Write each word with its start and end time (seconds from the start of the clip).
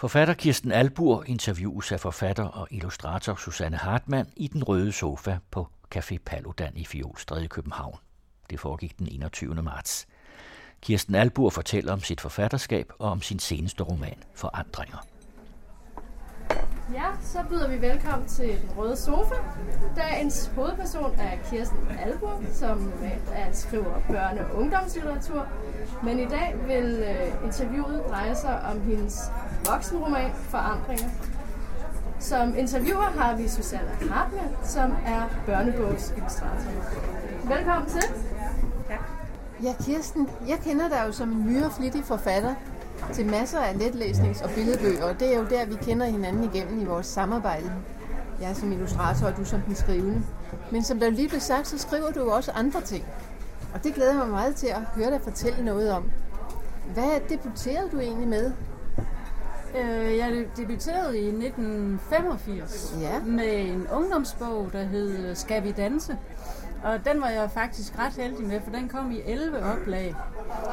Forfatter 0.00 0.34
Kirsten 0.34 0.72
Albur 0.72 1.24
interviews 1.26 1.92
af 1.92 2.00
forfatter 2.00 2.44
og 2.44 2.68
illustrator 2.70 3.34
Susanne 3.34 3.76
Hartmann 3.76 4.28
i 4.36 4.48
den 4.48 4.64
røde 4.64 4.92
sofa 4.92 5.38
på 5.50 5.68
Café 5.94 6.18
Paludan 6.26 6.76
i 6.76 6.84
Fjolstræde 6.84 7.44
i 7.44 7.46
København. 7.46 7.96
Det 8.50 8.60
foregik 8.60 8.98
den 8.98 9.08
21. 9.12 9.54
marts. 9.54 10.08
Kirsten 10.82 11.14
Albur 11.14 11.50
fortæller 11.50 11.92
om 11.92 12.00
sit 12.00 12.20
forfatterskab 12.20 12.92
og 12.98 13.10
om 13.10 13.22
sin 13.22 13.38
seneste 13.38 13.82
roman, 13.82 14.16
Forandringer. 14.34 15.06
Ja, 16.94 17.06
så 17.22 17.38
byder 17.48 17.68
vi 17.68 17.80
velkommen 17.80 18.28
til 18.28 18.48
Den 18.48 18.70
Røde 18.76 18.96
Sofa. 18.96 19.34
Dagens 19.96 20.50
hovedperson 20.54 21.14
er 21.18 21.50
Kirsten 21.50 21.88
Albur, 21.98 22.42
som 22.52 22.78
normalt 22.78 23.28
er 23.32 23.52
skriver 23.52 23.94
børne- 23.94 24.52
og 24.52 24.58
ungdomslitteratur. 24.58 25.46
Men 26.04 26.18
i 26.18 26.26
dag 26.26 26.54
vil 26.66 27.04
øh, 27.08 27.44
interviewet 27.46 28.04
dreje 28.08 28.34
sig 28.34 28.62
om 28.62 28.80
hendes 28.80 29.18
voksenroman 29.72 30.30
Forandringer. 30.34 31.08
Som 32.18 32.56
interviewer 32.56 33.10
har 33.18 33.36
vi 33.36 33.48
Susanne 33.48 33.90
Hartmann, 34.10 34.56
som 34.64 34.92
er 35.06 35.22
børnebogsillustrator. 35.46 36.70
Velkommen 37.44 37.90
til. 37.90 38.02
Ja, 39.62 39.74
Kirsten, 39.84 40.28
jeg 40.48 40.58
kender 40.64 40.88
dig 40.88 41.02
jo 41.06 41.12
som 41.12 41.32
en 41.32 41.46
myreflittig 41.46 42.04
forfatter 42.04 42.54
til 43.12 43.26
masser 43.26 43.58
af 43.58 43.74
letlæsnings- 43.74 44.44
og 44.44 44.50
billedbøger, 44.50 45.04
og 45.04 45.20
det 45.20 45.34
er 45.34 45.38
jo 45.38 45.46
der, 45.50 45.66
vi 45.66 45.74
kender 45.74 46.06
hinanden 46.06 46.44
igennem 46.54 46.80
i 46.80 46.84
vores 46.84 47.06
samarbejde. 47.06 47.72
Jeg 48.40 48.50
er 48.50 48.54
som 48.54 48.72
illustrator, 48.72 49.26
og 49.26 49.36
du 49.36 49.44
som 49.44 49.60
den 49.60 49.74
skrivende. 49.74 50.22
Men 50.70 50.84
som 50.84 51.00
der 51.00 51.10
lige 51.10 51.28
blev 51.28 51.40
sagt, 51.40 51.66
så 51.66 51.78
skriver 51.78 52.10
du 52.10 52.20
jo 52.20 52.30
også 52.30 52.50
andre 52.50 52.80
ting. 52.80 53.04
Og 53.74 53.84
det 53.84 53.94
glæder 53.94 54.10
jeg 54.10 54.18
mig 54.18 54.28
meget 54.28 54.54
til 54.54 54.66
at 54.66 54.80
høre 54.94 55.10
dig 55.10 55.20
fortælle 55.22 55.64
noget 55.64 55.92
om. 55.92 56.10
Hvad 56.94 57.20
debuterede 57.28 57.88
du 57.92 57.98
egentlig 57.98 58.28
med? 58.28 58.52
Øh, 59.76 60.16
jeg 60.16 60.44
debuterede 60.56 61.18
i 61.18 61.26
1985 61.26 62.94
Ja. 63.00 63.20
med 63.26 63.60
en 63.60 63.86
ungdomsbog, 63.92 64.68
der 64.72 64.82
hed 64.82 65.34
Skal 65.34 65.64
vi 65.64 65.72
danse? 65.72 66.16
Og 66.84 67.04
den 67.12 67.20
var 67.20 67.28
jeg 67.28 67.50
faktisk 67.54 67.98
ret 67.98 68.12
heldig 68.12 68.46
med, 68.46 68.60
for 68.64 68.70
den 68.70 68.88
kom 68.88 69.10
i 69.10 69.20
11 69.26 69.56
oplag. 69.64 70.14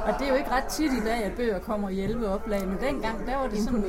Og 0.07 0.13
det 0.19 0.25
er 0.27 0.29
jo 0.31 0.35
ikke 0.35 0.51
ret 0.51 0.63
tit 0.63 0.91
i 0.91 0.99
dag, 1.05 1.23
at 1.23 1.31
bøger 1.37 1.59
kommer 1.59 1.89
i 1.89 1.99
11 2.01 2.29
oplag, 2.29 2.67
men 2.67 2.77
dengang, 2.81 3.27
der 3.27 3.37
var 3.37 3.47
det 3.47 3.59
sådan, 3.59 3.81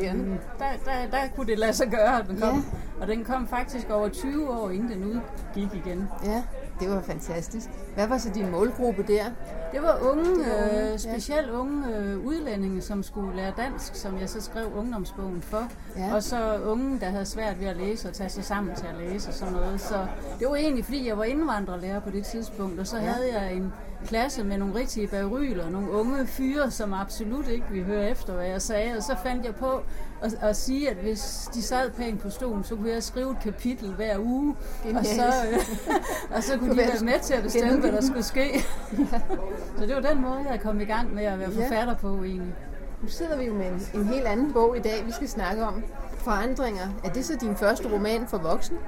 der, 0.59 0.65
der, 0.85 1.11
der 1.11 1.19
kunne 1.37 1.47
det 1.47 1.59
lade 1.59 1.73
sig 1.73 1.91
gøre, 1.91 2.19
at 2.19 2.27
den 2.29 2.41
kom. 2.41 2.55
Ja. 2.57 3.03
Og 3.03 3.07
den 3.09 3.25
kom 3.25 3.49
faktisk 3.49 3.91
over 3.91 4.09
20 4.09 4.51
år, 4.51 4.71
inden 4.71 4.89
den 4.89 5.05
udgik 5.05 5.85
igen. 5.87 6.09
Ja, 6.25 6.43
det 6.81 6.91
var 6.91 7.01
fantastisk. 7.01 7.69
Hvad 7.95 8.07
var 8.07 8.19
så 8.19 8.31
din 8.35 8.51
målgruppe 8.51 9.03
der? 9.09 9.25
Det 9.73 9.83
var 9.83 9.99
unge, 10.11 10.25
Det 10.25 10.37
var 10.39 10.43
unge, 10.65 10.75
ja. 10.79 10.93
øh, 10.93 10.99
specielt 10.99 11.51
unge 11.51 11.97
øh, 11.97 12.27
udlændinge, 12.27 12.81
som 12.83 13.03
skulle 13.03 13.37
lære 13.37 13.53
dansk, 13.57 13.95
som 13.95 14.19
jeg 14.21 14.29
så 14.29 14.41
skrev 14.41 14.67
ungdomsbogen 14.77 15.43
for. 15.43 15.69
Ja. 15.97 16.15
Og 16.15 16.23
så 16.23 16.59
unge, 16.67 17.01
der 17.01 17.07
havde 17.07 17.25
svært 17.27 17.61
ved 17.61 17.67
at 17.67 17.77
læse 17.77 18.09
og 18.09 18.15
tage 18.15 18.31
sig 18.31 18.45
sammen 18.45 18.75
til 18.77 18.87
at 18.87 18.95
læse 19.09 19.29
og 19.29 19.35
sådan 19.35 19.55
noget. 19.55 19.81
Så 19.81 20.07
det 20.39 20.49
var 20.49 20.57
egentlig, 20.57 20.85
fordi 20.85 21.09
jeg 21.09 21.19
var 21.19 21.25
indvandrerlærer 21.25 22.01
på 22.01 22.11
det 22.11 22.25
tidspunkt, 22.25 22.81
og 22.81 22.87
så 22.87 22.97
Ja. 22.97 23.03
havde 23.03 23.35
jeg 23.41 23.53
en 23.53 23.73
klasse 24.07 24.45
med 24.45 24.59
nogle 24.59 24.75
rigtige 24.75 25.07
bagryler, 25.07 25.71
nogle 25.71 25.91
unge 25.91 26.27
fyre, 26.27 26.71
som 26.71 26.95
absolut 26.95 27.49
ikke 27.49 27.67
ville 27.71 27.85
høre 27.85 28.11
efter, 28.11 28.33
hvad 28.33 28.47
jeg 28.47 28.63
sagde. 28.63 28.97
Og 28.97 29.03
så 29.03 29.17
fandt 29.23 29.45
jeg 29.45 29.55
på 29.55 29.83
at, 30.23 30.35
at 30.41 30.57
sige, 30.57 30.91
at 30.91 30.97
hvis 30.97 31.49
de 31.55 31.63
sad 31.63 31.91
pænt 31.91 32.21
på 32.21 32.31
stolen, 32.31 32.65
så 32.65 32.77
kunne 32.77 32.91
jeg 32.91 33.03
skrive 33.03 33.31
et 33.31 33.39
kapitel 33.43 33.95
hver 33.95 34.19
uge. 34.19 34.57
Og 34.95 35.07
så, 35.07 35.33
øh, 35.53 35.59
og 36.37 36.43
så 36.43 36.59
kunne 36.59 36.73
de 36.73 36.77
være 36.77 37.01
med 37.03 37.21
til 37.23 37.35
at 37.35 37.43
bestemme, 37.43 37.81
hvad 37.81 37.93
der 37.93 38.01
skulle 38.01 38.23
ske. 38.23 38.65
Så 39.79 39.87
det 39.87 39.95
var 39.95 40.01
den 40.01 40.21
måde, 40.21 40.45
jeg 40.51 40.61
kom 40.61 40.81
i 40.81 40.85
gang 40.85 41.15
med 41.15 41.25
at 41.25 41.39
være 41.39 41.53
forfatter 41.53 41.95
på 41.95 42.09
egentlig. 42.09 42.55
Nu 43.03 43.09
sidder 43.09 43.39
vi 43.39 43.45
jo 43.45 43.55
med 43.55 43.67
en, 43.67 44.01
en 44.01 44.07
helt 44.07 44.27
anden 44.27 44.53
bog 44.53 44.77
i 44.77 44.81
dag, 44.81 45.07
vi 45.07 45.13
skal 45.13 45.29
snakke 45.29 45.65
om. 45.65 45.85
Forandringer. 46.19 46.89
Er 47.05 47.09
det 47.09 47.25
så 47.25 47.37
din 47.41 47.57
første 47.57 47.93
roman 47.93 48.27
for 48.27 48.39
voksne? 48.39 48.79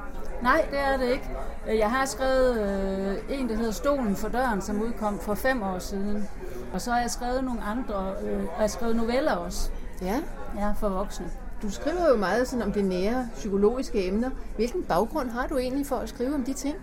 Nej, 0.42 0.66
det 0.70 0.78
er 0.78 0.96
det 0.96 1.08
ikke. 1.08 1.30
Jeg 1.66 1.90
har 1.90 2.04
skrevet 2.06 2.60
øh, 2.60 3.40
en, 3.40 3.48
der 3.48 3.56
hedder 3.56 3.72
Stolen 3.72 4.16
for 4.16 4.28
døren, 4.28 4.62
som 4.62 4.82
udkom 4.82 5.18
for 5.18 5.34
fem 5.34 5.62
år 5.62 5.78
siden. 5.78 6.28
Og 6.72 6.80
så 6.80 6.90
har 6.90 7.00
jeg 7.00 7.10
skrevet 7.10 7.44
nogle 7.44 7.60
andre, 7.62 8.12
øh, 8.24 8.38
og 8.38 8.42
jeg 8.42 8.58
har 8.58 8.66
skrevet 8.66 8.96
noveller 8.96 9.32
også, 9.32 9.70
Ja. 10.02 10.20
ja, 10.58 10.72
for 10.72 10.88
voksne. 10.88 11.26
Du 11.62 11.70
skriver 11.70 12.08
jo 12.10 12.16
meget 12.16 12.48
sådan 12.48 12.62
om 12.62 12.72
det 12.72 12.84
nære 12.84 13.28
psykologiske 13.34 14.06
emner. 14.08 14.30
Hvilken 14.56 14.82
baggrund 14.82 15.30
har 15.30 15.46
du 15.46 15.58
egentlig 15.58 15.86
for 15.86 15.96
at 15.96 16.08
skrive 16.08 16.34
om 16.34 16.44
de 16.44 16.52
ting? 16.52 16.76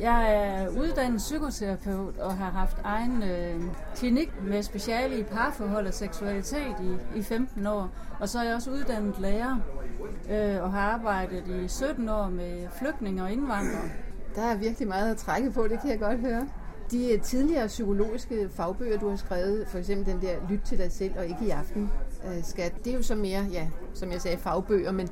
Jeg 0.00 0.34
er 0.34 0.68
uddannet 0.68 1.18
psykoterapeut 1.18 2.18
og 2.18 2.36
har 2.36 2.50
haft 2.50 2.76
egen 2.84 3.22
øh, 3.22 3.62
klinik 3.94 4.32
med 4.42 4.62
speciale 4.62 5.18
i 5.18 5.22
parforhold 5.22 5.86
og 5.86 5.94
seksualitet 5.94 6.76
i, 7.14 7.18
i 7.18 7.22
15 7.22 7.66
år. 7.66 7.90
Og 8.20 8.28
så 8.28 8.38
er 8.38 8.44
jeg 8.44 8.54
også 8.54 8.70
uddannet 8.70 9.18
lærer 9.18 9.56
øh, 10.30 10.62
og 10.62 10.72
har 10.72 10.80
arbejdet 10.80 11.64
i 11.64 11.68
17 11.68 12.08
år 12.08 12.28
med 12.28 12.68
flygtninge 12.78 13.22
og 13.22 13.32
indvandrere. 13.32 13.90
Der 14.34 14.42
er 14.42 14.56
virkelig 14.56 14.88
meget 14.88 15.10
at 15.10 15.16
trække 15.16 15.50
på, 15.50 15.68
det 15.68 15.80
kan 15.80 15.90
jeg 15.90 15.98
godt 15.98 16.18
høre. 16.18 16.48
De 16.90 17.12
øh, 17.12 17.20
tidligere 17.20 17.66
psykologiske 17.66 18.48
fagbøger, 18.54 18.98
du 18.98 19.08
har 19.08 19.16
skrevet, 19.16 19.68
for 19.68 19.78
eksempel 19.78 20.12
den 20.12 20.22
der 20.22 20.34
Lyt 20.48 20.60
til 20.64 20.78
dig 20.78 20.92
selv 20.92 21.18
og 21.18 21.26
ikke 21.26 21.46
i 21.46 21.50
aften, 21.50 21.90
øh, 22.26 22.44
skat, 22.44 22.72
det 22.84 22.92
er 22.92 22.96
jo 22.96 23.02
så 23.02 23.14
mere, 23.14 23.46
ja, 23.52 23.68
som 23.94 24.12
jeg 24.12 24.20
sagde, 24.20 24.38
fagbøger, 24.38 24.92
men 24.92 25.08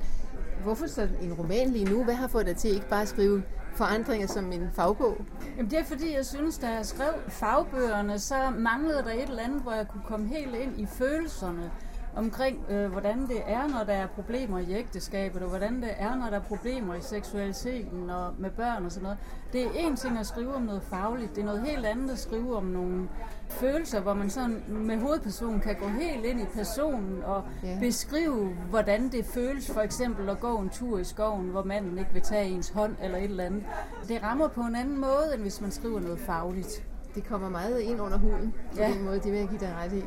hvorfor 0.63 0.87
så 0.87 1.09
en 1.23 1.33
roman 1.33 1.71
lige 1.71 1.85
nu? 1.85 2.05
Hvad 2.05 2.15
har 2.15 2.29
fået 2.29 2.47
dig 2.47 2.57
til 2.57 2.75
ikke 2.75 2.89
bare 2.89 3.03
at 3.03 3.09
skrive 3.09 3.43
forandringer 3.75 4.27
som 4.27 4.53
en 4.53 4.71
fagbog? 4.75 5.17
Jamen 5.57 5.71
det 5.71 5.79
er 5.79 5.85
fordi, 5.85 6.15
jeg 6.15 6.27
synes, 6.27 6.59
da 6.59 6.69
jeg 6.69 6.87
skrev 6.87 7.13
fagbøgerne, 7.29 8.19
så 8.19 8.35
manglede 8.59 8.99
der 8.99 9.11
et 9.11 9.23
eller 9.23 9.43
andet, 9.43 9.63
hvor 9.63 9.73
jeg 9.73 9.89
kunne 9.89 10.03
komme 10.07 10.29
helt 10.29 10.55
ind 10.55 10.81
i 10.81 10.87
følelserne 10.87 11.71
omkring, 12.17 12.65
øh, 12.71 12.93
hvordan 12.93 13.21
det 13.27 13.43
er, 13.47 13.69
når 13.69 13.85
der 13.87 13.93
er 13.93 14.07
problemer 14.07 14.59
i 14.59 14.75
ægteskabet, 14.75 15.43
og 15.43 15.49
hvordan 15.49 15.83
det 15.83 15.91
er, 15.99 16.15
når 16.17 16.27
der 16.31 16.37
er 16.37 16.41
problemer 16.43 16.95
i 16.95 17.01
seksualiteten 17.01 18.11
og 18.11 18.35
med 18.39 18.51
børn 18.51 18.85
og 18.85 18.93
sådan 18.93 19.03
noget. 19.03 19.19
Det 19.53 19.63
er 19.65 19.71
en 19.75 19.97
ting 19.97 20.19
at 20.19 20.27
skrive 20.27 20.55
om 20.55 20.63
noget 20.63 20.83
fagligt, 20.83 21.35
det 21.37 21.41
er 21.43 21.45
noget 21.47 21.63
helt 21.63 21.87
andet 21.87 22.11
at 22.11 22.19
skrive 22.19 22.57
om 22.57 22.65
nogle 22.65 23.09
følelser, 23.49 24.01
hvor 24.01 24.15
man 24.15 24.31
sådan 24.31 24.63
med 24.69 24.99
hovedpersonen 24.99 25.61
kan 25.61 25.77
gå 25.81 25.87
helt 25.89 26.25
ind 26.25 26.41
i 26.41 26.45
personen 26.55 27.23
og 27.25 27.43
Ja. 27.63 27.77
beskrive, 27.81 28.49
hvordan 28.71 29.09
det 29.09 29.25
føles 29.25 29.71
for 29.71 29.81
eksempel 29.81 30.29
at 30.29 30.41
gå 30.41 30.59
en 30.59 30.69
tur 30.71 30.99
i 30.99 31.05
skoven, 31.05 31.49
hvor 31.49 31.63
manden 31.65 31.99
ikke 31.99 32.11
vil 32.13 32.23
tage 32.23 32.47
ens 32.49 32.69
hånd 32.69 32.97
eller 33.03 33.19
et 33.19 33.25
eller 33.25 33.45
andet. 33.45 33.63
Det 34.09 34.23
rammer 34.23 34.49
på 34.49 34.61
en 34.61 34.77
anden 34.77 35.01
måde, 35.01 35.31
end 35.35 35.43
hvis 35.43 35.61
man 35.61 35.71
skriver 35.71 36.01
noget 36.01 36.21
fagligt. 36.21 36.85
Det 37.15 37.25
kommer 37.29 37.49
meget 37.49 37.81
ind 37.81 38.01
under 38.01 38.19
huden 38.19 38.55
på 38.73 38.79
Ja. 38.81 38.89
den 38.89 39.05
måde, 39.05 39.17
det 39.21 39.33
vil 39.33 39.39
jeg 39.41 39.49
give 39.49 39.61
dig 39.61 39.75
ret 39.85 39.93
i. 39.93 40.05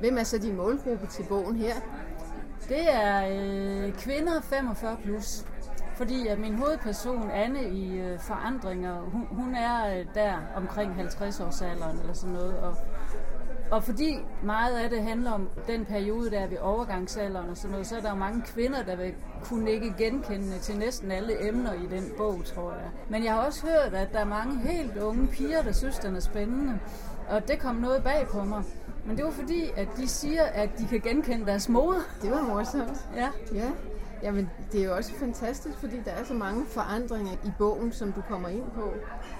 Hvem 0.00 0.18
er 0.18 0.22
så 0.22 0.38
din 0.38 0.56
målgruppe 0.56 1.06
til 1.06 1.24
bogen 1.28 1.56
her? 1.56 1.74
Det 2.68 2.94
er 2.94 3.26
øh, 3.30 3.92
kvinder 3.92 4.40
45 4.40 4.96
plus. 5.04 5.44
Fordi 5.94 6.26
at 6.26 6.38
min 6.38 6.54
hovedperson, 6.54 7.30
Anne 7.30 7.70
i 7.70 7.98
øh, 7.98 8.18
Forandringer, 8.18 9.00
hun, 9.00 9.26
hun 9.30 9.54
er 9.54 9.98
øh, 9.98 10.06
der 10.14 10.32
omkring 10.56 10.94
50 10.94 11.40
års 11.40 11.62
alderen 11.62 11.98
eller 11.98 12.12
sådan 12.12 12.34
noget. 12.34 12.58
Og, 12.58 12.74
og 13.70 13.84
fordi 13.84 14.18
meget 14.42 14.76
af 14.76 14.90
det 14.90 15.02
handler 15.02 15.32
om 15.32 15.48
den 15.66 15.84
periode, 15.84 16.30
der 16.30 16.38
er 16.38 16.46
ved 16.46 16.58
overgangsalderen 16.58 17.50
og 17.50 17.56
sådan 17.56 17.70
noget, 17.70 17.86
så 17.86 17.96
er 17.96 18.00
der 18.00 18.10
jo 18.10 18.16
mange 18.16 18.42
kvinder, 18.42 18.82
der 18.82 18.96
vil 18.96 19.14
kunne 19.42 19.70
ikke 19.70 19.94
genkende 19.98 20.58
til 20.58 20.78
næsten 20.78 21.10
alle 21.10 21.48
emner 21.48 21.72
i 21.72 21.86
den 21.90 22.04
bog, 22.16 22.44
tror 22.44 22.72
jeg. 22.72 22.90
Men 23.08 23.24
jeg 23.24 23.32
har 23.32 23.40
også 23.46 23.66
hørt, 23.66 23.94
at 23.94 24.12
der 24.12 24.18
er 24.18 24.24
mange 24.24 24.58
helt 24.58 24.96
unge 24.96 25.26
piger, 25.26 25.62
der 25.62 25.72
synes, 25.72 25.98
den 25.98 26.16
er 26.16 26.20
spændende. 26.20 26.78
Og 27.28 27.48
det 27.48 27.58
kom 27.58 27.74
noget 27.74 28.02
bag 28.04 28.26
på 28.32 28.44
mig. 28.44 28.62
Men 29.06 29.16
det 29.16 29.24
var 29.24 29.30
fordi, 29.30 29.64
at 29.76 29.88
de 29.96 30.08
siger, 30.08 30.42
at 30.42 30.70
de 30.78 30.86
kan 30.86 31.00
genkende 31.00 31.46
deres 31.46 31.68
mor. 31.68 31.94
Det 32.22 32.30
var 32.30 32.42
morsomt. 32.42 33.06
Ja. 33.16 33.28
Ja, 33.54 33.70
jamen 34.22 34.50
det 34.72 34.80
er 34.80 34.84
jo 34.84 34.96
også 34.96 35.12
fantastisk, 35.12 35.78
fordi 35.78 35.96
der 36.04 36.10
er 36.10 36.24
så 36.24 36.34
mange 36.34 36.66
forandringer 36.66 37.32
i 37.32 37.50
bogen, 37.58 37.92
som 37.92 38.12
du 38.12 38.20
kommer 38.28 38.48
ind 38.48 38.64
på. 38.74 38.92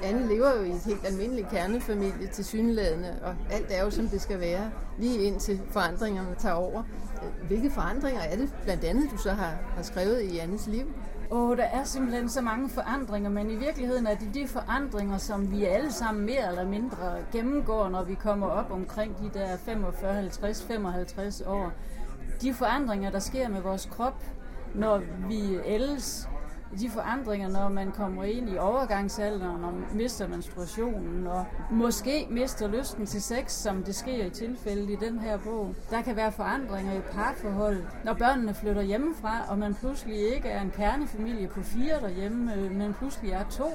Anne 0.05 0.29
lever 0.29 0.57
jo 0.57 0.63
i 0.63 0.71
et 0.71 0.83
helt 0.87 1.07
almindeligt 1.07 1.51
kernefamilie 1.51 2.29
til 2.33 2.45
synlædende, 2.45 3.19
og 3.23 3.35
alt 3.51 3.67
er 3.71 3.85
jo 3.85 3.91
som 3.91 4.09
det 4.09 4.21
skal 4.21 4.41
være, 4.41 4.71
lige 4.99 5.23
indtil 5.23 5.61
forandringerne 5.71 6.35
tager 6.39 6.55
over. 6.55 6.83
Hvilke 7.47 7.71
forandringer 7.71 8.21
er 8.21 8.37
det 8.37 8.55
blandt 8.65 8.85
andet, 8.85 9.11
du 9.11 9.17
så 9.17 9.31
har, 9.31 9.59
har 9.77 9.83
skrevet 9.83 10.23
i 10.23 10.39
Annes 10.39 10.67
liv? 10.67 10.95
Åh, 11.33 11.57
der 11.57 11.65
er 11.65 11.85
simpelthen 11.85 12.29
så 12.29 12.41
mange 12.41 12.69
forandringer, 12.69 13.31
men 13.31 13.51
i 13.51 13.57
virkeligheden 13.57 14.07
er 14.07 14.15
det 14.15 14.35
de 14.35 14.49
forandringer, 14.49 15.19
som 15.19 15.51
vi 15.51 15.65
alle 15.65 15.93
sammen 15.93 16.27
mere 16.27 16.49
eller 16.49 16.65
mindre 16.65 17.17
gennemgår, 17.33 17.89
når 17.89 18.05
vi 18.05 18.15
kommer 18.15 18.47
op 18.47 18.71
omkring 18.71 19.19
de 19.19 19.39
der 19.39 19.57
45, 19.57 20.15
50, 20.15 20.63
55 20.63 21.41
år. 21.41 21.73
De 22.43 22.55
forandringer, 22.55 23.11
der 23.11 23.19
sker 23.19 23.49
med 23.49 23.61
vores 23.61 23.89
krop, 23.91 24.25
når 24.75 25.03
vi 25.29 25.59
ældes, 25.67 26.29
de 26.79 26.91
forandringer, 26.91 27.49
når 27.49 27.69
man 27.69 27.93
kommer 27.93 28.25
ind 28.25 28.51
i 28.51 28.59
overgangsalderen 28.59 29.65
og 29.65 29.73
mister 29.95 30.29
menstruationen, 30.29 31.27
og 31.27 31.45
måske 31.71 32.27
mister 32.31 32.69
lysten 32.69 33.07
til 33.07 33.23
sex, 33.23 33.51
som 33.51 33.83
det 33.83 33.95
sker 33.95 34.25
i 34.25 34.31
tilfældet 34.31 34.91
i 34.91 34.97
den 35.07 35.19
her 35.19 35.39
bog. 35.39 35.75
Der 35.91 36.03
kan 36.03 36.17
være 36.17 36.33
forandringer 36.33 36.93
i 36.93 37.01
parforhold, 37.13 37.83
når 38.05 38.15
børnene 38.15 38.55
flytter 38.55 38.83
hjemmefra, 38.83 39.45
og 39.49 39.59
man 39.59 39.75
pludselig 39.75 40.35
ikke 40.35 40.49
er 40.49 40.63
en 40.63 40.71
kernefamilie 40.71 41.49
på 41.49 41.63
fire 41.63 42.01
derhjemme, 42.01 42.55
øh, 42.55 42.71
men 42.71 42.95
pludselig 42.95 43.33
er 43.33 43.45
to. 43.51 43.71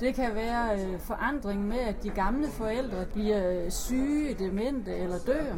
Det 0.00 0.14
kan 0.14 0.34
være 0.34 0.80
øh, 0.80 1.00
forandring 1.00 1.68
med, 1.68 1.78
at 1.78 2.02
de 2.02 2.10
gamle 2.10 2.48
forældre 2.48 3.04
bliver 3.12 3.50
øh, 3.50 3.70
syge, 3.70 4.34
demente 4.34 4.96
eller 4.96 5.18
dør. 5.26 5.54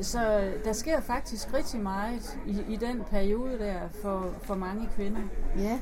Så 0.00 0.52
der 0.64 0.72
sker 0.72 1.00
faktisk 1.00 1.54
rigtig 1.54 1.80
meget 1.80 2.38
i, 2.46 2.64
i 2.68 2.76
den 2.76 3.02
periode 3.10 3.58
der 3.58 3.78
for, 4.02 4.30
for 4.42 4.54
mange 4.54 4.88
kvinder. 4.96 5.20
Ja, 5.58 5.80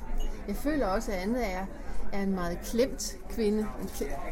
jeg 0.49 0.57
føler 0.57 0.87
også, 0.87 1.13
at 1.13 1.19
Anne 1.19 1.43
er, 1.43 1.67
er 2.13 2.23
en 2.23 2.35
meget 2.35 2.59
klemt 2.65 3.17
kvinde. 3.31 3.59
En, 3.59 3.89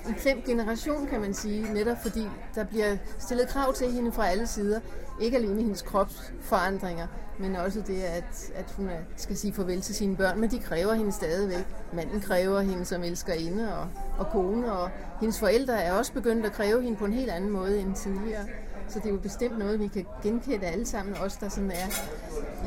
en 0.09 0.15
klemt 0.15 0.45
generation, 0.45 1.07
kan 1.07 1.21
man 1.21 1.35
sige, 1.35 1.73
netop 1.75 1.97
fordi 2.03 2.27
der 2.55 2.65
bliver 2.65 2.97
stillet 3.19 3.49
krav 3.49 3.75
til 3.75 3.93
hende 3.93 4.12
fra 4.12 4.29
alle 4.29 4.47
sider. 4.47 4.81
Ikke 5.21 5.37
alene 5.37 5.62
hendes 5.62 5.83
kropsforandringer, 5.83 7.07
men 7.39 7.57
også 7.57 7.81
det, 7.87 8.03
at, 8.03 8.53
at 8.55 8.75
hun 8.77 8.89
er, 8.89 8.99
skal 9.17 9.37
sige 9.37 9.53
farvel 9.53 9.81
til 9.81 9.95
sine 9.95 10.17
børn, 10.17 10.41
men 10.41 10.51
de 10.51 10.59
kræver 10.59 10.95
hende 10.95 11.12
stadigvæk. 11.12 11.67
Manden 11.93 12.21
kræver 12.21 12.61
hende 12.61 12.85
som 12.85 13.03
elskerinde 13.03 13.75
og, 13.79 13.89
og 14.19 14.27
kone, 14.33 14.73
og 14.73 14.91
hendes 15.21 15.39
forældre 15.39 15.83
er 15.83 15.93
også 15.93 16.13
begyndt 16.13 16.47
at 16.47 16.53
kræve 16.53 16.83
hende 16.83 16.97
på 16.97 17.05
en 17.05 17.13
helt 17.13 17.31
anden 17.31 17.51
måde 17.51 17.81
end 17.81 17.95
tidligere. 17.95 18.45
Så 18.89 18.99
det 18.99 19.06
er 19.06 19.11
jo 19.11 19.19
bestemt 19.19 19.59
noget, 19.59 19.81
vi 19.81 19.87
kan 19.87 20.06
genkende 20.23 20.67
alle 20.67 20.87
sammen, 20.87 21.17
os 21.17 21.37
der 21.37 21.49
sådan 21.49 21.71
er 21.71 21.87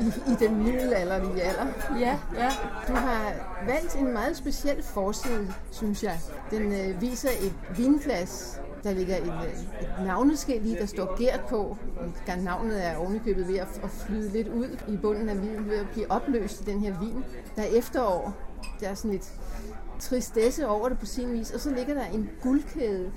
i, 0.00 0.32
i 0.32 0.34
den 0.40 0.62
middelalderlige 0.64 1.42
alder. 1.42 1.66
Ja, 2.00 2.18
ja. 2.34 2.50
Du 2.88 2.92
har 2.92 3.32
valgt 3.66 3.94
en 3.94 4.12
meget 4.12 4.36
speciel 4.36 4.82
forside, 4.82 5.54
synes 5.70 6.02
jeg. 6.02 6.20
Den 6.50 6.72
øh, 6.72 7.00
viser 7.00 7.28
et 7.28 7.52
vinglas. 7.76 8.60
Der 8.84 8.92
ligger 8.92 9.16
et, 9.16 9.22
øh, 9.22 9.82
et 9.82 10.06
navneskilt 10.06 10.66
i, 10.66 10.74
der 10.74 10.86
står 10.86 11.18
Gert 11.22 11.40
på. 11.48 11.76
Navnet 12.42 12.86
er 12.86 12.96
ovenikøbet 12.96 13.48
ved 13.48 13.58
at, 13.58 13.80
at 13.84 13.90
flyde 13.90 14.28
lidt 14.28 14.48
ud 14.48 14.78
i 14.88 14.96
bunden 14.96 15.28
af 15.28 15.42
vinen, 15.42 15.68
ved 15.68 15.76
at 15.76 15.86
blive 15.92 16.10
opløst 16.10 16.60
i 16.60 16.64
den 16.64 16.80
her 16.80 17.00
vin. 17.00 17.24
Der 17.56 17.62
er 17.62 17.66
efterår. 17.66 18.34
Der 18.80 18.88
er 18.88 18.94
sådan 18.94 19.10
lidt 19.10 19.32
tristesse 20.00 20.68
over 20.68 20.88
det 20.88 20.98
på 20.98 21.06
sin 21.06 21.32
vis. 21.32 21.50
Og 21.50 21.60
så 21.60 21.70
ligger 21.70 21.94
der 21.94 22.04
en 22.04 22.30
guldkæde. 22.42 23.12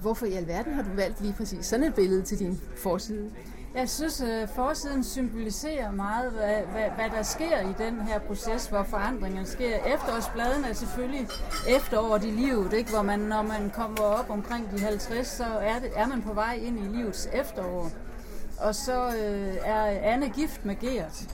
Hvorfor 0.00 0.26
i 0.26 0.32
alverden 0.32 0.74
har 0.74 0.82
du 0.82 0.88
valgt 0.96 1.20
lige 1.20 1.34
præcis 1.36 1.66
sådan 1.66 1.86
et 1.86 1.94
billede 1.94 2.22
til 2.22 2.38
din 2.38 2.60
forside? 2.76 3.30
Jeg 3.74 3.88
synes, 3.88 4.20
at 4.20 4.48
forsiden 4.48 5.04
symboliserer 5.04 5.90
meget, 5.90 6.32
hvad, 6.32 6.62
hvad, 6.72 6.90
hvad 6.90 7.10
der 7.16 7.22
sker 7.22 7.60
i 7.60 7.72
den 7.78 8.00
her 8.00 8.18
proces, 8.18 8.66
hvor 8.66 8.82
forandringerne 8.82 9.46
sker. 9.46 9.76
Efterårsbladene 9.94 10.68
er 10.68 10.72
selvfølgelig 10.72 11.28
efteråret 11.68 12.24
i 12.24 12.30
livet, 12.30 12.72
ikke? 12.72 12.90
hvor 12.90 13.02
man, 13.02 13.18
når 13.18 13.42
man 13.42 13.70
kommer 13.70 14.00
op 14.00 14.30
omkring 14.30 14.70
de 14.70 14.80
50, 14.80 15.26
så 15.26 15.44
er, 15.44 15.78
det, 15.78 15.90
er 15.96 16.06
man 16.06 16.22
på 16.22 16.32
vej 16.32 16.54
ind 16.62 16.78
i 16.78 16.96
livets 16.96 17.28
efterår. 17.32 17.90
Og 18.58 18.74
så 18.74 19.06
øh, 19.06 19.56
er 19.64 20.12
Anne 20.12 20.28
gift 20.28 20.64
med 20.64 20.76
Gert. 20.80 21.26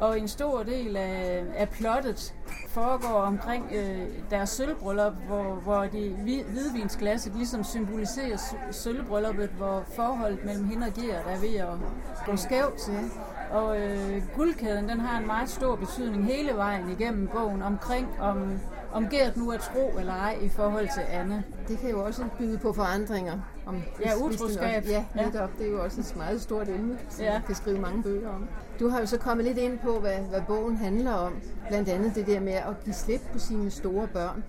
Og 0.00 0.18
en 0.18 0.28
stor 0.28 0.62
del 0.62 0.96
af, 0.96 1.44
af 1.56 1.68
plottet 1.68 2.34
foregår 2.68 3.20
omkring 3.20 3.72
øh, 3.74 4.08
deres 4.30 4.50
sølvbryllup, 4.50 5.12
hvor, 5.26 5.42
hvor 5.42 5.84
de 5.84 6.14
hvidvinsglasset 6.48 7.34
ligesom 7.36 7.64
symboliserer 7.64 8.38
sølvbrylluppet, 8.70 9.50
hvor 9.50 9.84
forholdet 9.96 10.44
mellem 10.44 10.64
hende 10.64 10.86
og 10.86 10.92
Gert 10.92 11.26
er 11.26 11.40
ved 11.40 11.56
at 11.56 11.78
gå 12.26 12.36
skævt. 12.36 12.88
Ja. 12.88 13.56
Og 13.58 13.80
øh, 13.80 14.22
guldkæden 14.36 14.88
den 14.88 15.00
har 15.00 15.20
en 15.20 15.26
meget 15.26 15.48
stor 15.48 15.76
betydning 15.76 16.24
hele 16.26 16.56
vejen 16.56 16.90
igennem 16.90 17.28
bogen 17.28 17.62
omkring, 17.62 18.08
om, 18.20 18.60
om 18.92 19.08
Gert 19.08 19.36
nu 19.36 19.50
er 19.50 19.58
tro 19.58 19.98
eller 19.98 20.12
ej 20.12 20.38
i 20.42 20.48
forhold 20.48 20.88
til 20.94 21.02
Anne. 21.10 21.44
Det 21.68 21.78
kan 21.78 21.90
jo 21.90 22.04
også 22.04 22.24
byde 22.38 22.58
på 22.58 22.72
forandringer. 22.72 23.38
Om, 23.66 23.82
ja, 24.04 24.16
utroskab. 24.16 24.84
Ja, 24.86 25.04
netop. 25.14 25.34
Ja. 25.34 25.46
Det 25.58 25.66
er 25.66 25.70
jo 25.70 25.84
også 25.84 26.00
et 26.00 26.16
meget 26.16 26.42
stort 26.42 26.68
emne, 26.68 26.98
som 27.10 27.24
ja. 27.24 27.32
man 27.32 27.42
kan 27.42 27.54
skrive 27.54 27.78
mange 27.78 28.02
bøger 28.02 28.28
om. 28.28 28.48
Du 28.80 28.88
har 28.88 29.00
jo 29.00 29.06
så 29.06 29.18
kommet 29.18 29.46
lidt 29.46 29.58
ind 29.58 29.78
på, 29.78 30.00
hvad, 30.00 30.18
hvad 30.18 30.40
bogen 30.46 30.76
handler 30.76 31.12
om. 31.12 31.32
Blandt 31.68 31.88
andet 31.88 32.14
det 32.14 32.26
der 32.26 32.40
med 32.40 32.52
at 32.52 32.84
give 32.84 32.94
slip 32.94 33.20
på 33.32 33.38
sine 33.38 33.70
store 33.70 34.06
børn. 34.06 34.44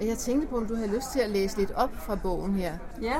Og 0.00 0.06
jeg 0.06 0.18
tænkte 0.18 0.48
på, 0.48 0.56
om 0.56 0.66
du 0.66 0.74
havde 0.74 0.94
lyst 0.94 1.12
til 1.12 1.20
at 1.20 1.30
læse 1.30 1.58
lidt 1.58 1.72
op 1.76 1.90
fra 1.96 2.14
bogen 2.14 2.54
her. 2.54 2.72
Ja, 3.02 3.16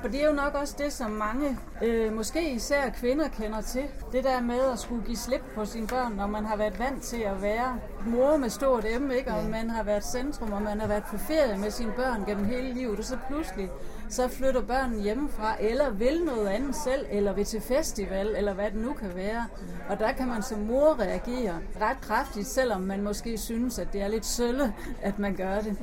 for 0.00 0.08
det 0.08 0.22
er 0.22 0.26
jo 0.26 0.32
nok 0.32 0.54
også 0.54 0.74
det, 0.78 0.92
som 0.92 1.10
mange, 1.10 1.58
øh, 1.82 2.12
måske 2.12 2.52
især 2.52 2.90
kvinder, 2.90 3.28
kender 3.28 3.60
til. 3.60 3.84
Det 4.12 4.24
der 4.24 4.40
med 4.40 4.60
at 4.72 4.78
skulle 4.78 5.04
give 5.04 5.16
slip 5.16 5.42
på 5.54 5.64
sine 5.64 5.86
børn, 5.86 6.12
når 6.12 6.26
man 6.26 6.44
har 6.44 6.56
været 6.56 6.78
vant 6.78 7.02
til 7.02 7.20
at 7.20 7.42
være 7.42 7.78
mor 8.06 8.36
med 8.36 8.50
stort 8.50 8.84
M, 9.00 9.10
ikke? 9.10 9.30
og 9.30 9.44
man 9.44 9.70
har 9.70 9.82
været 9.82 10.04
centrum, 10.04 10.52
og 10.52 10.62
man 10.62 10.80
har 10.80 10.88
været 10.88 11.04
på 11.04 11.18
ferie 11.18 11.58
med 11.58 11.70
sine 11.70 11.92
børn 11.96 12.24
gennem 12.26 12.44
hele 12.44 12.74
livet, 12.74 12.98
og 12.98 13.04
så 13.04 13.18
pludselig 13.28 13.70
så 14.08 14.28
flytter 14.28 14.62
børnene 14.62 15.02
hjemmefra, 15.02 15.56
eller 15.60 15.90
vil 15.90 16.24
noget 16.24 16.46
andet 16.46 16.76
selv, 16.76 17.06
eller 17.10 17.32
vil 17.32 17.44
til 17.44 17.60
festival, 17.60 18.36
eller 18.36 18.52
hvad 18.52 18.70
det 18.70 18.80
nu 18.80 18.92
kan 18.92 19.16
være. 19.16 19.46
Og 19.88 19.98
der 19.98 20.12
kan 20.12 20.28
man 20.28 20.42
som 20.42 20.58
mor 20.58 21.00
reagere 21.00 21.58
ret 21.80 22.00
kraftigt, 22.00 22.46
selvom 22.46 22.80
man 22.80 23.02
måske 23.02 23.38
synes, 23.38 23.78
at 23.78 23.92
det 23.92 24.02
er 24.02 24.08
lidt 24.08 24.26
sølle, 24.26 24.74
at 25.02 25.18
man 25.18 25.36
gør 25.36 25.60
det. 25.60 25.76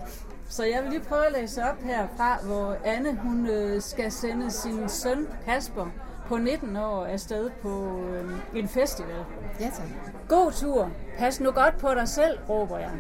Så 0.50 0.64
jeg 0.64 0.84
vil 0.84 0.92
lige 0.92 1.04
prøve 1.04 1.26
at 1.26 1.34
læse 1.34 1.64
op 1.64 1.82
herfra, 1.82 2.38
hvor 2.44 2.78
Anne 2.86 3.16
hun 3.16 3.48
øh, 3.48 3.82
skal 3.82 4.12
sende 4.12 4.52
sin 4.52 4.90
søn 4.90 5.28
Kasper 5.46 5.86
på 6.28 6.38
19 6.38 6.76
år 6.76 7.06
afsted 7.06 7.50
på 7.62 8.00
øh, 8.10 8.32
en 8.56 8.68
festival. 8.68 9.26
Ja, 9.60 9.66
tak. 9.66 9.88
God 10.28 10.52
tur. 10.52 10.92
Pas 11.18 11.40
nu 11.40 11.52
godt 11.52 11.78
på 11.78 11.94
dig 11.94 12.08
selv, 12.08 12.40
råber 12.50 12.78
jeg. 12.78 12.92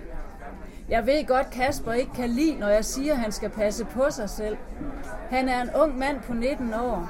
Jeg 0.89 1.05
ved 1.05 1.27
godt, 1.27 1.49
Kasper 1.51 1.93
ikke 1.93 2.13
kan 2.15 2.29
lide, 2.29 2.59
når 2.59 2.67
jeg 2.67 2.85
siger, 2.85 3.13
at 3.13 3.19
han 3.19 3.31
skal 3.31 3.49
passe 3.49 3.85
på 3.85 4.03
sig 4.09 4.29
selv. 4.29 4.57
Han 5.29 5.49
er 5.49 5.61
en 5.61 5.69
ung 5.75 5.97
mand 5.97 6.21
på 6.21 6.33
19 6.33 6.73
år, 6.73 7.09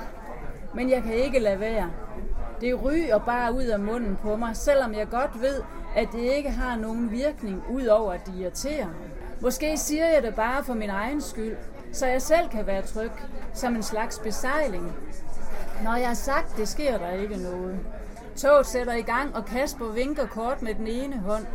men 0.73 0.89
jeg 0.89 1.03
kan 1.03 1.13
ikke 1.13 1.39
lade 1.39 1.59
være. 1.59 1.91
Det 2.61 2.83
ryger 2.83 3.17
bare 3.17 3.53
ud 3.53 3.63
af 3.63 3.79
munden 3.79 4.17
på 4.21 4.35
mig, 4.35 4.55
selvom 4.55 4.93
jeg 4.93 5.09
godt 5.09 5.41
ved, 5.41 5.61
at 5.95 6.07
det 6.11 6.19
ikke 6.19 6.49
har 6.49 6.77
nogen 6.77 7.11
virkning, 7.11 7.63
udover 7.69 8.13
at 8.13 8.27
de 8.27 8.41
irriterer. 8.41 8.87
Måske 9.41 9.77
siger 9.77 10.05
jeg 10.05 10.23
det 10.23 10.35
bare 10.35 10.63
for 10.63 10.73
min 10.73 10.89
egen 10.89 11.21
skyld, 11.21 11.57
så 11.91 12.05
jeg 12.05 12.21
selv 12.21 12.49
kan 12.49 12.67
være 12.67 12.81
tryg, 12.81 13.11
som 13.53 13.75
en 13.75 13.83
slags 13.83 14.19
besejling. 14.19 14.93
Når 15.83 15.95
jeg 15.95 16.07
har 16.07 16.13
sagt, 16.13 16.57
det 16.57 16.67
sker 16.67 16.97
der 16.97 17.09
ikke 17.09 17.37
noget. 17.37 17.79
Toget 18.35 18.67
sætter 18.67 18.93
i 18.93 19.01
gang, 19.01 19.35
og 19.35 19.45
Kasper 19.45 19.85
vinker 19.85 20.27
kort 20.27 20.61
med 20.61 20.75
den 20.75 20.87
ene 20.87 21.19
hånd. 21.19 21.45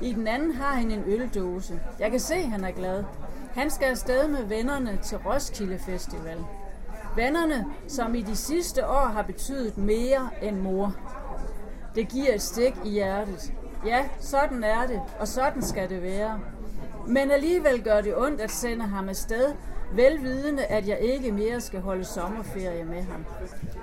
I 0.00 0.12
den 0.12 0.28
anden 0.28 0.52
har 0.54 0.74
han 0.74 0.90
en 0.90 1.04
øldåse. 1.06 1.80
Jeg 1.98 2.10
kan 2.10 2.20
se, 2.20 2.42
han 2.42 2.64
er 2.64 2.70
glad. 2.70 3.04
Han 3.54 3.70
skal 3.70 3.86
afsted 3.86 4.28
med 4.28 4.44
vennerne 4.44 4.98
til 5.02 5.18
Roskilde 5.18 5.78
Festival. 5.78 6.38
Vennerne, 7.16 7.66
som 7.88 8.14
i 8.14 8.22
de 8.22 8.36
sidste 8.36 8.86
år 8.86 9.06
har 9.06 9.22
betydet 9.22 9.78
mere 9.78 10.30
end 10.42 10.56
mor. 10.56 10.96
Det 11.94 12.08
giver 12.08 12.34
et 12.34 12.42
stik 12.42 12.74
i 12.84 12.90
hjertet. 12.90 13.52
Ja, 13.86 14.08
sådan 14.20 14.64
er 14.64 14.86
det, 14.86 15.00
og 15.20 15.28
sådan 15.28 15.62
skal 15.62 15.88
det 15.88 16.02
være. 16.02 16.40
Men 17.06 17.30
alligevel 17.30 17.82
gør 17.82 18.00
det 18.00 18.16
ondt 18.16 18.40
at 18.40 18.50
sende 18.50 18.84
ham 18.84 19.08
afsted, 19.08 19.54
velvidende 19.92 20.64
at 20.64 20.88
jeg 20.88 20.98
ikke 21.00 21.32
mere 21.32 21.60
skal 21.60 21.80
holde 21.80 22.04
sommerferie 22.04 22.84
med 22.84 23.02
ham. 23.02 23.24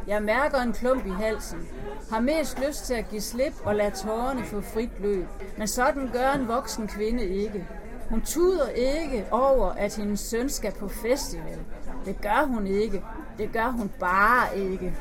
Jeg 0.07 0.23
mærker 0.23 0.57
en 0.57 0.73
klump 0.73 1.05
i 1.05 1.09
halsen, 1.09 1.67
har 2.11 2.19
mest 2.19 2.59
lyst 2.67 2.85
til 2.85 2.93
at 2.93 3.09
give 3.09 3.21
slip 3.21 3.53
og 3.63 3.75
lade 3.75 3.91
tårerne 3.91 4.43
få 4.43 4.61
frit 4.61 4.99
løb, 4.99 5.25
men 5.57 5.67
sådan 5.67 6.09
gør 6.13 6.31
en 6.31 6.47
voksen 6.47 6.87
kvinde 6.87 7.25
ikke. 7.25 7.67
Hun 8.09 8.21
tuder 8.21 8.67
ikke 8.69 9.25
over, 9.31 9.69
at 9.71 9.95
hendes 9.95 10.19
søn 10.19 10.49
skal 10.49 10.71
på 10.71 10.87
festival. 10.87 11.59
Det 12.05 12.21
gør 12.21 12.45
hun 12.45 12.67
ikke. 12.67 13.03
Det 13.37 13.51
gør 13.53 13.71
hun 13.71 13.91
bare 13.99 14.57
ikke. 14.57 14.95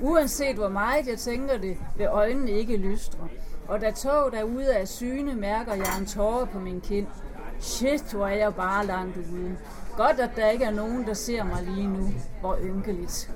Uanset 0.00 0.56
hvor 0.56 0.68
meget 0.68 1.06
jeg 1.06 1.18
tænker 1.18 1.58
det, 1.58 1.76
vil 1.96 2.06
øjnene 2.06 2.50
ikke 2.50 2.76
lystre. 2.76 3.28
Og 3.68 3.80
da 3.80 3.90
toget 3.90 4.34
er 4.34 4.42
ude 4.42 4.76
af 4.76 4.88
syne, 4.88 5.34
mærker 5.34 5.74
jeg 5.74 5.98
en 6.00 6.06
tårer 6.06 6.44
på 6.44 6.58
min 6.58 6.80
kind. 6.80 7.06
Shit, 7.60 8.12
hvor 8.12 8.26
er 8.26 8.36
jeg 8.36 8.54
bare 8.54 8.86
langt 8.86 9.16
ude. 9.16 9.56
Godt, 9.96 10.20
at 10.20 10.30
der 10.36 10.48
ikke 10.48 10.64
er 10.64 10.70
nogen, 10.70 11.06
der 11.06 11.14
ser 11.14 11.44
mig 11.44 11.62
lige 11.62 11.86
nu. 11.88 12.08
Hvor 12.40 12.58
ynkeligt. 12.62 13.30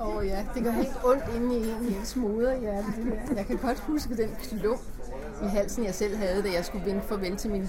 Åh 0.00 0.16
oh, 0.16 0.26
ja, 0.26 0.44
det 0.54 0.64
går 0.64 0.70
helt 0.70 0.96
ondt 1.04 1.24
inde 1.36 1.58
i 1.58 1.70
en 1.70 1.96
i 2.16 2.18
moderhjerte. 2.18 2.86
Jeg 3.36 3.46
kan 3.46 3.56
godt 3.56 3.78
huske 3.78 4.16
den 4.16 4.30
klump 4.42 4.80
i 5.42 5.46
halsen, 5.46 5.84
jeg 5.84 5.94
selv 5.94 6.16
havde, 6.16 6.42
da 6.42 6.48
jeg 6.52 6.64
skulle 6.64 6.84
vinde 6.84 7.00
farvel 7.00 7.36
til 7.36 7.50
min 7.50 7.68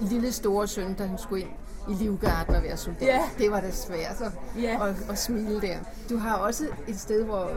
lille 0.00 0.32
store 0.32 0.66
søn, 0.68 0.94
da 0.94 1.06
han 1.06 1.18
skulle 1.18 1.42
ind 1.42 1.50
i 1.88 2.04
Livgarden 2.04 2.54
og 2.54 2.62
være 2.62 2.76
soldat. 2.76 3.06
Ja. 3.06 3.20
Det 3.38 3.50
var 3.50 3.60
da 3.60 3.70
svært 3.70 4.20
at, 4.20 4.62
ja. 4.62 4.88
at, 4.88 4.94
at 5.10 5.18
smile 5.18 5.60
der. 5.60 5.76
Du 6.10 6.18
har 6.18 6.36
også 6.36 6.64
et 6.88 7.00
sted, 7.00 7.24
hvor, 7.24 7.50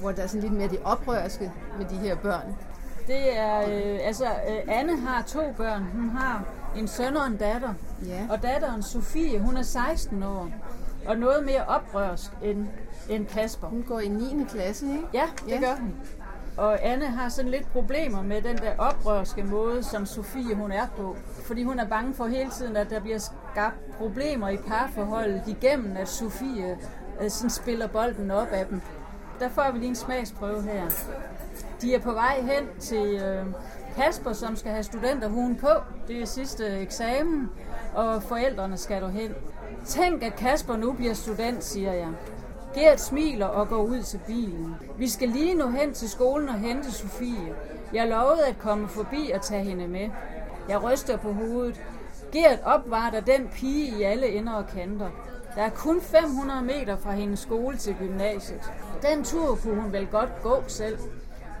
hvor 0.00 0.12
der 0.12 0.22
er 0.22 0.26
sådan 0.26 0.40
lidt 0.40 0.52
mere 0.52 0.68
det 0.68 0.80
oprørske 0.84 1.52
med 1.78 1.86
de 1.86 1.96
her 1.96 2.16
børn. 2.16 2.56
Det 3.06 3.38
er, 3.38 3.60
øh, 3.60 3.98
altså, 4.02 4.24
øh, 4.24 4.78
Anne 4.78 5.00
har 5.00 5.22
to 5.22 5.40
børn. 5.56 5.82
Hun 5.82 6.08
har 6.08 6.44
en 6.76 6.88
søn 6.88 7.16
og 7.16 7.26
en 7.26 7.36
datter. 7.36 7.74
Ja. 8.06 8.26
Og 8.30 8.42
datteren 8.42 8.82
Sofie, 8.82 9.40
hun 9.40 9.56
er 9.56 9.62
16 9.62 10.22
år. 10.22 10.50
Og 11.06 11.16
noget 11.16 11.44
mere 11.44 11.64
oprørsk 11.64 12.30
end, 12.42 12.66
end 13.08 13.26
Kasper. 13.26 13.66
Hun 13.66 13.82
går 13.82 14.00
i 14.00 14.08
9. 14.08 14.44
klasse, 14.48 14.86
ikke? 14.86 15.04
Ja, 15.14 15.28
det 15.44 15.50
ja. 15.52 15.60
gør 15.60 15.74
hun. 15.80 15.94
Og 16.56 16.86
Anne 16.86 17.06
har 17.06 17.28
sådan 17.28 17.50
lidt 17.50 17.72
problemer 17.72 18.22
med 18.22 18.42
den 18.42 18.58
der 18.58 18.72
oprørske 18.78 19.42
måde, 19.42 19.82
som 19.82 20.06
Sofie 20.06 20.54
hun 20.54 20.72
er 20.72 20.86
på. 20.96 21.16
Fordi 21.46 21.62
hun 21.62 21.78
er 21.78 21.88
bange 21.88 22.14
for 22.14 22.26
hele 22.26 22.50
tiden, 22.50 22.76
at 22.76 22.90
der 22.90 23.00
bliver 23.00 23.18
skabt 23.18 23.96
problemer 23.98 24.48
i 24.48 24.56
parforholdet 24.56 25.42
igennem, 25.46 25.96
at 25.96 26.08
Sofie 26.08 26.78
øh, 27.20 27.30
sådan 27.30 27.50
spiller 27.50 27.86
bolden 27.86 28.30
op 28.30 28.48
af 28.52 28.66
dem. 28.66 28.80
Der 29.40 29.48
får 29.48 29.70
vi 29.72 29.78
lige 29.78 29.88
en 29.88 29.94
smagsprøve 29.94 30.62
her. 30.62 30.84
De 31.82 31.94
er 31.94 32.00
på 32.00 32.12
vej 32.12 32.40
hen 32.40 32.80
til 32.80 33.22
øh, 33.22 33.46
Kasper, 34.00 34.32
som 34.32 34.56
skal 34.56 34.72
have 34.72 34.82
studenterhuen 34.82 35.56
på. 35.56 35.68
Det 36.08 36.22
er 36.22 36.26
sidste 36.26 36.80
eksamen, 36.80 37.50
og 37.94 38.22
forældrene 38.22 38.76
skal 38.76 39.02
du 39.02 39.06
hen. 39.08 39.34
Tænk, 39.84 40.22
at 40.22 40.36
Kasper 40.36 40.76
nu 40.76 40.92
bliver 40.92 41.14
student, 41.14 41.64
siger 41.64 41.92
jeg. 41.92 42.08
Gert 42.74 43.00
smiler 43.00 43.46
og 43.46 43.68
går 43.68 43.82
ud 43.82 44.02
til 44.02 44.20
bilen. 44.26 44.74
Vi 44.98 45.08
skal 45.08 45.28
lige 45.28 45.54
nå 45.54 45.68
hen 45.68 45.94
til 45.94 46.10
skolen 46.10 46.48
og 46.48 46.54
hente 46.54 46.92
Sofie. 46.92 47.54
Jeg 47.92 48.08
lovede 48.08 48.46
at 48.46 48.58
komme 48.58 48.88
forbi 48.88 49.30
og 49.34 49.42
tage 49.42 49.64
hende 49.64 49.88
med. 49.88 50.08
Jeg 50.68 50.82
ryster 50.82 51.16
på 51.16 51.32
hovedet. 51.32 51.80
Gert 52.32 52.58
opvarter 52.64 53.20
den 53.20 53.48
pige 53.52 53.98
i 53.98 54.02
alle 54.02 54.28
ender 54.28 54.52
og 54.52 54.66
kanter. 54.66 55.10
Der 55.54 55.62
er 55.62 55.70
kun 55.70 56.00
500 56.00 56.62
meter 56.62 56.96
fra 56.96 57.12
hendes 57.12 57.40
skole 57.40 57.76
til 57.76 57.96
gymnasiet. 57.98 58.72
Den 59.02 59.24
tur 59.24 59.58
kunne 59.62 59.80
hun 59.80 59.92
vel 59.92 60.06
godt 60.06 60.42
gå 60.42 60.62
selv. 60.66 60.98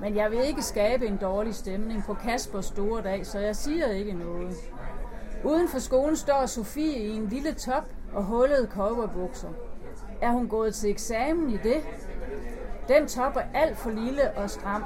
Men 0.00 0.16
jeg 0.16 0.30
vil 0.30 0.44
ikke 0.44 0.62
skabe 0.62 1.06
en 1.06 1.16
dårlig 1.16 1.54
stemning 1.54 2.04
på 2.04 2.14
Kaspers 2.14 2.66
store 2.66 3.02
dag, 3.02 3.26
så 3.26 3.38
jeg 3.38 3.56
siger 3.56 3.86
ikke 3.86 4.12
noget. 4.12 4.54
Uden 5.44 5.68
for 5.68 5.78
skolen 5.78 6.16
står 6.16 6.46
Sofie 6.46 6.98
i 6.98 7.10
en 7.16 7.26
lille 7.26 7.52
top 7.52 7.84
og 8.12 8.24
hullede 8.24 8.68
cowboybukser. 8.74 9.48
Er 10.20 10.30
hun 10.30 10.48
gået 10.48 10.74
til 10.74 10.90
eksamen 10.90 11.50
i 11.50 11.56
det? 11.56 11.82
Den 12.88 13.06
top 13.06 13.36
er 13.36 13.42
alt 13.54 13.78
for 13.78 13.90
lille 13.90 14.30
og 14.30 14.50
stram. 14.50 14.84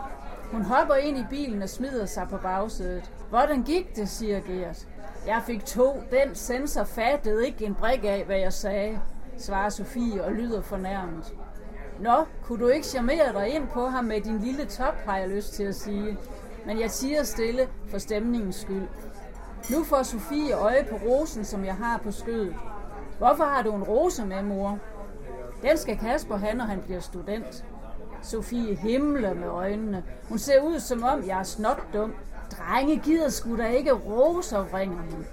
Hun 0.53 0.63
hopper 0.63 0.95
ind 0.95 1.19
i 1.19 1.25
bilen 1.31 1.63
og 1.63 1.69
smider 1.69 2.07
sig 2.07 2.27
på 2.31 2.37
bagsædet. 2.37 3.13
Hvordan 3.31 3.63
gik 3.63 3.97
det, 3.97 4.09
siger 4.09 4.41
Gert. 4.41 4.89
Jeg 5.27 5.43
fik 5.47 5.65
to. 5.65 6.03
Den 6.11 6.35
sensor 6.35 6.85
fattede 6.85 7.47
ikke 7.47 7.65
en 7.65 7.75
brik 7.75 8.05
af, 8.05 8.25
hvad 8.27 8.39
jeg 8.39 8.53
sagde, 8.53 9.01
svarer 9.39 9.69
Sofie 9.69 10.25
og 10.25 10.33
lyder 10.33 10.63
fornærmet. 10.63 11.35
Nå, 12.01 12.25
kunne 12.43 12.65
du 12.65 12.69
ikke 12.69 12.87
charmere 12.87 13.33
dig 13.33 13.49
ind 13.49 13.69
på 13.69 13.87
ham 13.87 14.05
med 14.05 14.21
din 14.21 14.39
lille 14.39 14.65
top, 14.65 14.95
har 15.07 15.19
jeg 15.19 15.29
lyst 15.29 15.53
til 15.53 15.65
at 15.65 15.75
sige. 15.75 16.19
Men 16.67 16.81
jeg 16.81 16.91
siger 16.91 17.23
stille 17.23 17.69
for 17.91 17.99
stemningens 17.99 18.57
skyld. 18.57 18.89
Nu 19.71 19.85
får 19.85 20.03
Sofie 20.03 20.55
øje 20.55 20.87
på 20.91 20.97
rosen, 20.97 21.45
som 21.45 21.65
jeg 21.65 21.75
har 21.75 21.99
på 21.99 22.11
skødet. 22.11 22.55
Hvorfor 23.19 23.45
har 23.45 23.63
du 23.63 23.73
en 23.75 23.83
rose 23.83 24.27
med, 24.27 24.43
mor? 24.43 24.79
Den 25.63 25.79
skal 25.79 25.99
Kasper 25.99 26.37
have, 26.37 26.55
når 26.55 26.65
han 26.65 26.81
bliver 26.81 27.01
student. 27.01 27.65
Sofie 28.23 28.75
himler 28.75 29.35
med 29.35 29.49
øjnene. 29.49 30.05
Hun 30.29 30.39
ser 30.39 30.61
ud, 30.61 30.81
som 30.81 31.03
om 31.03 31.27
jeg 31.27 31.39
er 31.39 31.43
snot 31.43 31.83
dum. 31.93 32.15
Drenge 32.51 32.99
gider 32.99 33.29
sgu 33.29 33.57
da 33.57 33.67
ikke 33.67 33.93
roser, 33.93 34.75
ringer 34.75 34.97
hun. 34.97 35.27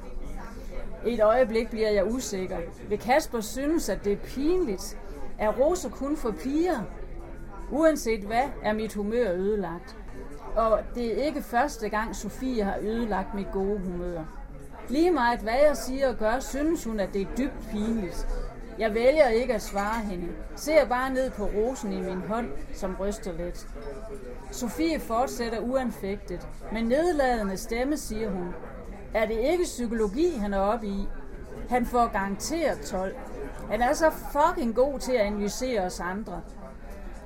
Et 1.05 1.23
øjeblik 1.23 1.69
bliver 1.69 1.89
jeg 1.89 2.13
usikker. 2.13 2.57
Vil 2.89 2.99
Kasper 2.99 3.41
synes, 3.41 3.89
at 3.89 4.03
det 4.03 4.13
er 4.13 4.17
pinligt? 4.17 4.97
Er 5.41 5.49
roser 5.49 5.89
kun 5.89 6.17
for 6.17 6.31
piger? 6.31 6.79
Uanset 7.71 8.23
hvad, 8.23 8.43
er 8.63 8.73
mit 8.73 8.93
humør 8.93 9.31
ødelagt. 9.33 9.97
Og 10.55 10.79
det 10.95 11.19
er 11.19 11.23
ikke 11.23 11.41
første 11.41 11.89
gang, 11.89 12.15
Sofie 12.15 12.63
har 12.63 12.77
ødelagt 12.81 13.35
mit 13.35 13.51
gode 13.51 13.79
humør. 13.79 14.21
Lige 14.89 15.11
meget 15.11 15.39
hvad 15.39 15.59
jeg 15.67 15.77
siger 15.77 16.09
og 16.09 16.15
gør, 16.15 16.39
synes 16.39 16.83
hun, 16.83 16.99
at 16.99 17.13
det 17.13 17.21
er 17.21 17.35
dybt 17.37 17.69
pinligt. 17.71 18.27
Jeg 18.79 18.93
vælger 18.93 19.27
ikke 19.27 19.53
at 19.53 19.61
svare 19.61 19.99
hende. 19.99 20.27
Ser 20.55 20.85
bare 20.85 21.13
ned 21.13 21.31
på 21.31 21.43
rosen 21.43 21.93
i 21.93 22.01
min 22.01 22.21
hånd, 22.21 22.49
som 22.73 22.95
ryster 22.99 23.31
lidt. 23.31 23.67
Sofie 24.51 24.99
fortsætter 24.99 25.59
uanfægtet. 25.59 26.47
Med 26.73 26.81
nedladende 26.81 27.57
stemme 27.57 27.97
siger 27.97 28.29
hun, 28.29 28.47
er 29.13 29.25
det 29.25 29.37
ikke 29.39 29.63
psykologi, 29.63 30.35
han 30.37 30.53
er 30.53 30.59
oppe 30.59 30.87
i? 30.87 31.07
Han 31.69 31.85
får 31.85 32.07
garanteret 32.13 32.79
12. 32.79 33.15
Han 33.71 33.81
er 33.81 33.93
så 33.93 34.11
fucking 34.11 34.75
god 34.75 34.99
til 34.99 35.11
at 35.11 35.21
analysere 35.21 35.81
os 35.81 35.99
andre. 35.99 36.41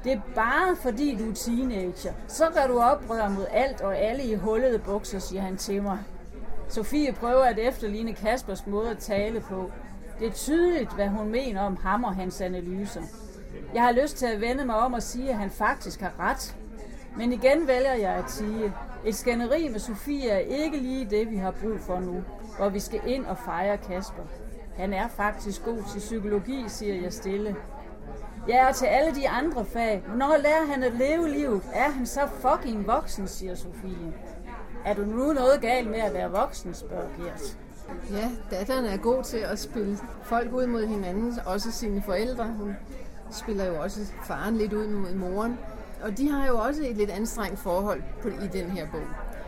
Det 0.04 0.12
er 0.12 0.22
bare 0.36 0.76
fordi 0.76 1.16
du 1.16 1.30
er 1.30 1.34
teenager. 1.34 2.14
Så 2.28 2.46
gør 2.54 2.68
du 2.68 2.80
oprør 2.80 3.30
mod 3.30 3.46
alt 3.52 3.82
og 3.82 3.98
alle 3.98 4.24
i 4.24 4.36
hullede 4.36 4.80
bukser, 4.80 5.20
siger 5.20 5.42
han 5.42 5.58
til 5.58 5.84
mig. 5.84 6.00
Sofie 6.70 7.14
prøver 7.14 7.44
at 7.44 7.60
efterligne 7.60 8.14
Kaspers 8.14 8.68
måde 8.68 8.90
at 8.90 8.98
tale 8.98 9.40
på. 9.40 9.72
Det 10.20 10.28
er 10.28 10.32
tydeligt, 10.32 10.94
hvad 10.96 11.08
hun 11.08 11.30
mener 11.30 11.62
om 11.62 11.78
ham 11.78 12.04
og 12.04 12.16
hans 12.16 12.42
analyser. 12.42 13.02
Jeg 13.74 13.84
har 13.84 13.92
lyst 13.92 14.18
til 14.18 14.26
at 14.26 14.42
vende 14.42 14.66
mig 14.66 14.76
om 14.76 14.94
og 14.94 15.04
sige, 15.04 15.30
at 15.30 15.38
han 15.38 15.50
faktisk 15.50 16.02
har 16.02 16.14
ret. 16.20 16.56
Men 17.18 17.34
igen 17.34 17.68
vælger 17.68 17.94
jeg 17.94 18.12
at 18.14 18.32
sige, 18.32 18.74
et 19.06 19.16
skænderi 19.16 19.68
med 19.68 19.80
Sofie 19.80 20.30
er 20.30 20.38
ikke 20.38 20.78
lige 20.78 21.06
det, 21.10 21.32
vi 21.32 21.38
har 21.38 21.52
brug 21.52 21.80
for 21.80 22.00
nu, 22.00 22.24
hvor 22.58 22.70
vi 22.70 22.80
skal 22.80 23.02
ind 23.06 23.26
og 23.26 23.38
fejre 23.38 23.78
Kasper. 23.78 24.24
Han 24.78 24.94
er 24.94 25.08
faktisk 25.08 25.66
god 25.66 25.78
til 25.92 26.00
psykologi, 26.00 26.64
siger 26.68 27.02
jeg 27.02 27.14
stille. 27.14 27.56
Ja, 28.48 28.68
og 28.68 28.76
til 28.76 28.86
alle 28.86 29.16
de 29.16 29.30
andre 29.30 29.66
fag. 29.66 30.04
Hvornår 30.08 30.38
lærer 30.38 30.66
han 30.66 30.84
at 30.84 30.94
leve 30.94 31.30
livet? 31.30 31.62
Er 31.74 31.90
han 31.90 32.06
så 32.06 32.28
fucking 32.28 32.88
voksen, 32.88 33.28
siger 33.28 33.56
Sofie. 33.56 34.14
Er 34.86 34.94
du 34.94 35.02
nu 35.02 35.34
noget 35.34 35.62
galt 35.62 35.90
med 35.90 36.00
at 36.00 36.14
være 36.14 36.32
voksen, 36.32 36.74
spørger 36.74 37.08
Gert. 37.18 37.58
Ja, 38.12 38.30
datteren 38.52 38.86
er 38.86 38.98
god 38.98 39.24
til 39.24 39.38
at 39.38 39.60
spille 39.60 39.98
folk 40.24 40.54
ud 40.54 40.68
mod 40.68 40.88
hinanden, 40.88 41.40
også 41.46 41.72
sine 41.72 42.02
forældre. 42.02 42.46
Hun 42.46 42.76
spiller 43.32 43.66
jo 43.66 43.82
også 43.82 44.00
faren 44.24 44.56
lidt 44.56 44.74
ud 44.74 44.88
mod 44.88 45.14
moren. 45.14 45.60
Og 46.04 46.18
de 46.18 46.32
har 46.32 46.48
jo 46.48 46.58
også 46.58 46.84
et 46.86 46.98
lidt 46.98 47.10
anstrengt 47.10 47.60
forhold 47.60 48.04
på, 48.22 48.28
i 48.28 48.48
den 48.54 48.66
her 48.66 48.88
bog. 48.92 49.02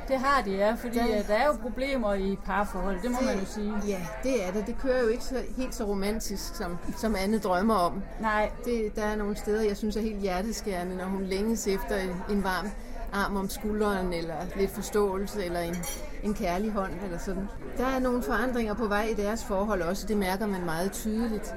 Det 0.08 0.20
har 0.20 0.42
de, 0.42 0.52
ja, 0.52 0.74
fordi 0.74 0.98
der, 0.98 1.24
der 1.28 1.34
er 1.34 1.46
jo 1.46 1.54
problemer 1.62 2.14
i 2.14 2.38
parforhold, 2.46 3.02
det 3.02 3.12
må 3.12 3.18
det, 3.20 3.26
man 3.28 3.40
jo 3.40 3.46
sige. 3.46 3.74
Ja, 3.88 4.02
det 4.24 4.48
er 4.48 4.52
det. 4.52 4.68
Det 4.68 4.76
kører 4.82 5.02
jo 5.02 5.08
ikke 5.08 5.24
så, 5.24 5.36
helt 5.58 5.76
så 5.76 5.84
romantisk, 5.84 6.56
som, 6.56 6.78
som 6.98 7.16
Anne 7.16 7.40
drømmer 7.40 7.76
om. 7.76 8.04
Nej. 8.22 8.52
Det, 8.66 8.96
der 8.96 9.04
er 9.04 9.16
nogle 9.16 9.36
steder, 9.36 9.62
jeg 9.62 9.78
synes 9.78 9.96
er 9.96 10.02
helt 10.02 10.20
hjerteskærende, 10.20 10.96
når 10.96 11.06
hun 11.06 11.24
længes 11.24 11.68
efter 11.68 11.96
en, 11.96 12.16
en 12.30 12.44
varm 12.44 12.68
arm 13.14 13.36
om 13.36 13.50
skulderen, 13.50 14.14
eller 14.14 14.36
lidt 14.56 14.72
forståelse, 14.72 15.46
eller 15.46 15.60
en, 15.60 15.76
en 16.24 16.34
kærlig 16.34 16.72
hånd, 16.72 16.92
eller 17.04 17.18
sådan. 17.18 17.48
Der 17.78 17.86
er 17.86 18.00
nogle 18.00 18.24
forandringer 18.24 18.74
på 18.74 18.88
vej 18.88 19.04
i 19.04 19.14
deres 19.14 19.44
forhold 19.44 19.82
også, 19.82 20.08
det 20.08 20.18
mærker 20.18 20.48
man 20.48 20.66
meget 20.66 20.92
tydeligt. 20.92 21.54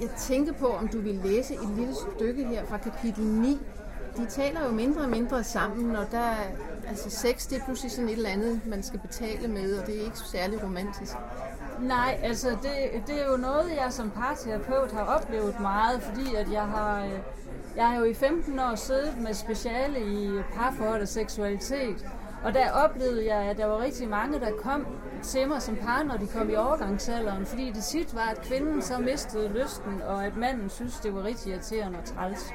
Jeg 0.00 0.10
tænker 0.18 0.52
på, 0.52 0.66
om 0.66 0.88
du 0.88 1.00
vil 1.00 1.20
læse 1.24 1.54
et 1.54 1.68
lille 1.76 1.94
stykke 2.16 2.44
her 2.44 2.64
fra 2.66 2.78
kapitel 2.78 3.24
9. 3.24 3.58
De 4.16 4.26
taler 4.26 4.64
jo 4.66 4.70
mindre 4.72 5.02
og 5.02 5.08
mindre 5.08 5.44
sammen, 5.44 5.96
og 5.96 6.06
der 6.10 6.18
er, 6.18 6.44
altså 6.88 7.10
sex, 7.10 7.48
det 7.48 7.58
er 7.58 7.64
pludselig 7.64 7.92
sådan 7.92 8.08
et 8.08 8.16
eller 8.16 8.30
andet, 8.30 8.60
man 8.66 8.82
skal 8.82 9.00
betale 9.00 9.48
med, 9.48 9.78
og 9.78 9.86
det 9.86 10.00
er 10.00 10.04
ikke 10.04 10.18
særlig 10.18 10.62
romantisk. 10.62 11.12
Nej, 11.80 12.20
altså 12.22 12.50
det, 12.50 13.06
det 13.06 13.22
er 13.22 13.30
jo 13.30 13.36
noget, 13.36 13.70
jeg 13.76 13.92
som 13.92 14.10
parterapeut 14.10 14.92
har 14.92 15.04
oplevet 15.04 15.60
meget, 15.60 16.02
fordi 16.02 16.34
at 16.34 16.52
jeg 16.52 16.62
har, 16.62 17.04
øh, 17.04 17.10
jeg 17.76 17.88
har 17.88 17.96
jo 17.98 18.04
i 18.04 18.14
15 18.14 18.58
år 18.58 18.74
siddet 18.74 19.18
med 19.18 19.34
speciale 19.34 20.00
i 20.00 20.42
parforhold 20.54 21.02
og 21.02 21.08
seksualitet, 21.08 22.06
og 22.44 22.54
der 22.54 22.70
oplevede 22.70 23.26
jeg, 23.34 23.42
at 23.50 23.56
der 23.56 23.66
var 23.66 23.78
rigtig 23.82 24.08
mange, 24.08 24.40
der 24.40 24.50
kom 24.62 24.86
til 25.22 25.48
mig 25.48 25.62
som 25.62 25.76
par, 25.76 26.02
når 26.02 26.16
de 26.16 26.26
kom 26.26 26.50
i 26.50 26.54
overgangsalderen, 26.54 27.46
fordi 27.46 27.70
det 27.74 27.84
sit 27.84 28.14
var, 28.14 28.28
at 28.30 28.40
kvinden 28.40 28.82
så 28.82 28.98
mistede 28.98 29.48
lysten, 29.48 30.02
og 30.06 30.24
at 30.26 30.36
manden 30.36 30.70
synes, 30.70 31.00
det 31.00 31.14
var 31.14 31.24
rigtig 31.24 31.52
irriterende 31.52 31.98
og 31.98 32.04
træls. 32.04 32.52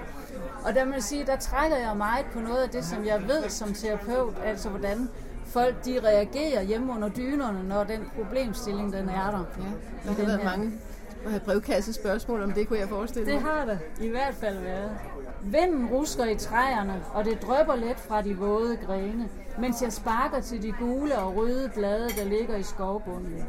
Og 0.65 0.75
der 0.75 0.85
må 0.85 0.93
jeg 0.93 1.03
sige, 1.03 1.25
der 1.25 1.35
trækker 1.35 1.77
jeg 1.77 1.97
meget 1.97 2.25
på 2.33 2.39
noget 2.39 2.63
af 2.63 2.69
det, 2.69 2.85
som 2.85 3.05
jeg 3.05 3.21
ved 3.27 3.49
som 3.49 3.73
terapeut, 3.73 4.33
altså 4.45 4.69
hvordan 4.69 5.09
folk 5.45 5.85
de 5.85 5.99
reagerer 6.03 6.61
hjemme 6.61 6.93
under 6.93 7.09
dynerne, 7.09 7.63
når 7.67 7.83
den 7.83 8.11
problemstilling 8.15 8.93
den 8.93 9.09
er 9.09 9.31
der. 9.31 9.45
Ja, 9.57 10.09
der 10.09 10.15
har 10.15 10.25
været 10.25 10.39
her. 10.39 10.49
mange 10.49 10.71
brevkasse 11.45 11.93
spørgsmål 11.93 12.41
om 12.41 12.51
det, 12.51 12.67
kunne 12.67 12.79
jeg 12.79 12.89
forestille 12.89 13.25
mig. 13.25 13.33
Det 13.33 13.49
har 13.49 13.65
det 13.65 13.79
i 14.01 14.09
hvert 14.09 14.33
fald 14.33 14.59
været. 14.59 14.91
Vinden 15.43 15.87
rusker 15.87 16.25
i 16.25 16.35
træerne, 16.35 17.03
og 17.13 17.25
det 17.25 17.41
drøber 17.41 17.75
let 17.75 17.99
fra 17.99 18.21
de 18.21 18.37
våde 18.37 18.77
grene, 18.77 19.29
mens 19.59 19.81
jeg 19.81 19.93
sparker 19.93 20.39
til 20.39 20.61
de 20.61 20.71
gule 20.71 21.17
og 21.17 21.35
røde 21.35 21.71
blade, 21.75 22.09
der 22.09 22.23
ligger 22.23 22.55
i 22.55 22.63
skovbunden. 22.63 23.45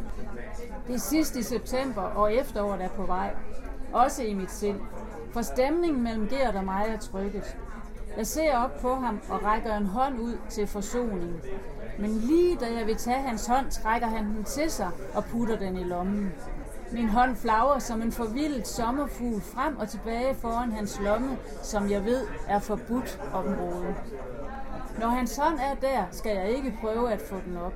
Det 0.87 0.95
er 0.95 0.99
sidst 0.99 1.37
i 1.37 1.43
september, 1.43 2.03
og 2.03 2.35
efteråret 2.35 2.83
er 2.83 2.89
på 2.89 3.03
vej. 3.03 3.35
Også 3.93 4.23
i 4.23 4.35
mit 4.35 4.51
sind. 4.51 4.81
For 5.33 5.43
stemningen 5.43 6.03
mellem 6.03 6.29
Gert 6.29 6.55
og 6.55 6.65
mig 6.65 6.85
er 6.89 6.99
trykket. 6.99 7.57
Jeg 8.17 8.27
ser 8.27 8.57
op 8.57 8.81
på 8.81 8.95
ham 8.95 9.21
og 9.31 9.45
rækker 9.45 9.77
en 9.77 9.87
hånd 9.87 10.21
ud 10.21 10.37
til 10.49 10.67
forsoning. 10.67 11.41
Men 11.99 12.11
lige 12.11 12.57
da 12.57 12.67
jeg 12.79 12.87
vil 12.87 12.97
tage 12.97 13.23
hans 13.23 13.47
hånd, 13.47 13.71
trækker 13.71 14.07
han 14.07 14.25
den 14.25 14.45
til 14.45 14.71
sig 14.71 14.91
og 15.15 15.25
putter 15.25 15.59
den 15.59 15.77
i 15.77 15.85
lommen. 15.85 16.33
Min 16.93 17.09
hånd 17.09 17.37
flager 17.37 17.79
som 17.79 18.03
en 18.03 18.13
forvildet 18.13 18.67
sommerfugl 18.67 19.41
frem 19.41 19.77
og 19.79 19.89
tilbage 19.89 20.35
foran 20.35 20.73
hans 20.73 21.01
lomme, 21.01 21.37
som 21.63 21.91
jeg 21.91 22.05
ved 22.05 22.27
er 22.49 22.59
forbudt 22.59 23.21
område. 23.33 23.95
Når 24.99 25.09
hans 25.09 25.37
hånd 25.37 25.59
er 25.59 25.75
der, 25.75 26.05
skal 26.11 26.37
jeg 26.37 26.51
ikke 26.51 26.79
prøve 26.81 27.13
at 27.13 27.21
få 27.21 27.37
den 27.47 27.57
op. 27.57 27.73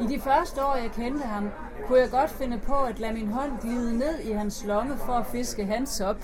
I 0.00 0.06
de 0.06 0.20
første 0.20 0.64
år, 0.64 0.76
jeg 0.76 0.90
kendte 0.90 1.24
ham, 1.24 1.50
kunne 1.86 1.98
jeg 1.98 2.10
godt 2.10 2.30
finde 2.30 2.58
på 2.58 2.74
at 2.74 2.98
lade 2.98 3.14
min 3.14 3.28
hånd 3.28 3.52
glide 3.60 3.98
ned 3.98 4.18
i 4.18 4.32
hans 4.32 4.64
lomme 4.64 4.96
for 4.96 5.12
at 5.12 5.26
fiske 5.26 5.64
hans 5.64 6.00
op. 6.00 6.22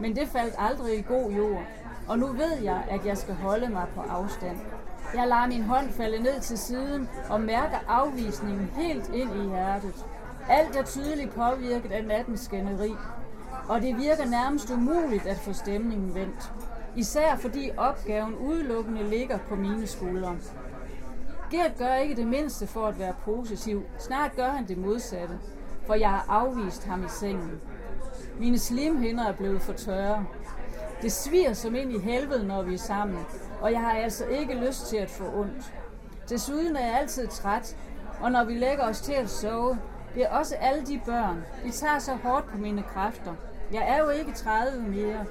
Men 0.00 0.16
det 0.16 0.28
faldt 0.28 0.54
aldrig 0.58 0.98
i 0.98 1.02
god 1.02 1.30
jord, 1.30 1.62
og 2.08 2.18
nu 2.18 2.26
ved 2.26 2.58
jeg, 2.62 2.84
at 2.90 3.06
jeg 3.06 3.18
skal 3.18 3.34
holde 3.34 3.68
mig 3.68 3.86
på 3.94 4.00
afstand. 4.00 4.56
Jeg 5.14 5.28
lader 5.28 5.46
min 5.46 5.62
hånd 5.62 5.90
falde 5.90 6.22
ned 6.22 6.40
til 6.40 6.58
siden 6.58 7.08
og 7.30 7.40
mærker 7.40 7.78
afvisningen 7.88 8.70
helt 8.74 9.08
ind 9.14 9.30
i 9.36 9.48
hjertet. 9.48 10.04
Alt 10.48 10.76
er 10.76 10.82
tydeligt 10.82 11.34
påvirket 11.34 11.92
af 11.92 12.04
nattens 12.04 12.40
skænderi, 12.40 12.94
og 13.68 13.82
det 13.82 13.96
virker 13.96 14.24
nærmest 14.24 14.70
umuligt 14.70 15.26
at 15.26 15.36
få 15.36 15.52
stemningen 15.52 16.14
vendt. 16.14 16.52
Især 16.96 17.36
fordi 17.36 17.70
opgaven 17.76 18.34
udelukkende 18.34 19.10
ligger 19.10 19.38
på 19.48 19.54
mine 19.54 19.86
skuldre. 19.86 20.36
Gert 21.50 21.78
gør 21.78 21.94
ikke 21.94 22.16
det 22.16 22.26
mindste 22.26 22.66
for 22.66 22.86
at 22.86 22.98
være 22.98 23.14
positiv. 23.24 23.82
Snart 23.98 24.36
gør 24.36 24.48
han 24.48 24.68
det 24.68 24.78
modsatte, 24.78 25.38
for 25.86 25.94
jeg 25.94 26.10
har 26.10 26.24
afvist 26.28 26.84
ham 26.84 27.04
i 27.04 27.08
sengen. 27.08 27.60
Mine 28.38 28.58
slimhinder 28.58 29.24
er 29.24 29.32
blevet 29.32 29.62
for 29.62 29.72
tørre. 29.72 30.26
Det 31.02 31.12
sviger 31.12 31.52
som 31.52 31.74
ind 31.74 31.92
i 31.92 31.98
helvede, 31.98 32.46
når 32.46 32.62
vi 32.62 32.74
er 32.74 32.78
sammen, 32.78 33.18
og 33.60 33.72
jeg 33.72 33.80
har 33.80 33.92
altså 33.92 34.24
ikke 34.24 34.54
lyst 34.54 34.86
til 34.86 34.96
at 34.96 35.10
få 35.10 35.24
ondt. 35.34 35.72
Desuden 36.28 36.76
er 36.76 36.86
jeg 36.86 36.98
altid 36.98 37.26
træt, 37.26 37.76
og 38.20 38.32
når 38.32 38.44
vi 38.44 38.54
lægger 38.54 38.84
os 38.84 39.00
til 39.00 39.12
at 39.12 39.30
sove, 39.30 39.78
det 40.16 40.24
er 40.24 40.28
også 40.28 40.54
alle 40.54 40.86
de 40.86 41.00
børn. 41.06 41.44
De 41.64 41.70
tager 41.70 41.98
så 41.98 42.14
hårdt 42.14 42.48
på 42.48 42.58
mine 42.58 42.82
kræfter. 42.82 43.34
Jeg 43.72 43.88
er 43.88 43.98
jo 43.98 44.08
ikke 44.08 44.32
30 44.32 44.82
mere. 44.82 45.24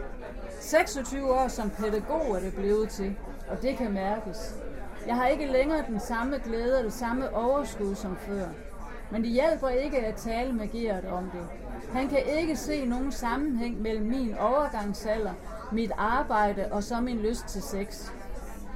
26 0.60 1.34
år 1.34 1.48
som 1.48 1.70
pædagog 1.70 2.36
er 2.36 2.40
det 2.40 2.54
blevet 2.54 2.90
til, 2.90 3.16
og 3.50 3.62
det 3.62 3.78
kan 3.78 3.94
mærkes. 3.94 4.56
Jeg 5.08 5.16
har 5.16 5.28
ikke 5.28 5.46
længere 5.46 5.84
den 5.88 6.00
samme 6.00 6.38
glæde 6.46 6.78
og 6.78 6.84
det 6.84 6.94
samme 6.94 7.36
overskud 7.36 7.96
som 7.96 8.18
før. 8.18 8.46
Men 9.12 9.24
det 9.24 9.32
hjælper 9.32 9.70
ikke 9.70 9.98
at 9.98 10.16
tale 10.16 10.54
med 10.54 10.68
Gert 10.72 11.06
om 11.06 11.24
det. 11.24 11.48
Han 11.92 12.08
kan 12.08 12.24
ikke 12.40 12.56
se 12.56 12.86
nogen 12.86 13.12
sammenhæng 13.12 13.82
mellem 13.82 14.06
min 14.06 14.38
overgangsalder, 14.38 15.34
mit 15.72 15.92
arbejde 15.98 16.68
og 16.72 16.84
så 16.84 17.02
min 17.02 17.18
lyst 17.18 17.48
til 17.48 17.62
sex. 17.62 18.12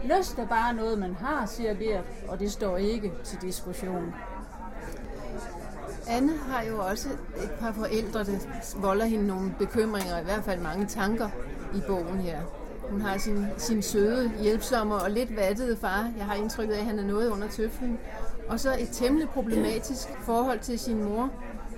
Lyst 0.03 0.39
er 0.39 0.47
bare 0.47 0.73
noget, 0.73 0.99
man 0.99 1.15
har, 1.15 1.45
siger 1.45 1.73
Gert, 1.73 2.03
og 2.27 2.39
det 2.39 2.51
står 2.51 2.77
ikke 2.77 3.11
til 3.23 3.41
diskussion. 3.41 4.13
Anne 6.09 6.37
har 6.37 6.63
jo 6.63 6.79
også 6.79 7.09
et 7.43 7.51
par 7.59 7.71
forældre, 7.71 8.23
der 8.23 8.37
volder 8.81 9.05
hende 9.05 9.27
nogle 9.27 9.55
bekymringer, 9.59 10.19
i 10.19 10.23
hvert 10.23 10.43
fald 10.43 10.61
mange 10.61 10.85
tanker 10.85 11.29
i 11.75 11.81
bogen 11.87 12.19
her. 12.19 12.39
Hun 12.89 13.01
har 13.01 13.17
sin, 13.17 13.45
sin 13.57 13.81
søde, 13.81 14.31
hjælpsomme 14.41 14.95
og 14.95 15.11
lidt 15.11 15.35
vattede 15.35 15.77
far. 15.77 16.11
Jeg 16.17 16.25
har 16.25 16.35
indtrykket 16.35 16.73
af, 16.73 16.79
at 16.79 16.85
han 16.85 16.99
er 16.99 17.03
noget 17.03 17.29
under 17.29 17.47
tøflen. 17.47 17.99
Og 18.47 18.59
så 18.59 18.75
et 18.79 18.89
temmelig 18.91 19.29
problematisk 19.29 20.07
forhold 20.19 20.59
til 20.59 20.79
sin 20.79 21.03
mor, 21.03 21.29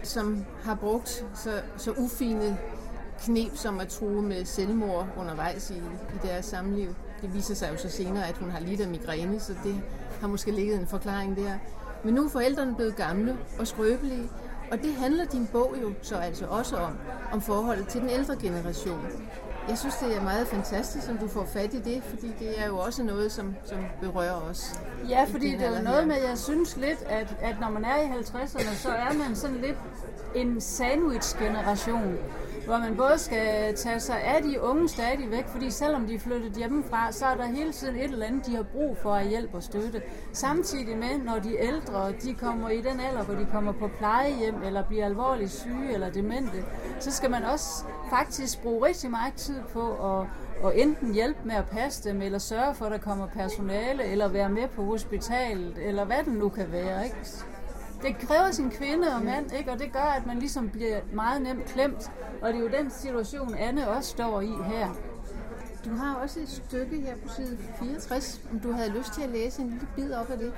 som 0.04 0.46
har 0.64 0.76
brugt 0.76 1.26
så, 1.36 1.52
så 1.78 1.92
ufine 1.92 2.58
knep 3.20 3.52
som 3.56 3.80
at 3.80 3.88
true 3.88 4.22
med 4.22 4.46
selvmord 4.46 5.08
undervejs 5.18 5.70
i, 5.70 5.78
i 6.16 6.28
deres 6.28 6.46
samliv. 6.46 6.96
Det 7.22 7.34
viser 7.34 7.56
sig 7.56 7.70
jo 7.72 7.78
så 7.78 7.90
senere, 7.90 8.28
at 8.28 8.38
hun 8.38 8.50
har 8.50 8.60
lidt 8.60 8.82
af 8.82 8.88
migræne, 8.88 9.40
så 9.40 9.54
det 9.64 9.82
har 10.22 10.28
måske 10.28 10.52
ligget 10.52 10.80
en 10.80 10.88
forklaring 10.88 11.38
der. 11.38 11.54
Men 12.04 12.14
nu 12.14 12.26
er 12.26 12.30
forældrene 12.30 12.76
blevet 12.76 12.96
gamle 12.96 13.38
og 13.60 13.68
skrøbelige, 13.68 14.30
og 14.72 14.78
det 14.78 14.94
handler 14.94 15.26
din 15.26 15.48
bog 15.52 15.76
jo 15.82 15.94
så 16.02 16.16
altså 16.16 16.46
også 16.46 16.76
om, 16.76 16.98
om 17.32 17.42
forholdet 17.42 17.88
til 17.88 18.02
den 18.02 18.10
ældre 18.10 18.36
generation. 18.36 19.08
Jeg 19.70 19.78
synes, 19.78 19.96
det 19.96 20.16
er 20.16 20.22
meget 20.22 20.48
fantastisk, 20.48 21.10
om 21.10 21.18
du 21.18 21.28
får 21.28 21.46
fat 21.46 21.74
i 21.74 21.80
det, 21.80 22.04
fordi 22.04 22.28
det 22.40 22.60
er 22.62 22.68
jo 22.68 22.78
også 22.78 23.04
noget, 23.04 23.32
som, 23.32 23.56
som 23.66 23.78
berører 24.02 24.42
os. 24.50 24.80
Ja, 25.10 25.24
fordi 25.30 25.52
det 25.52 25.62
er 25.66 25.78
jo 25.78 25.84
noget 25.84 26.08
med, 26.08 26.16
at 26.16 26.30
jeg 26.30 26.38
synes 26.38 26.78
lidt, 26.78 27.04
at, 27.10 27.36
at 27.42 27.56
når 27.60 27.70
man 27.70 27.86
er 27.86 27.96
i 27.96 28.06
50'erne, 28.06 28.76
så 28.76 28.90
er 28.90 29.14
man 29.14 29.36
sådan 29.36 29.58
lidt 29.58 29.78
en 30.36 30.62
sandwich-generation 30.62 32.18
hvor 32.72 32.80
man 32.80 32.98
både 32.98 33.18
skal 33.18 33.76
tage 33.76 34.00
sig 34.00 34.24
af 34.24 34.44
de 34.44 34.62
unge 34.62 34.90
stadigvæk, 34.90 35.48
fordi 35.48 35.70
selvom 35.72 36.08
de 36.08 36.16
er 36.16 36.20
flyttet 36.20 36.54
hjemmefra, 36.54 37.12
så 37.12 37.26
er 37.26 37.36
der 37.36 37.46
hele 37.46 37.72
tiden 37.72 37.96
et 37.96 38.04
eller 38.04 38.26
andet, 38.26 38.46
de 38.46 38.56
har 38.56 38.64
brug 38.64 38.98
for 38.98 39.14
at 39.14 39.28
hjælpe 39.28 39.58
og 39.58 39.64
støtte. 39.64 40.02
Samtidig 40.34 40.98
med, 40.98 41.18
når 41.26 41.40
de 41.40 41.58
ældre, 41.60 42.12
de 42.12 42.34
kommer 42.34 42.70
i 42.70 42.78
den 42.78 43.00
alder, 43.00 43.24
hvor 43.24 43.36
de 43.36 43.48
kommer 43.52 43.72
på 43.72 43.90
plejehjem, 43.98 44.64
eller 44.66 44.88
bliver 44.88 45.06
alvorligt 45.06 45.52
syge 45.52 45.94
eller 45.94 46.10
demente, 46.10 46.66
så 47.00 47.12
skal 47.12 47.32
man 47.32 47.44
også 47.44 47.84
faktisk 48.10 48.62
bruge 48.62 48.88
rigtig 48.88 49.12
meget 49.12 49.34
tid 49.34 49.62
på 49.74 50.20
at 50.20 50.28
og 50.64 50.78
enten 50.78 51.14
hjælpe 51.14 51.40
med 51.46 51.56
at 51.56 51.66
passe 51.66 52.10
dem, 52.10 52.22
eller 52.22 52.40
sørge 52.40 52.76
for, 52.76 52.86
at 52.86 52.92
der 52.92 52.98
kommer 52.98 53.28
personale, 53.28 54.04
eller 54.04 54.28
være 54.28 54.50
med 54.50 54.68
på 54.68 54.84
hospitalet, 54.84 55.78
eller 55.88 56.06
hvad 56.06 56.24
det 56.26 56.34
nu 56.34 56.50
kan 56.50 56.72
være. 56.72 57.06
Ikke? 57.06 57.18
Det 58.02 58.18
kræver 58.18 58.52
sin 58.52 58.72
kvinde 58.72 59.08
og 59.16 59.22
mand, 59.22 59.54
ikke? 59.54 59.72
og 59.72 59.80
det 59.80 59.94
gør, 59.94 60.14
at 60.18 60.26
man 60.26 60.40
ligesom 60.40 60.70
bliver 60.70 61.00
meget 61.14 61.42
nemt 61.42 61.66
klemt. 61.66 62.12
Og 62.42 62.54
det 62.54 62.58
er 62.58 62.62
jo 62.62 62.68
den 62.68 62.90
situation, 62.90 63.56
Anne 63.56 63.90
også 63.90 64.10
står 64.10 64.42
i 64.42 64.52
her. 64.66 64.90
Du 65.86 65.96
har 65.96 66.16
også 66.16 66.40
et 66.40 66.50
stykke 66.50 67.02
her 67.02 67.16
på 67.16 67.34
side 67.36 67.58
64, 67.80 68.42
om 68.52 68.60
du 68.60 68.72
havde 68.72 68.90
lyst 68.90 69.14
til 69.14 69.22
at 69.22 69.30
læse 69.30 69.62
en 69.62 69.70
lille 69.70 69.88
bid 69.96 70.14
op 70.14 70.30
af 70.30 70.38
det. 70.38 70.54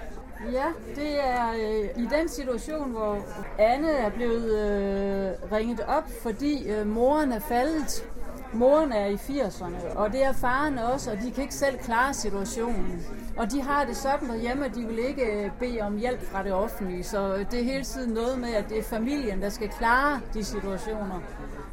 Ja, 0.51 0.65
det 0.95 1.27
er 1.27 1.51
øh, 1.51 2.03
i 2.03 2.07
den 2.07 2.29
situation, 2.29 2.91
hvor 2.91 3.25
Anne 3.59 3.91
er 3.91 4.09
blevet 4.09 4.59
øh, 4.59 5.51
ringet 5.51 5.79
op, 5.79 6.09
fordi 6.21 6.69
øh, 6.69 6.87
moren 6.87 7.31
er 7.31 7.39
faldet. 7.39 8.05
Moren 8.53 8.91
er 8.91 9.05
i 9.05 9.15
80'erne, 9.15 9.97
og 9.97 10.11
det 10.11 10.23
er 10.23 10.33
faren 10.33 10.77
også, 10.77 11.11
og 11.11 11.17
de 11.17 11.31
kan 11.31 11.43
ikke 11.43 11.55
selv 11.55 11.77
klare 11.77 12.13
situationen. 12.13 13.05
Og 13.37 13.51
de 13.51 13.61
har 13.61 13.85
det 13.85 13.97
sådan 13.97 14.29
derhjemme, 14.29 14.65
at 14.65 14.75
de 14.75 14.85
vil 14.85 14.99
ikke 14.99 15.25
øh, 15.25 15.51
bede 15.59 15.81
om 15.81 15.97
hjælp 15.97 16.21
fra 16.23 16.43
det 16.43 16.53
offentlige. 16.53 17.03
Så 17.03 17.35
øh, 17.35 17.51
det 17.51 17.59
er 17.59 17.63
hele 17.63 17.83
tiden 17.83 18.13
noget 18.13 18.39
med, 18.39 18.53
at 18.53 18.69
det 18.69 18.79
er 18.79 18.83
familien, 18.83 19.41
der 19.41 19.49
skal 19.49 19.69
klare 19.69 20.21
de 20.33 20.43
situationer. 20.43 21.19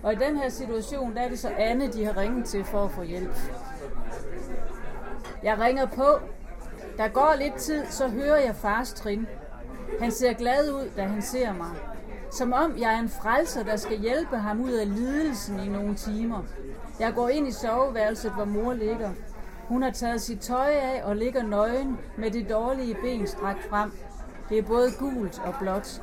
Og 0.03 0.13
i 0.13 0.17
den 0.17 0.37
her 0.37 0.49
situation, 0.49 1.15
der 1.15 1.21
er 1.21 1.29
det 1.29 1.39
så 1.39 1.49
Anne, 1.59 1.87
de 1.93 2.05
har 2.05 2.17
ringet 2.17 2.45
til 2.45 2.65
for 2.65 2.85
at 2.85 2.91
få 2.91 3.03
hjælp. 3.03 3.37
Jeg 5.43 5.59
ringer 5.59 5.87
på. 5.87 6.07
Der 6.97 7.09
går 7.09 7.35
lidt 7.39 7.55
tid, 7.55 7.85
så 7.91 8.09
hører 8.09 8.39
jeg 8.39 8.55
fars 8.55 8.93
trin. 8.93 9.27
Han 10.01 10.11
ser 10.11 10.33
glad 10.33 10.73
ud, 10.73 10.91
da 10.97 11.03
han 11.03 11.23
ser 11.23 11.53
mig. 11.53 11.71
Som 12.33 12.53
om 12.53 12.75
jeg 12.79 12.95
er 12.95 12.99
en 12.99 13.09
frelser, 13.09 13.63
der 13.63 13.77
skal 13.77 13.99
hjælpe 13.99 14.37
ham 14.37 14.61
ud 14.61 14.73
af 14.73 14.89
lidelsen 14.89 15.61
i 15.61 15.69
nogle 15.69 15.95
timer. 15.95 16.43
Jeg 17.01 17.13
går 17.15 17.29
ind 17.29 17.49
i 17.49 17.53
soveværelset, 17.53 18.33
hvor 18.33 18.45
mor 18.45 18.73
ligger. 18.73 19.11
Hun 19.71 19.83
har 19.83 19.91
taget 19.91 20.21
sit 20.21 20.41
tøj 20.41 20.71
af 20.71 21.03
og 21.05 21.17
ligger 21.17 21.43
nøgen 21.43 21.99
med 22.19 22.31
det 22.31 22.51
dårlige 22.51 22.97
ben 23.03 23.27
strakt 23.27 23.65
frem. 23.69 23.93
Det 24.49 24.59
er 24.59 24.63
både 24.63 24.91
gult 24.99 25.43
og 25.45 25.55
blåt. 25.61 26.03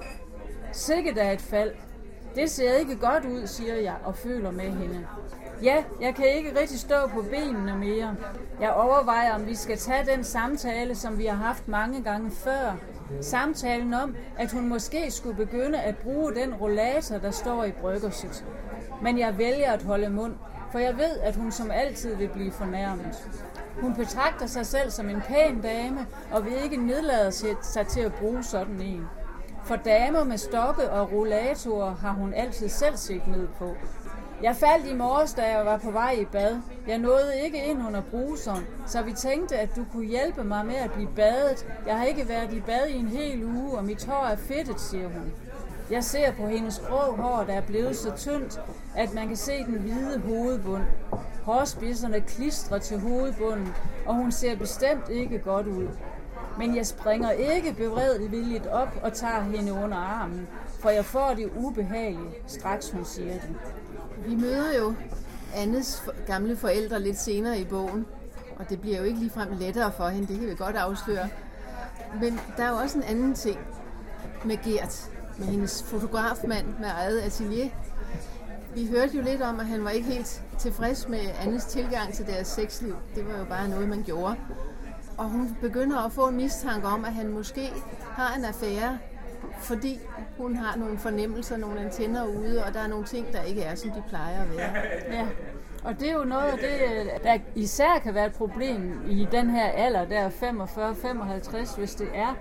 Sikkert 0.71 1.17
er 1.17 1.31
et 1.31 1.41
fald. 1.41 1.71
Det 2.35 2.49
ser 2.49 2.73
ikke 2.73 2.95
godt 2.95 3.25
ud, 3.25 3.47
siger 3.47 3.75
jeg 3.75 3.95
og 4.03 4.15
føler 4.15 4.51
med 4.51 4.63
hende. 4.71 5.07
Ja, 5.63 5.83
jeg 6.01 6.15
kan 6.15 6.25
ikke 6.35 6.59
rigtig 6.59 6.79
stå 6.79 7.07
på 7.07 7.21
benene 7.21 7.77
mere. 7.77 8.15
Jeg 8.61 8.71
overvejer, 8.71 9.35
om 9.35 9.45
vi 9.45 9.55
skal 9.55 9.77
tage 9.77 10.05
den 10.15 10.23
samtale, 10.23 10.95
som 10.95 11.17
vi 11.17 11.25
har 11.25 11.45
haft 11.45 11.67
mange 11.67 12.03
gange 12.03 12.31
før. 12.31 12.77
Samtalen 13.21 13.93
om, 13.93 14.15
at 14.37 14.51
hun 14.51 14.69
måske 14.69 15.11
skulle 15.11 15.35
begynde 15.35 15.79
at 15.79 15.97
bruge 15.97 16.35
den 16.35 16.53
rollator, 16.53 17.17
der 17.17 17.31
står 17.31 17.63
i 17.63 17.71
bryggerset. 17.71 18.45
Men 19.01 19.19
jeg 19.19 19.37
vælger 19.37 19.71
at 19.71 19.83
holde 19.83 20.09
mund, 20.09 20.33
for 20.71 20.79
jeg 20.79 20.97
ved, 20.97 21.19
at 21.23 21.35
hun 21.35 21.51
som 21.51 21.71
altid 21.71 22.15
vil 22.15 22.29
blive 22.29 22.51
fornærmet. 22.51 23.29
Hun 23.81 23.95
betragter 23.95 24.45
sig 24.45 24.65
selv 24.65 24.91
som 24.91 25.09
en 25.09 25.21
pæn 25.21 25.61
dame, 25.61 26.07
og 26.31 26.45
vil 26.45 26.53
ikke 26.63 26.77
nedlade 26.77 27.31
sig 27.61 27.87
til 27.87 28.01
at 28.01 28.13
bruge 28.13 28.43
sådan 28.43 28.81
en. 28.81 29.07
For 29.63 29.75
damer 29.75 30.23
med 30.23 30.37
stokke 30.37 30.89
og 30.89 31.11
rollatorer 31.11 31.95
har 31.95 32.11
hun 32.11 32.33
altid 32.33 32.69
selv 32.69 32.97
set 32.97 33.27
ned 33.27 33.47
på. 33.59 33.75
Jeg 34.43 34.55
faldt 34.55 34.87
i 34.87 34.93
morges, 34.93 35.33
da 35.33 35.57
jeg 35.57 35.65
var 35.65 35.77
på 35.77 35.91
vej 35.91 36.11
i 36.21 36.25
bad. 36.25 36.57
Jeg 36.87 36.97
nåede 36.97 37.39
ikke 37.45 37.65
ind 37.65 37.87
under 37.87 38.01
bruseren, 38.01 38.65
så 38.85 39.01
vi 39.01 39.13
tænkte, 39.13 39.55
at 39.57 39.75
du 39.75 39.85
kunne 39.91 40.05
hjælpe 40.05 40.43
mig 40.43 40.65
med 40.65 40.75
at 40.75 40.91
blive 40.91 41.09
badet. 41.15 41.67
Jeg 41.87 41.97
har 41.97 42.05
ikke 42.05 42.29
været 42.29 42.53
i 42.53 42.59
bad 42.59 42.87
i 42.87 42.97
en 42.97 43.07
hel 43.07 43.43
uge, 43.43 43.77
og 43.77 43.83
mit 43.83 44.05
hår 44.05 44.25
er 44.25 44.35
fedtet, 44.35 44.81
siger 44.81 45.07
hun. 45.07 45.33
Jeg 45.91 46.03
ser 46.03 46.31
på 46.31 46.47
hendes 46.47 46.81
grå 46.89 47.15
hår, 47.15 47.43
der 47.43 47.53
er 47.53 47.61
blevet 47.61 47.95
så 47.95 48.11
tyndt, 48.17 48.61
at 48.95 49.13
man 49.13 49.27
kan 49.27 49.37
se 49.37 49.63
den 49.65 49.73
hvide 49.73 50.19
hovedbund. 50.19 50.83
Hårspidserne 51.43 52.21
klistrer 52.21 52.77
til 52.77 52.99
hovedbunden, 52.99 53.73
og 54.05 54.15
hun 54.15 54.31
ser 54.31 54.55
bestemt 54.55 55.09
ikke 55.09 55.39
godt 55.39 55.67
ud. 55.67 55.87
Men 56.57 56.75
jeg 56.75 56.87
springer 56.87 57.31
ikke 57.31 57.73
beredvilligt 57.73 58.67
op 58.67 58.99
og 59.03 59.13
tager 59.13 59.41
hende 59.41 59.73
under 59.73 59.97
armen, 59.97 60.47
for 60.79 60.89
jeg 60.89 61.05
får 61.05 61.33
det 61.37 61.49
ubehageligt, 61.55 62.51
straks 62.51 62.91
hun 62.91 63.05
siger 63.05 63.33
det. 63.33 63.55
Vi 64.25 64.35
møder 64.35 64.77
jo 64.77 64.93
Annes 65.55 66.03
gamle 66.27 66.55
forældre 66.57 66.99
lidt 66.99 67.19
senere 67.19 67.59
i 67.59 67.65
bogen, 67.65 68.05
og 68.59 68.69
det 68.69 68.81
bliver 68.81 68.97
jo 68.97 69.03
ikke 69.03 69.19
ligefrem 69.19 69.49
lettere 69.59 69.91
for 69.91 70.07
hende, 70.07 70.27
det 70.27 70.39
kan 70.39 70.49
vi 70.49 70.55
godt 70.55 70.75
afsløre. 70.75 71.29
Men 72.21 72.39
der 72.57 72.63
er 72.63 72.69
jo 72.69 72.75
også 72.75 72.97
en 72.97 73.03
anden 73.03 73.33
ting 73.33 73.59
med 74.45 74.57
Gert, 74.63 75.11
med 75.39 75.47
hendes 75.47 75.83
fotografmand 75.83 76.65
med 76.79 76.87
eget 76.87 77.19
atelier. 77.19 77.69
Vi 78.75 78.87
hørte 78.87 79.17
jo 79.17 79.21
lidt 79.21 79.41
om, 79.41 79.59
at 79.59 79.65
han 79.65 79.83
var 79.83 79.89
ikke 79.89 80.07
helt 80.07 80.43
tilfreds 80.59 81.07
med 81.07 81.19
Annes 81.41 81.65
tilgang 81.65 82.13
til 82.13 82.27
deres 82.27 82.47
sexliv. 82.47 82.95
Det 83.15 83.27
var 83.27 83.37
jo 83.37 83.45
bare 83.45 83.69
noget, 83.69 83.89
man 83.89 84.03
gjorde. 84.03 84.35
Og 85.17 85.25
hun 85.25 85.57
begynder 85.61 86.05
at 86.05 86.11
få 86.11 86.27
en 86.27 86.35
mistanke 86.35 86.87
om, 86.87 87.05
at 87.05 87.13
han 87.13 87.27
måske 87.27 87.73
har 88.11 88.35
en 88.37 88.45
affære, 88.45 88.97
fordi 89.59 89.99
hun 90.37 90.55
har 90.55 90.77
nogle 90.77 90.97
fornemmelser, 90.97 91.57
nogle 91.57 91.79
antenner 91.79 92.25
ude, 92.25 92.63
og 92.65 92.73
der 92.73 92.79
er 92.79 92.87
nogle 92.87 93.05
ting, 93.05 93.33
der 93.33 93.41
ikke 93.41 93.61
er, 93.61 93.75
som 93.75 93.91
de 93.91 94.03
plejer 94.09 94.41
at 94.41 94.57
være. 94.57 94.71
Ja, 95.11 95.27
og 95.83 95.99
det 95.99 96.09
er 96.09 96.13
jo 96.13 96.23
noget 96.23 96.51
af 96.51 96.57
det, 96.57 97.23
der 97.23 97.37
især 97.55 97.99
kan 98.03 98.13
være 98.13 98.25
et 98.25 98.33
problem 98.33 99.01
i 99.09 99.27
den 99.31 99.49
her 99.49 99.65
alder, 99.65 100.05
der 100.05 100.29
45-55, 100.29 101.77
hvis 101.77 101.95
det 101.95 102.07
er, 102.13 102.35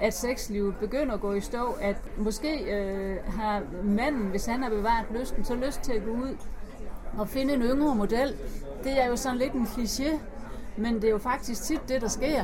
at 0.00 0.14
sexlivet 0.14 0.76
begynder 0.76 1.14
at 1.14 1.20
gå 1.20 1.32
i 1.32 1.40
stå, 1.40 1.76
at 1.80 1.96
måske 2.16 2.58
øh, 2.58 3.16
har 3.26 3.62
manden, 3.82 4.22
hvis 4.22 4.46
han 4.46 4.62
har 4.62 4.70
bevaret 4.70 5.06
lysten, 5.20 5.44
så 5.44 5.54
lyst 5.54 5.80
til 5.80 5.92
at 5.92 6.04
gå 6.04 6.10
ud 6.10 6.36
og 7.18 7.28
finde 7.28 7.54
en 7.54 7.62
yngre 7.62 7.94
model. 7.94 8.36
Det 8.84 9.02
er 9.02 9.06
jo 9.06 9.16
sådan 9.16 9.38
lidt 9.38 9.52
en 9.52 9.62
kliché, 9.64 10.18
men 10.76 10.94
det 10.94 11.04
er 11.04 11.10
jo 11.10 11.18
faktisk 11.18 11.62
tit 11.62 11.88
det, 11.88 12.00
der 12.00 12.08
sker. 12.08 12.42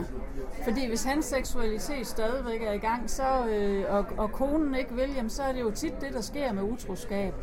Fordi 0.65 0.89
hvis 0.89 1.05
hans 1.05 1.25
seksualitet 1.25 2.07
stadigvæk 2.07 2.63
er 2.63 2.73
i 2.73 2.79
gang, 2.79 3.11
så, 3.11 3.47
øh, 3.47 3.85
og, 3.89 4.05
og 4.17 4.33
konen 4.33 4.75
ikke 4.75 4.95
vil, 4.95 5.15
jamen, 5.17 5.31
så 5.31 5.43
er 5.43 5.53
det 5.53 5.61
jo 5.61 5.71
tit 5.71 6.01
det, 6.01 6.13
der 6.13 6.21
sker 6.21 6.53
med 6.53 6.63
utroskab. 6.63 7.35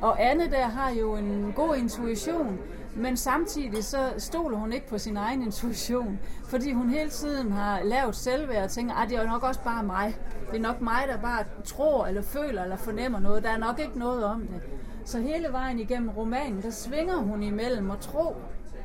Og 0.00 0.30
Anne 0.30 0.50
der 0.50 0.64
har 0.64 0.90
jo 0.90 1.16
en 1.16 1.52
god 1.56 1.76
intuition, 1.76 2.58
men 2.96 3.16
samtidig 3.16 3.84
så 3.84 4.12
stoler 4.18 4.58
hun 4.58 4.72
ikke 4.72 4.88
på 4.88 4.98
sin 4.98 5.16
egen 5.16 5.42
intuition, 5.42 6.18
fordi 6.48 6.72
hun 6.72 6.90
hele 6.90 7.10
tiden 7.10 7.52
har 7.52 7.82
lavet 7.82 8.16
selvværd 8.16 8.64
og 8.64 8.70
tænker, 8.70 8.94
at 8.94 9.08
det 9.08 9.18
er 9.18 9.26
nok 9.26 9.42
også 9.42 9.60
bare 9.60 9.82
mig. 9.82 10.16
Det 10.50 10.56
er 10.56 10.62
nok 10.62 10.80
mig, 10.80 11.04
der 11.08 11.16
bare 11.16 11.44
tror, 11.64 12.06
eller 12.06 12.22
føler, 12.22 12.62
eller 12.62 12.76
fornemmer 12.76 13.20
noget. 13.20 13.42
Der 13.42 13.50
er 13.50 13.58
nok 13.58 13.78
ikke 13.78 13.98
noget 13.98 14.24
om 14.24 14.40
det. 14.40 14.60
Så 15.04 15.18
hele 15.18 15.48
vejen 15.52 15.78
igennem 15.78 16.08
romanen, 16.10 16.62
der 16.62 16.70
svinger 16.70 17.16
hun 17.16 17.42
imellem 17.42 17.90
og 17.90 18.00
tro, 18.00 18.36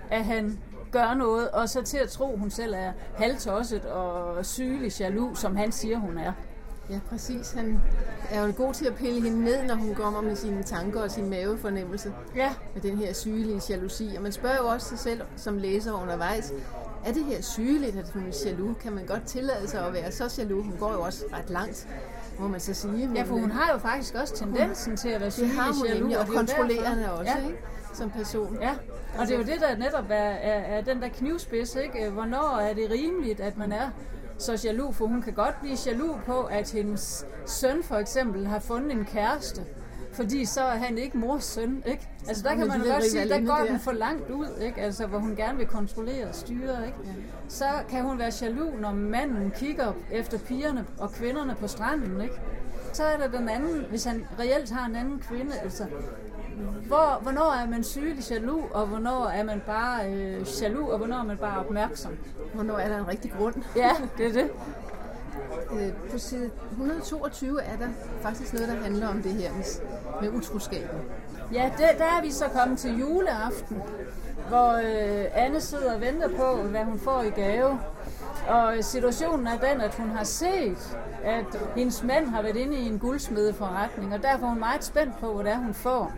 at 0.09 0.25
han 0.25 0.59
gør 0.91 1.13
noget, 1.13 1.51
og 1.51 1.69
så 1.69 1.81
til 1.81 1.97
at 1.97 2.09
tro, 2.09 2.33
at 2.33 2.39
hun 2.39 2.49
selv 2.49 2.73
er 2.73 2.91
halvtosset 3.15 3.85
og 3.85 4.45
sygelig 4.45 4.99
jaloux, 4.99 5.39
som 5.39 5.55
han 5.55 5.71
siger, 5.71 5.97
hun 5.97 6.17
er. 6.17 6.31
Ja, 6.89 6.99
præcis. 7.09 7.51
Han 7.51 7.81
er 8.31 8.45
jo 8.47 8.53
god 8.57 8.73
til 8.73 8.85
at 8.85 8.95
pille 8.95 9.21
hende 9.21 9.43
ned, 9.43 9.63
når 9.63 9.75
hun 9.75 9.95
kommer 9.95 10.21
med 10.21 10.35
sine 10.35 10.63
tanker 10.63 11.01
og 11.01 11.11
sin 11.11 11.29
mavefornemmelse. 11.29 12.13
Ja. 12.35 12.53
Med 12.73 12.81
den 12.81 12.97
her 12.97 13.13
sygelige 13.13 13.61
jalousi. 13.69 14.13
Og 14.17 14.21
man 14.23 14.31
spørger 14.31 14.57
jo 14.57 14.67
også 14.67 14.87
sig 14.89 14.99
selv 14.99 15.21
som 15.35 15.57
læser 15.57 16.01
undervejs, 16.01 16.53
er 17.05 17.13
det 17.13 17.23
her 17.23 17.41
sygeligt, 17.41 17.95
at 17.97 18.09
hun 18.13 18.23
er 18.27 18.43
jaloux? 18.45 18.77
Kan 18.77 18.93
man 18.93 19.05
godt 19.05 19.23
tillade 19.25 19.67
sig 19.67 19.85
at 19.87 19.93
være 19.93 20.11
så 20.11 20.35
jaloux? 20.37 20.65
Hun 20.65 20.75
går 20.79 20.91
jo 20.93 21.01
også 21.01 21.23
ret 21.33 21.49
langt, 21.49 21.87
må 22.39 22.47
man 22.47 22.59
så 22.59 22.73
sige. 22.73 23.09
Ja, 23.15 23.23
for 23.23 23.35
hun 23.35 23.51
har 23.51 23.71
jo 23.73 23.77
faktisk 23.77 24.15
også 24.15 24.35
tendensen 24.35 24.91
hun, 24.91 24.97
til 24.97 25.09
at 25.09 25.21
være 25.21 25.29
Det 25.29 25.47
har 25.49 25.73
hun 25.73 25.85
jaloux, 25.87 26.13
og, 26.15 26.21
og 26.21 26.27
er 26.27 26.31
kontrollerende 26.37 27.03
derfor- 27.03 27.17
også, 27.17 27.31
Ja. 27.37 27.47
ikke? 27.47 27.59
Som 27.93 28.09
person. 28.09 28.57
Ja, 28.61 28.71
og 29.19 29.27
det 29.27 29.33
er 29.33 29.37
jo 29.37 29.43
det, 29.43 29.61
der 29.61 29.77
netop 29.77 30.05
er, 30.09 30.15
er, 30.15 30.77
er 30.77 30.81
den 30.81 31.01
der 31.01 31.07
knivspids, 31.09 31.75
ikke? 31.75 32.09
Hvornår 32.09 32.57
er 32.59 32.73
det 32.73 32.91
rimeligt, 32.91 33.39
at 33.39 33.57
man 33.57 33.71
er 33.71 33.89
så 34.37 34.61
jaloux? 34.65 34.95
For 34.95 35.05
hun 35.05 35.21
kan 35.21 35.33
godt 35.33 35.59
blive 35.61 35.77
jaloux 35.85 36.23
på, 36.25 36.41
at 36.41 36.71
hendes 36.71 37.25
søn 37.45 37.83
for 37.83 37.95
eksempel 37.95 38.47
har 38.47 38.59
fundet 38.59 38.91
en 38.91 39.05
kæreste. 39.05 39.61
Fordi 40.13 40.45
så 40.45 40.61
er 40.61 40.77
han 40.77 40.97
ikke 40.97 41.17
mors 41.17 41.43
søn, 41.43 41.83
ikke? 41.85 42.09
Altså 42.27 42.43
der 42.43 42.55
kan 42.55 42.67
man 42.67 42.79
godt 42.79 43.03
sige, 43.03 43.29
der 43.29 43.45
går 43.45 43.65
den 43.69 43.79
for 43.79 43.91
langt 43.91 44.29
ud, 44.29 44.47
ikke? 44.61 44.81
Altså 44.81 45.07
hvor 45.07 45.19
hun 45.19 45.35
gerne 45.35 45.57
vil 45.57 45.67
kontrollere 45.67 46.27
og 46.27 46.35
styre, 46.35 46.85
ikke? 46.85 46.97
Så 47.47 47.65
kan 47.89 48.03
hun 48.03 48.19
være 48.19 48.31
jaloux, 48.41 48.81
når 48.81 48.91
manden 48.91 49.51
kigger 49.55 49.93
efter 50.11 50.37
pigerne 50.37 50.85
og 50.97 51.11
kvinderne 51.11 51.55
på 51.59 51.67
stranden, 51.67 52.21
ikke? 52.21 52.35
Så 52.93 53.03
er 53.03 53.17
der 53.17 53.27
den 53.39 53.49
anden, 53.49 53.85
hvis 53.89 54.03
han 54.03 54.27
reelt 54.39 54.71
har 54.71 54.85
en 54.85 54.95
anden 54.95 55.19
kvinde, 55.19 55.51
altså 55.63 55.85
hvor, 56.87 57.19
hvornår 57.21 57.53
er 57.63 57.67
man 57.67 57.83
sygelig 57.83 58.31
jaloux, 58.31 58.71
og 58.71 58.85
hvornår 58.87 59.25
er 59.27 59.43
man 59.43 59.61
bare 59.65 60.11
øh, 60.13 60.45
jaloux, 60.61 60.89
og 60.91 60.97
hvornår 60.97 61.17
er 61.17 61.23
man 61.23 61.37
bare 61.37 61.59
opmærksom? 61.59 62.17
Hvornår 62.53 62.77
er 62.77 62.87
der 62.87 62.97
en 62.97 63.07
rigtig 63.07 63.31
grund? 63.39 63.55
Ja, 63.75 63.91
det 64.17 64.27
er 64.27 64.31
det. 64.33 64.49
Øh, 65.71 66.11
På 66.11 66.17
side 66.17 66.49
122 66.71 67.61
er 67.61 67.77
der 67.77 67.87
faktisk 68.21 68.53
noget, 68.53 68.67
der 68.67 68.75
handler 68.75 69.07
om 69.07 69.21
det 69.21 69.31
her 69.33 69.53
med, 69.53 69.63
med 70.21 70.37
utroskaben. 70.37 70.99
Ja, 71.53 71.71
det, 71.77 71.85
der 71.97 72.05
er 72.05 72.21
vi 72.21 72.31
så 72.31 72.45
kommet 72.55 72.79
til 72.79 72.99
juleaften, 72.99 73.81
hvor 74.49 74.73
øh, 74.73 75.25
Anne 75.33 75.61
sidder 75.61 75.95
og 75.95 76.01
venter 76.01 76.29
på, 76.29 76.55
hvad 76.55 76.83
hun 76.83 76.99
får 76.99 77.21
i 77.21 77.29
gave. 77.29 77.79
Og 78.49 78.73
situationen 78.81 79.47
er 79.47 79.57
den, 79.71 79.81
at 79.81 79.95
hun 79.95 80.09
har 80.09 80.23
set, 80.23 80.97
at 81.23 81.45
hendes 81.75 82.03
mand 82.03 82.27
har 82.27 82.41
været 82.41 82.55
inde 82.55 82.77
i 82.77 82.85
en 82.87 82.99
guldsmedeforretning, 82.99 84.13
og 84.13 84.23
derfor 84.23 84.45
er 84.45 84.49
hun 84.49 84.59
meget 84.59 84.83
spændt 84.83 85.19
på, 85.19 85.33
hvad 85.33 85.43
det 85.43 85.51
er, 85.51 85.57
hun 85.57 85.73
får. 85.73 86.11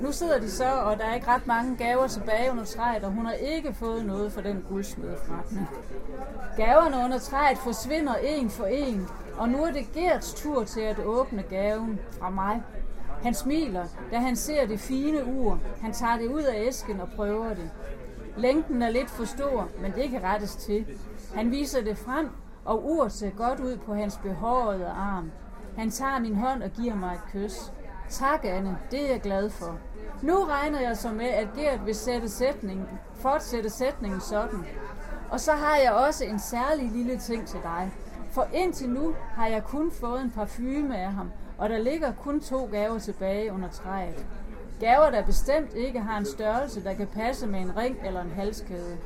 Nu 0.00 0.12
sidder 0.12 0.40
de 0.40 0.50
så, 0.50 0.72
og 0.72 0.98
der 0.98 1.04
er 1.04 1.14
ikke 1.14 1.28
ret 1.28 1.46
mange 1.46 1.76
gaver 1.76 2.06
tilbage 2.06 2.50
under 2.50 2.64
træet, 2.64 3.04
og 3.04 3.10
hun 3.10 3.26
har 3.26 3.32
ikke 3.32 3.74
fået 3.74 4.06
noget 4.06 4.32
for 4.32 4.40
den 4.40 4.64
guldsmedeforretning. 4.68 5.68
Gaverne 6.56 6.96
under 7.04 7.18
træet 7.18 7.58
forsvinder 7.58 8.14
en 8.14 8.50
for 8.50 8.64
en, 8.64 9.08
og 9.38 9.48
nu 9.48 9.64
er 9.64 9.70
det 9.72 9.92
Gerts 9.92 10.34
tur 10.34 10.64
til 10.64 10.80
at 10.80 10.98
åbne 10.98 11.42
gaven 11.42 12.00
fra 12.18 12.30
mig. 12.30 12.62
Han 13.22 13.34
smiler, 13.34 13.84
da 14.10 14.18
han 14.18 14.36
ser 14.36 14.66
det 14.66 14.80
fine 14.80 15.24
ur. 15.24 15.58
Han 15.80 15.92
tager 15.92 16.16
det 16.16 16.26
ud 16.26 16.42
af 16.42 16.66
æsken 16.66 17.00
og 17.00 17.08
prøver 17.16 17.48
det. 17.48 17.70
Længden 18.36 18.82
er 18.82 18.90
lidt 18.90 19.10
for 19.10 19.24
stor, 19.24 19.68
men 19.80 19.92
det 19.92 20.10
kan 20.10 20.22
rettes 20.22 20.56
til. 20.56 20.86
Han 21.34 21.50
viser 21.50 21.82
det 21.82 21.98
frem, 21.98 22.30
og 22.64 22.90
uret 22.90 23.12
ser 23.12 23.30
godt 23.30 23.60
ud 23.60 23.76
på 23.76 23.94
hans 23.94 24.18
behårede 24.22 24.86
arm. 24.86 25.30
Han 25.76 25.90
tager 25.90 26.18
min 26.18 26.36
hånd 26.36 26.62
og 26.62 26.70
giver 26.70 26.94
mig 26.94 27.14
et 27.14 27.32
kys. 27.32 27.72
Tak, 28.10 28.44
Anne. 28.44 28.78
Det 28.90 29.04
er 29.04 29.10
jeg 29.10 29.20
glad 29.20 29.50
for. 29.50 29.78
Nu 30.22 30.44
regner 30.44 30.80
jeg 30.80 30.96
så 30.96 31.08
med, 31.08 31.26
at 31.26 31.48
Gert 31.56 31.86
vil 31.86 31.94
sætte 31.94 32.28
sætningen, 32.28 32.86
fortsætte 33.14 33.70
sætningen 33.70 34.20
sådan. 34.20 34.66
Og 35.30 35.40
så 35.40 35.52
har 35.52 35.76
jeg 35.76 35.92
også 35.92 36.24
en 36.24 36.38
særlig 36.38 36.90
lille 36.92 37.18
ting 37.18 37.46
til 37.46 37.58
dig. 37.62 37.92
For 38.30 38.48
indtil 38.54 38.90
nu 38.90 39.14
har 39.34 39.46
jeg 39.46 39.64
kun 39.64 39.90
fået 39.90 40.20
en 40.20 40.30
parfume 40.30 40.98
af 40.98 41.12
ham, 41.12 41.30
og 41.58 41.68
der 41.68 41.78
ligger 41.78 42.12
kun 42.12 42.40
to 42.40 42.68
gaver 42.72 42.98
tilbage 42.98 43.52
under 43.52 43.68
træet. 43.68 44.26
Gaver, 44.80 45.10
der 45.10 45.22
bestemt 45.24 45.74
ikke 45.74 46.00
har 46.00 46.18
en 46.18 46.24
størrelse, 46.24 46.84
der 46.84 46.94
kan 46.94 47.06
passe 47.06 47.46
med 47.46 47.60
en 47.60 47.76
ring 47.76 47.96
eller 48.04 48.20
en 48.22 48.30
halskæde. 48.30 48.96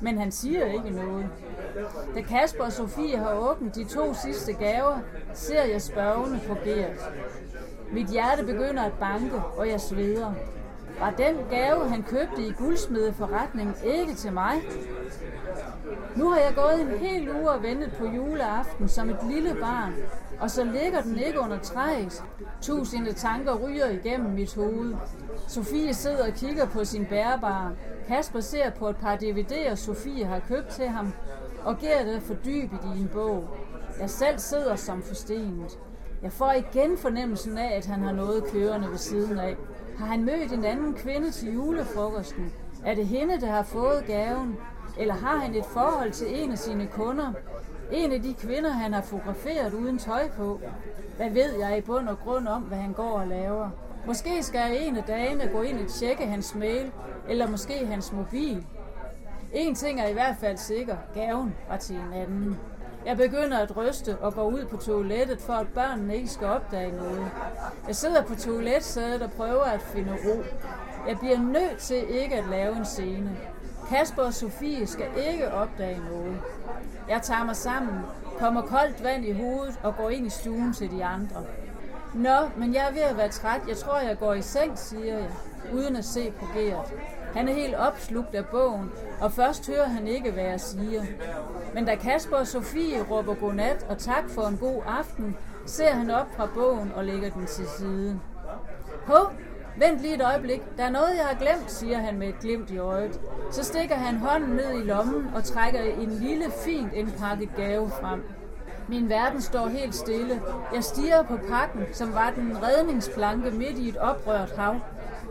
Men 0.00 0.18
han 0.18 0.32
siger 0.32 0.66
ikke 0.66 0.90
noget. 0.90 1.26
Da 2.14 2.22
Kasper 2.22 2.64
og 2.64 2.72
Sofie 2.72 3.16
har 3.16 3.34
åbnet 3.34 3.74
de 3.74 3.84
to 3.84 4.14
sidste 4.14 4.52
gaver, 4.52 4.98
ser 5.34 5.64
jeg 5.64 5.82
spørgende 5.82 6.40
på 6.48 6.54
Gert. 6.64 7.10
Mit 7.92 8.06
hjerte 8.06 8.44
begynder 8.44 8.82
at 8.82 8.92
banke, 9.00 9.42
og 9.56 9.68
jeg 9.68 9.80
sveder. 9.80 10.32
Var 11.00 11.10
den 11.10 11.36
gave, 11.50 11.88
han 11.88 12.02
købte 12.02 12.42
i 12.42 12.52
guldsmedeforretningen, 12.52 13.74
ikke 13.84 14.14
til 14.14 14.32
mig? 14.32 14.54
Nu 16.16 16.30
har 16.30 16.38
jeg 16.38 16.52
gået 16.54 16.80
en 16.80 16.98
hel 16.98 17.30
uge 17.30 17.50
og 17.50 17.62
ventet 17.62 17.92
på 17.98 18.06
juleaften 18.06 18.88
som 18.88 19.10
et 19.10 19.18
lille 19.30 19.56
barn, 19.60 19.94
og 20.40 20.50
så 20.50 20.64
ligger 20.64 21.00
den 21.00 21.18
ikke 21.18 21.40
under 21.40 21.58
træet. 21.58 22.22
Tusinde 22.60 23.12
tanker 23.12 23.54
ryger 23.54 23.86
igennem 23.86 24.30
mit 24.30 24.54
hoved. 24.54 24.94
Sofie 25.48 25.94
sidder 25.94 26.26
og 26.26 26.32
kigger 26.34 26.66
på 26.66 26.84
sin 26.84 27.06
bærbare. 27.06 27.72
Kasper 28.08 28.40
ser 28.40 28.70
på 28.70 28.88
et 28.88 28.96
par 28.96 29.16
DVD'er, 29.16 29.74
Sofie 29.74 30.24
har 30.24 30.40
købt 30.48 30.68
til 30.68 30.88
ham, 30.88 31.12
og 31.64 31.78
Gert 31.78 32.06
er 32.06 32.20
fordybet 32.20 32.80
i 32.96 33.00
en 33.00 33.10
bog. 33.12 33.48
Jeg 34.00 34.10
selv 34.10 34.38
sidder 34.38 34.76
som 34.76 35.02
forstenet. 35.02 35.78
Jeg 36.22 36.32
får 36.32 36.52
igen 36.52 36.98
fornemmelsen 36.98 37.58
af, 37.58 37.76
at 37.76 37.86
han 37.86 38.02
har 38.02 38.12
noget 38.12 38.44
kørende 38.44 38.90
ved 38.90 38.98
siden 38.98 39.38
af. 39.38 39.56
Har 39.98 40.06
han 40.06 40.24
mødt 40.24 40.52
en 40.52 40.64
anden 40.64 40.94
kvinde 40.94 41.30
til 41.30 41.54
julefrokosten? 41.54 42.52
Er 42.86 42.94
det 42.94 43.06
hende, 43.06 43.40
der 43.40 43.50
har 43.50 43.62
fået 43.62 44.04
gaven? 44.06 44.56
Eller 44.98 45.14
har 45.14 45.36
han 45.36 45.54
et 45.54 45.64
forhold 45.64 46.10
til 46.10 46.42
en 46.42 46.52
af 46.52 46.58
sine 46.58 46.86
kunder? 46.86 47.32
En 47.92 48.12
af 48.12 48.22
de 48.22 48.34
kvinder, 48.34 48.70
han 48.70 48.92
har 48.92 49.02
fotograferet 49.02 49.74
uden 49.74 49.98
tøj 49.98 50.28
på? 50.30 50.60
Hvad 51.16 51.30
ved 51.30 51.58
jeg 51.58 51.78
i 51.78 51.80
bund 51.80 52.08
og 52.08 52.18
grund 52.18 52.48
om, 52.48 52.62
hvad 52.62 52.78
han 52.78 52.92
går 52.92 53.20
og 53.20 53.26
laver? 53.26 53.70
Måske 54.06 54.42
skal 54.42 54.58
jeg 54.58 54.86
en 54.86 54.96
af 54.96 55.02
dagene 55.02 55.50
gå 55.52 55.62
ind 55.62 55.80
og 55.80 55.88
tjekke 55.88 56.26
hans 56.26 56.54
mail, 56.54 56.92
eller 57.28 57.50
måske 57.50 57.86
hans 57.86 58.12
mobil. 58.12 58.66
En 59.52 59.74
ting 59.74 60.00
er 60.00 60.06
i 60.06 60.12
hvert 60.12 60.36
fald 60.40 60.56
sikker. 60.56 60.96
Gaven 61.14 61.54
var 61.68 61.76
til 61.76 61.96
en 61.96 62.12
anden. 62.12 62.56
Jeg 63.06 63.16
begynder 63.16 63.58
at 63.58 63.76
ryste 63.76 64.16
og 64.20 64.34
går 64.34 64.44
ud 64.44 64.64
på 64.64 64.76
toilettet, 64.76 65.40
for 65.40 65.52
at 65.52 65.68
børnene 65.68 66.16
ikke 66.16 66.28
skal 66.28 66.46
opdage 66.46 66.96
noget. 66.96 67.30
Jeg 67.86 67.96
sidder 67.96 68.22
på 68.22 68.34
toiletsædet 68.34 69.22
og 69.22 69.30
prøver 69.32 69.64
at 69.64 69.82
finde 69.82 70.12
ro. 70.12 70.42
Jeg 71.08 71.18
bliver 71.18 71.38
nødt 71.38 71.78
til 71.78 72.04
ikke 72.08 72.34
at 72.36 72.44
lave 72.50 72.76
en 72.76 72.84
scene. 72.84 73.36
Kasper 73.88 74.22
og 74.22 74.34
Sofie 74.34 74.86
skal 74.86 75.06
ikke 75.30 75.52
opdage 75.52 76.00
noget. 76.10 76.40
Jeg 77.08 77.22
tager 77.22 77.44
mig 77.44 77.56
sammen, 77.56 77.94
kommer 78.38 78.62
koldt 78.62 79.04
vand 79.04 79.24
i 79.24 79.32
hovedet 79.32 79.80
og 79.82 79.96
går 79.96 80.10
ind 80.10 80.26
i 80.26 80.30
stuen 80.30 80.72
til 80.72 80.90
de 80.90 81.04
andre. 81.04 81.44
Nå, 82.14 82.36
men 82.56 82.74
jeg 82.74 82.88
er 82.88 82.92
ved 82.92 83.00
at 83.00 83.16
være 83.16 83.28
træt. 83.28 83.60
Jeg 83.68 83.76
tror, 83.76 83.98
jeg 83.98 84.18
går 84.18 84.34
i 84.34 84.42
seng, 84.42 84.78
siger 84.78 85.18
jeg, 85.18 85.30
uden 85.72 85.96
at 85.96 86.04
se 86.04 86.32
på 86.40 86.46
Gert. 86.54 86.92
Han 87.34 87.48
er 87.48 87.52
helt 87.52 87.74
opslugt 87.74 88.34
af 88.34 88.46
bogen, 88.46 88.92
og 89.20 89.32
først 89.32 89.70
hører 89.70 89.88
han 89.88 90.06
ikke, 90.06 90.30
hvad 90.30 90.44
jeg 90.44 90.60
siger. 90.60 91.02
Men 91.74 91.84
da 91.84 91.94
Kasper 91.94 92.36
og 92.36 92.46
Sofie 92.46 93.02
råber 93.10 93.34
godnat 93.34 93.86
og 93.88 93.98
tak 93.98 94.24
for 94.28 94.42
en 94.42 94.56
god 94.56 94.82
aften, 94.86 95.36
ser 95.66 95.90
han 95.90 96.10
op 96.10 96.26
fra 96.36 96.48
bogen 96.54 96.92
og 96.96 97.04
lægger 97.04 97.30
den 97.30 97.46
til 97.46 97.66
side. 97.78 98.20
Hov, 99.06 99.32
vent 99.76 100.00
lige 100.00 100.14
et 100.14 100.22
øjeblik. 100.22 100.62
Der 100.76 100.84
er 100.84 100.90
noget, 100.90 101.16
jeg 101.16 101.24
har 101.24 101.34
glemt, 101.34 101.70
siger 101.70 101.98
han 101.98 102.18
med 102.18 102.28
et 102.28 102.38
glimt 102.40 102.70
i 102.70 102.78
øjet. 102.78 103.20
Så 103.50 103.64
stikker 103.64 103.94
han 103.94 104.16
hånden 104.16 104.50
ned 104.50 104.80
i 104.82 104.84
lommen 104.84 105.30
og 105.34 105.44
trækker 105.44 105.80
en 105.80 106.10
lille, 106.10 106.44
fint 106.64 106.92
indpakket 106.92 107.48
gave 107.56 107.90
frem. 107.90 108.24
Min 108.88 109.08
verden 109.08 109.40
står 109.40 109.66
helt 109.66 109.94
stille. 109.94 110.42
Jeg 110.74 110.84
stiger 110.84 111.22
på 111.22 111.38
pakken, 111.48 111.86
som 111.92 112.14
var 112.14 112.32
den 112.36 112.56
redningsplanke 112.62 113.50
midt 113.50 113.78
i 113.78 113.88
et 113.88 113.96
oprørt 113.96 114.52
hav. 114.56 114.74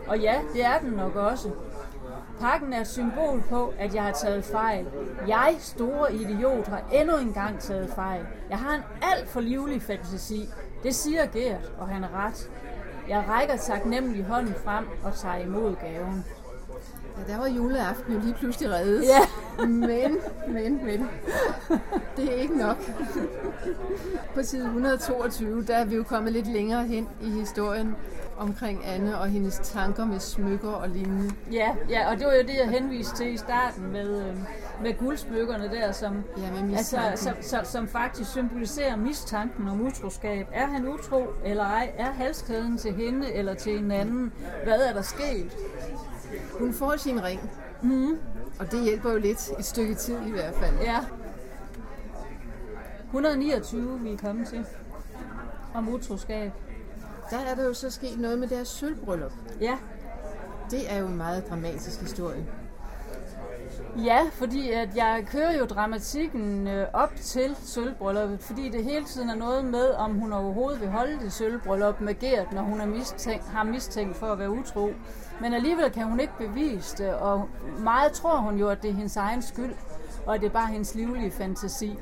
Og 0.06 0.18
ja, 0.18 0.34
det 0.54 0.64
er 0.64 0.78
den 0.78 0.90
nok 0.90 1.16
også. 1.16 1.50
Pakken 2.40 2.72
er 2.72 2.80
et 2.80 2.88
symbol 2.88 3.42
på, 3.48 3.74
at 3.78 3.94
jeg 3.94 4.02
har 4.02 4.12
taget 4.12 4.44
fejl. 4.44 4.86
Jeg, 5.28 5.56
store 5.58 6.14
idiot, 6.14 6.66
har 6.66 6.82
endnu 6.92 7.16
engang 7.16 7.58
taget 7.60 7.90
fejl. 7.94 8.26
Jeg 8.50 8.58
har 8.58 8.74
en 8.74 8.82
alt 9.02 9.28
for 9.28 9.40
livlig 9.40 9.82
fantasi. 9.82 10.48
Det 10.82 10.94
siger 10.94 11.26
Gert, 11.26 11.72
og 11.78 11.88
han 11.88 12.04
er 12.04 12.26
ret. 12.26 12.50
Jeg 13.08 13.24
rækker 13.28 13.56
taknemmelig 13.56 14.24
hånden 14.24 14.54
frem 14.64 14.84
og 15.04 15.14
tager 15.14 15.36
imod 15.36 15.74
gaven. 15.76 16.24
Ja, 17.18 17.32
der 17.32 17.38
var 17.38 17.46
juleaften 17.46 18.14
jo 18.14 18.20
lige 18.20 18.34
pludselig 18.34 18.70
reddet. 18.70 19.02
Ja. 19.02 19.20
Men, 19.66 20.18
men, 20.48 20.84
men. 20.84 21.08
Det 22.16 22.32
er 22.32 22.34
ikke 22.34 22.58
nok. 22.58 22.76
På 24.34 24.42
side 24.42 24.64
122, 24.64 25.64
der 25.64 25.76
er 25.76 25.84
vi 25.84 25.96
jo 25.96 26.02
kommet 26.02 26.32
lidt 26.32 26.46
længere 26.46 26.86
hen 26.86 27.08
i 27.20 27.30
historien. 27.30 27.96
Omkring 28.40 28.86
Anne 28.86 29.18
og 29.18 29.28
hendes 29.28 29.60
tanker 29.62 30.04
med 30.04 30.20
smykker 30.20 30.68
og 30.70 30.88
lignende. 30.88 31.34
Ja, 31.52 31.74
ja, 31.88 32.10
og 32.10 32.18
det 32.18 32.26
var 32.26 32.32
jo 32.34 32.42
det, 32.42 32.54
jeg 32.54 32.68
henviste 32.68 33.16
til 33.16 33.34
i 33.34 33.36
starten 33.36 33.92
med, 33.92 34.28
øh, 34.28 34.36
med 34.82 34.98
guldsmykkerne 34.98 35.68
der, 35.68 35.92
som, 35.92 36.24
Ja, 36.36 36.62
med 36.62 36.76
altså, 36.76 36.98
som, 37.16 37.34
som, 37.40 37.64
som 37.64 37.88
faktisk 37.88 38.30
symboliserer 38.30 38.96
mistanken 38.96 39.68
om 39.68 39.80
utroskab. 39.80 40.46
Er 40.52 40.66
han 40.66 40.88
utro 40.88 41.26
eller 41.44 41.64
ej? 41.64 41.92
Er 41.98 42.12
halskæden 42.12 42.78
til 42.78 42.94
hende 42.94 43.32
eller 43.32 43.54
til 43.54 43.78
en 43.78 43.90
anden? 43.90 44.32
Hvad 44.64 44.80
er 44.80 44.92
der 44.92 45.02
sket? 45.02 45.56
Hun 46.58 46.72
får 46.72 46.96
sin 46.96 47.24
ring. 47.24 47.50
Mm. 47.82 48.18
Og 48.58 48.72
det 48.72 48.84
hjælper 48.84 49.12
jo 49.12 49.18
lidt, 49.18 49.50
et 49.58 49.64
stykke 49.64 49.94
tid 49.94 50.16
i 50.26 50.30
hvert 50.30 50.54
fald. 50.54 50.74
Ja. 50.82 50.98
129, 53.04 54.00
vi 54.00 54.12
er 54.12 54.16
kommet 54.16 54.48
til. 54.48 54.66
Om 55.74 55.88
utroskab. 55.88 56.52
Der 57.30 57.38
er 57.38 57.54
der 57.54 57.64
jo 57.64 57.74
så 57.74 57.90
sket 57.90 58.18
noget 58.20 58.38
med 58.38 58.48
deres 58.48 58.68
sølvbryllup. 58.68 59.32
Ja, 59.60 59.76
Det 60.70 60.92
er 60.92 60.98
jo 60.98 61.06
en 61.06 61.16
meget 61.16 61.48
dramatisk 61.50 62.00
historie. 62.00 62.46
Ja, 64.04 64.18
fordi 64.32 64.70
at 64.70 64.96
jeg 64.96 65.24
kører 65.30 65.58
jo 65.58 65.64
dramatikken 65.64 66.68
øh, 66.68 66.86
op 66.92 67.12
til 67.16 67.56
sølvbrylluppet, 67.64 68.40
fordi 68.42 68.68
det 68.68 68.84
hele 68.84 69.04
tiden 69.04 69.30
er 69.30 69.34
noget 69.34 69.64
med, 69.64 69.90
om 69.90 70.14
hun 70.14 70.32
overhovedet 70.32 70.80
vil 70.80 70.88
holde 70.88 71.18
det 71.20 71.32
sølvbryllup 71.32 72.00
med 72.00 72.18
Gert, 72.18 72.52
når 72.52 72.62
hun 72.62 72.80
er 72.80 72.86
mistænkt, 72.86 73.44
har 73.48 73.64
mistænkt 73.64 74.16
for 74.16 74.26
at 74.26 74.38
være 74.38 74.50
utro. 74.50 74.90
Men 75.40 75.54
alligevel 75.54 75.90
kan 75.90 76.04
hun 76.04 76.20
ikke 76.20 76.32
bevise 76.38 76.96
det, 76.96 77.14
og 77.14 77.48
meget 77.78 78.12
tror 78.12 78.36
hun 78.36 78.58
jo, 78.58 78.68
at 78.68 78.82
det 78.82 78.90
er 78.90 78.94
hendes 78.94 79.16
egen 79.16 79.42
skyld, 79.42 79.74
og 80.26 80.34
at 80.34 80.40
det 80.40 80.46
er 80.46 80.52
bare 80.52 80.66
hendes 80.66 80.94
livlige 80.94 81.30
fantasi. 81.30 81.98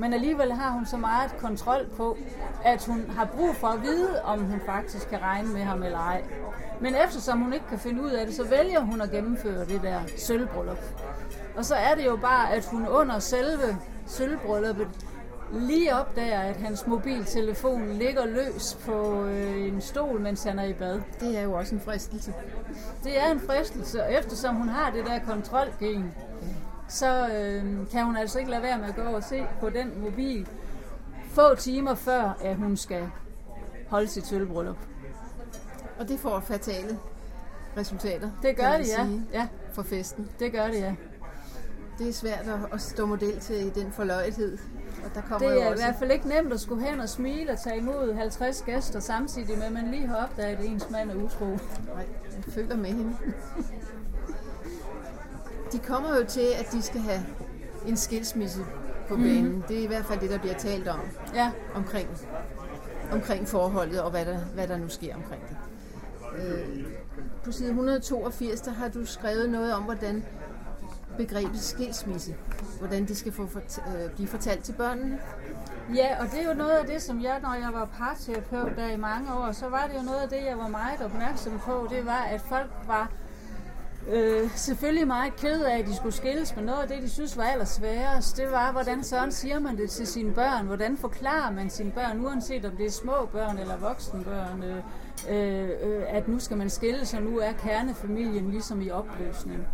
Men 0.00 0.12
alligevel 0.12 0.52
har 0.52 0.70
hun 0.70 0.86
så 0.86 0.96
meget 0.96 1.36
kontrol 1.40 1.86
på, 1.96 2.16
at 2.64 2.84
hun 2.86 3.10
har 3.16 3.24
brug 3.24 3.54
for 3.56 3.66
at 3.66 3.82
vide, 3.82 4.22
om 4.22 4.44
hun 4.44 4.60
faktisk 4.66 5.08
kan 5.08 5.22
regne 5.22 5.48
med 5.52 5.62
ham 5.62 5.82
eller 5.82 5.98
ej. 5.98 6.22
Men 6.80 6.94
eftersom 7.04 7.38
hun 7.38 7.52
ikke 7.52 7.66
kan 7.68 7.78
finde 7.78 8.02
ud 8.02 8.10
af 8.10 8.26
det, 8.26 8.34
så 8.34 8.44
vælger 8.48 8.80
hun 8.80 9.00
at 9.00 9.10
gennemføre 9.10 9.64
det 9.64 9.82
der 9.82 10.00
sølvbryllup. 10.18 10.78
Og 11.56 11.64
så 11.64 11.74
er 11.74 11.94
det 11.94 12.06
jo 12.06 12.16
bare, 12.16 12.52
at 12.52 12.68
hun 12.70 12.88
under 12.88 13.18
selve 13.18 13.76
sølvbrylluppet 14.06 14.88
lige 15.52 15.94
opdager, 15.94 16.40
at 16.40 16.56
hans 16.56 16.86
mobiltelefon 16.86 17.88
ligger 17.88 18.26
løs 18.26 18.78
på 18.84 19.24
øh, 19.24 19.66
en 19.66 19.80
stol, 19.80 20.20
mens 20.20 20.44
han 20.44 20.58
er 20.58 20.64
i 20.64 20.72
bad. 20.72 21.00
Det 21.20 21.38
er 21.38 21.42
jo 21.42 21.52
også 21.52 21.74
en 21.74 21.80
fristelse. 21.80 22.34
Det 23.04 23.20
er 23.22 23.30
en 23.30 23.40
fristelse, 23.40 24.02
og 24.02 24.12
eftersom 24.12 24.54
hun 24.56 24.68
har 24.68 24.90
det 24.90 25.06
der 25.06 25.18
kontrolgen, 25.18 26.14
så 26.90 27.28
øh, 27.28 27.90
kan 27.90 28.04
hun 28.04 28.16
altså 28.16 28.38
ikke 28.38 28.50
lade 28.50 28.62
være 28.62 28.78
med 28.78 28.88
at 28.88 28.94
gå 28.96 29.02
over 29.02 29.16
og 29.16 29.24
se 29.24 29.46
på 29.60 29.70
den 29.70 30.00
mobil 30.02 30.48
få 31.30 31.54
timer 31.54 31.94
før, 31.94 32.38
at 32.42 32.56
hun 32.56 32.76
skal 32.76 33.10
holde 33.88 34.08
sit 34.08 34.26
sølvbryllup. 34.26 34.76
Og 35.98 36.08
det 36.08 36.20
får 36.20 36.40
fatale 36.40 36.98
resultater. 37.76 38.30
Det 38.42 38.56
gør 38.56 38.70
det, 38.76 38.88
ja. 38.88 39.04
sige, 39.06 39.26
ja. 39.32 39.48
For 39.72 39.82
festen. 39.82 40.28
Det 40.38 40.52
gør 40.52 40.66
det, 40.66 40.80
ja. 40.80 40.94
Det 41.98 42.08
er 42.08 42.12
svært 42.12 42.48
at, 42.48 42.58
at 42.72 42.80
stå 42.80 43.06
model 43.06 43.40
til 43.40 43.74
den 43.74 43.92
forløjethed. 43.92 44.58
Og 45.04 45.14
der 45.14 45.20
kommer 45.20 45.48
Det 45.48 45.54
jo 45.56 45.60
er 45.60 45.64
i 45.64 45.68
også... 45.72 45.84
hvert 45.84 45.96
fald 45.98 46.10
ikke 46.10 46.28
nemt 46.28 46.52
at 46.52 46.60
skulle 46.60 46.86
hen 46.86 47.00
og 47.00 47.08
smile 47.08 47.52
og 47.52 47.58
tage 47.60 47.76
imod 47.78 48.14
50 48.14 48.62
gæster 48.62 49.00
samtidig 49.00 49.58
med, 49.58 49.66
at 49.66 49.72
man 49.72 49.90
lige 49.90 50.06
har 50.06 50.16
opdaget, 50.16 50.56
at 50.56 50.64
ens 50.64 50.90
mand 50.90 51.10
er 51.10 51.14
utro. 51.14 51.46
Nej, 51.46 51.58
jeg 52.36 52.44
føler 52.48 52.76
med 52.76 52.86
hende. 52.90 53.16
De 55.72 55.78
kommer 55.78 56.16
jo 56.16 56.24
til, 56.24 56.46
at 56.58 56.72
de 56.72 56.82
skal 56.82 57.00
have 57.00 57.20
en 57.86 57.96
skilsmisse 57.96 58.60
på 59.08 59.16
banen. 59.16 59.52
Mm. 59.52 59.62
Det 59.62 59.78
er 59.78 59.82
i 59.82 59.86
hvert 59.86 60.04
fald 60.04 60.20
det, 60.20 60.30
der 60.30 60.38
bliver 60.38 60.54
talt 60.54 60.88
om 60.88 61.00
Ja, 61.34 61.50
omkring, 61.74 62.08
omkring 63.12 63.48
forholdet 63.48 64.02
og 64.02 64.10
hvad 64.10 64.26
der, 64.26 64.38
hvad 64.38 64.68
der 64.68 64.76
nu 64.76 64.88
sker 64.88 65.14
omkring 65.14 65.42
det. 65.48 65.56
Øh, 66.36 66.84
på 67.44 67.52
side 67.52 67.68
182, 67.68 68.60
der 68.60 68.70
har 68.70 68.88
du 68.88 69.04
skrevet 69.04 69.50
noget 69.50 69.74
om, 69.74 69.82
hvordan 69.82 70.24
begrebet 71.16 71.60
skilsmisse, 71.60 72.34
hvordan 72.78 73.06
det 73.06 73.16
skal 73.16 73.32
få 73.32 73.46
fort, 73.46 73.78
øh, 73.88 74.10
blive 74.14 74.28
fortalt 74.28 74.64
til 74.64 74.72
børnene. 74.72 75.18
Ja, 75.94 76.20
og 76.20 76.26
det 76.30 76.42
er 76.42 76.48
jo 76.48 76.54
noget 76.54 76.70
af 76.70 76.86
det, 76.86 77.02
som 77.02 77.22
jeg, 77.22 77.40
når 77.42 77.54
jeg 77.54 77.70
var 77.72 77.84
parterapeut 77.84 78.76
der 78.76 78.90
i 78.90 78.96
mange 78.96 79.34
år, 79.34 79.52
så 79.52 79.68
var 79.68 79.86
det 79.86 79.98
jo 79.98 80.02
noget 80.02 80.20
af 80.20 80.28
det, 80.28 80.44
jeg 80.46 80.58
var 80.58 80.68
meget 80.68 81.00
opmærksom 81.04 81.58
på. 81.58 81.86
Det 81.90 82.06
var, 82.06 82.22
at 82.22 82.40
folk 82.40 82.70
var 82.86 83.10
øh, 84.12 84.50
selvfølgelig 84.54 85.06
meget 85.06 85.36
ked 85.36 85.62
af, 85.64 85.78
at 85.78 85.86
de 85.86 85.96
skulle 85.96 86.14
skilles, 86.14 86.56
men 86.56 86.64
noget 86.64 86.82
af 86.82 86.88
det, 86.88 87.02
de 87.02 87.08
synes 87.08 87.36
var 87.36 87.44
allersværest, 87.44 88.36
det 88.36 88.50
var, 88.50 88.72
hvordan 88.72 89.04
sådan 89.04 89.32
siger 89.32 89.58
man 89.58 89.76
det 89.76 89.90
til 89.90 90.06
sine 90.06 90.32
børn? 90.32 90.66
Hvordan 90.66 90.96
forklarer 90.96 91.52
man 91.52 91.70
sine 91.70 91.90
børn, 91.90 92.24
uanset 92.24 92.64
om 92.64 92.76
det 92.76 92.86
er 92.86 92.90
små 92.90 93.28
børn 93.32 93.58
eller 93.58 93.76
voksne 93.76 94.24
børn, 94.24 94.62
øh, 94.62 94.76
øh, 95.28 96.02
at 96.08 96.28
nu 96.28 96.38
skal 96.38 96.56
man 96.56 96.70
skilles, 96.70 97.14
og 97.14 97.22
nu 97.22 97.38
er 97.38 97.52
kernefamilien 97.52 98.50
ligesom 98.50 98.80
i 98.80 98.90
opløsning. 98.90 99.66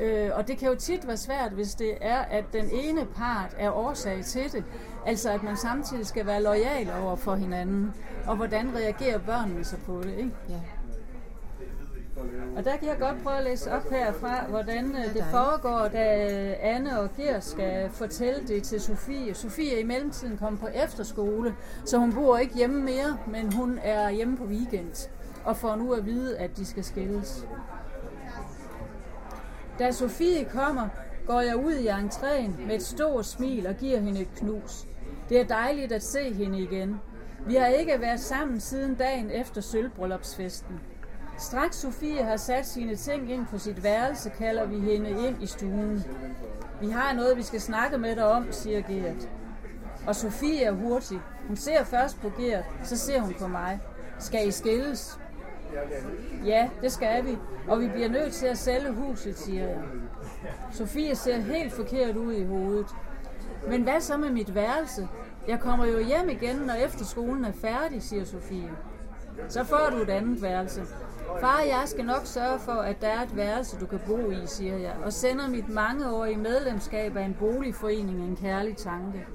Øh, 0.00 0.30
og 0.34 0.48
det 0.48 0.58
kan 0.58 0.68
jo 0.68 0.74
tit 0.74 1.06
være 1.06 1.16
svært, 1.16 1.52
hvis 1.52 1.74
det 1.74 1.98
er, 2.00 2.18
at 2.18 2.44
den 2.52 2.70
ene 2.72 3.06
part 3.16 3.54
er 3.58 3.70
årsag 3.70 4.24
til 4.24 4.52
det. 4.52 4.64
Altså 5.06 5.30
at 5.30 5.42
man 5.42 5.56
samtidig 5.56 6.06
skal 6.06 6.26
være 6.26 6.42
lojal 6.42 6.90
over 7.02 7.16
for 7.16 7.34
hinanden. 7.34 7.94
Og 8.26 8.36
hvordan 8.36 8.74
reagerer 8.74 9.18
børnene 9.18 9.64
så 9.64 9.76
på 9.86 10.00
det, 10.02 10.14
ikke? 10.18 10.30
Ja. 10.48 10.77
Og 12.56 12.64
der 12.64 12.76
kan 12.76 12.88
jeg 12.88 12.98
godt 12.98 13.22
prøve 13.22 13.36
at 13.36 13.44
læse 13.44 13.72
op 13.72 13.90
herfra, 13.90 14.46
hvordan 14.48 14.84
øh, 14.84 15.14
det 15.14 15.24
foregår, 15.30 15.88
da 15.88 16.04
Anne 16.60 17.00
og 17.00 17.08
Gert 17.16 17.44
skal 17.44 17.90
fortælle 17.90 18.48
det 18.48 18.62
til 18.62 18.80
Sofie. 18.80 19.34
Sofie 19.34 19.74
er 19.74 19.80
i 19.80 19.84
mellemtiden 19.84 20.38
kommet 20.38 20.60
på 20.60 20.66
efterskole, 20.66 21.54
så 21.84 21.98
hun 21.98 22.12
bor 22.12 22.38
ikke 22.38 22.54
hjemme 22.54 22.82
mere, 22.82 23.18
men 23.26 23.52
hun 23.52 23.78
er 23.82 24.10
hjemme 24.10 24.36
på 24.36 24.44
weekend 24.44 25.08
og 25.44 25.56
får 25.56 25.76
nu 25.76 25.92
at 25.92 26.06
vide, 26.06 26.38
at 26.38 26.56
de 26.56 26.66
skal 26.66 26.84
skilles. 26.84 27.46
Da 29.78 29.92
Sofie 29.92 30.44
kommer, 30.44 30.88
går 31.26 31.40
jeg 31.40 31.56
ud 31.56 31.72
i 31.72 31.88
entréen 31.88 32.66
med 32.66 32.74
et 32.74 32.82
stort 32.82 33.26
smil 33.26 33.66
og 33.66 33.74
giver 33.74 34.00
hende 34.00 34.20
et 34.20 34.34
knus. 34.36 34.86
Det 35.28 35.40
er 35.40 35.44
dejligt 35.44 35.92
at 35.92 36.02
se 36.02 36.32
hende 36.32 36.58
igen. 36.58 37.00
Vi 37.46 37.54
har 37.54 37.66
ikke 37.66 38.00
været 38.00 38.20
sammen 38.20 38.60
siden 38.60 38.94
dagen 38.94 39.30
efter 39.30 39.60
sølvbryllupsfesten. 39.60 40.80
Straks 41.38 41.76
Sofie 41.76 42.22
har 42.24 42.36
sat 42.36 42.66
sine 42.66 42.96
ting 42.96 43.32
ind 43.32 43.46
på 43.46 43.58
sit 43.58 43.82
værelse, 43.82 44.30
kalder 44.38 44.66
vi 44.66 44.80
hende 44.80 45.10
ind 45.10 45.42
i 45.42 45.46
stuen. 45.46 46.04
Vi 46.80 46.90
har 46.90 47.12
noget, 47.14 47.36
vi 47.36 47.42
skal 47.42 47.60
snakke 47.60 47.98
med 47.98 48.16
dig 48.16 48.26
om, 48.26 48.46
siger 48.50 48.80
Gert. 48.80 49.28
Og 50.06 50.16
Sofie 50.16 50.64
er 50.64 50.72
hurtig. 50.72 51.20
Hun 51.46 51.56
ser 51.56 51.84
først 51.84 52.20
på 52.20 52.32
Gert, 52.38 52.64
så 52.84 52.96
ser 52.96 53.20
hun 53.20 53.34
på 53.40 53.46
mig. 53.46 53.80
Skal 54.18 54.48
I 54.48 54.50
skilles? 54.50 55.20
Ja, 56.44 56.68
det 56.82 56.92
skal 56.92 57.24
vi. 57.24 57.38
Og 57.68 57.80
vi 57.80 57.88
bliver 57.88 58.08
nødt 58.08 58.32
til 58.32 58.46
at 58.46 58.58
sælge 58.58 58.92
huset, 58.92 59.38
siger 59.38 59.68
jeg. 59.68 59.78
Sofie 60.72 61.14
ser 61.16 61.38
helt 61.38 61.72
forkert 61.72 62.16
ud 62.16 62.32
i 62.32 62.44
hovedet. 62.44 62.86
Men 63.68 63.82
hvad 63.82 64.00
så 64.00 64.16
med 64.16 64.30
mit 64.30 64.54
værelse? 64.54 65.08
Jeg 65.48 65.60
kommer 65.60 65.86
jo 65.86 65.98
hjem 65.98 66.28
igen, 66.28 66.56
når 66.56 66.74
efterskolen 66.74 67.44
er 67.44 67.52
færdig, 67.52 68.02
siger 68.02 68.24
Sofie. 68.24 68.70
Så 69.48 69.64
får 69.64 69.88
du 69.90 69.96
et 69.96 70.10
andet 70.10 70.42
værelse. 70.42 70.82
Far 71.40 71.60
og 71.62 71.68
jeg 71.68 71.82
skal 71.86 72.04
nok 72.04 72.20
sørge 72.24 72.58
for, 72.58 72.72
at 72.72 73.00
der 73.00 73.08
er 73.08 73.22
et 73.22 73.36
værelse, 73.36 73.76
du 73.78 73.86
kan 73.86 74.00
bo 74.06 74.30
i, 74.30 74.46
siger 74.46 74.76
jeg, 74.76 74.92
og 75.04 75.12
sender 75.12 75.48
mit 75.48 75.68
mangeårige 75.68 76.36
medlemskab 76.36 77.16
af 77.16 77.24
en 77.24 77.36
boligforening 77.38 78.20
en 78.20 78.36
kærlig 78.36 78.76
tanke. 78.76 79.26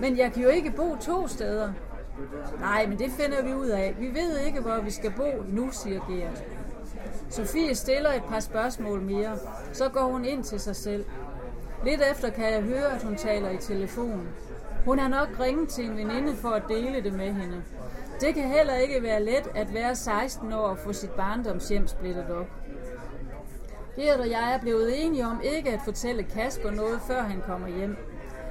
Men 0.00 0.18
jeg 0.18 0.32
kan 0.32 0.42
jo 0.42 0.48
ikke 0.48 0.70
bo 0.70 0.96
to 1.00 1.28
steder. 1.28 1.72
Nej, 2.60 2.86
men 2.86 2.98
det 2.98 3.10
finder 3.10 3.42
vi 3.42 3.54
ud 3.54 3.68
af. 3.68 3.96
Vi 3.98 4.06
ved 4.06 4.38
ikke, 4.38 4.60
hvor 4.60 4.80
vi 4.84 4.90
skal 4.90 5.12
bo 5.16 5.44
nu, 5.48 5.70
siger 5.72 6.00
Gert. 6.10 6.44
Sofie 7.30 7.74
stiller 7.74 8.12
et 8.12 8.22
par 8.28 8.40
spørgsmål 8.40 9.00
mere. 9.02 9.38
Så 9.72 9.88
går 9.88 10.12
hun 10.12 10.24
ind 10.24 10.44
til 10.44 10.60
sig 10.60 10.76
selv. 10.76 11.04
Lidt 11.84 12.02
efter 12.12 12.30
kan 12.30 12.52
jeg 12.52 12.62
høre, 12.62 12.94
at 12.94 13.02
hun 13.02 13.16
taler 13.16 13.50
i 13.50 13.56
telefon. 13.56 14.28
Hun 14.84 14.98
har 14.98 15.08
nok 15.08 15.28
ringet 15.40 15.68
til 15.68 15.84
en 15.84 15.96
veninde 15.96 16.36
for 16.36 16.48
at 16.48 16.62
dele 16.68 17.02
det 17.02 17.12
med 17.12 17.32
hende. 17.32 17.62
Det 18.20 18.34
kan 18.34 18.48
heller 18.48 18.74
ikke 18.74 19.02
være 19.02 19.24
let 19.24 19.50
at 19.54 19.74
være 19.74 19.96
16 19.96 20.52
år 20.52 20.58
og 20.58 20.78
få 20.78 20.92
sit 20.92 21.10
barndomshjem 21.10 21.86
splittet 21.86 22.30
op. 22.30 22.46
Gert 23.96 24.20
og 24.20 24.30
jeg 24.30 24.54
er 24.54 24.58
blevet 24.60 25.04
enige 25.04 25.26
om 25.26 25.40
ikke 25.56 25.70
at 25.70 25.80
fortælle 25.84 26.22
Kasper 26.22 26.70
noget, 26.70 27.00
før 27.06 27.22
han 27.22 27.40
kommer 27.46 27.68
hjem. 27.68 27.96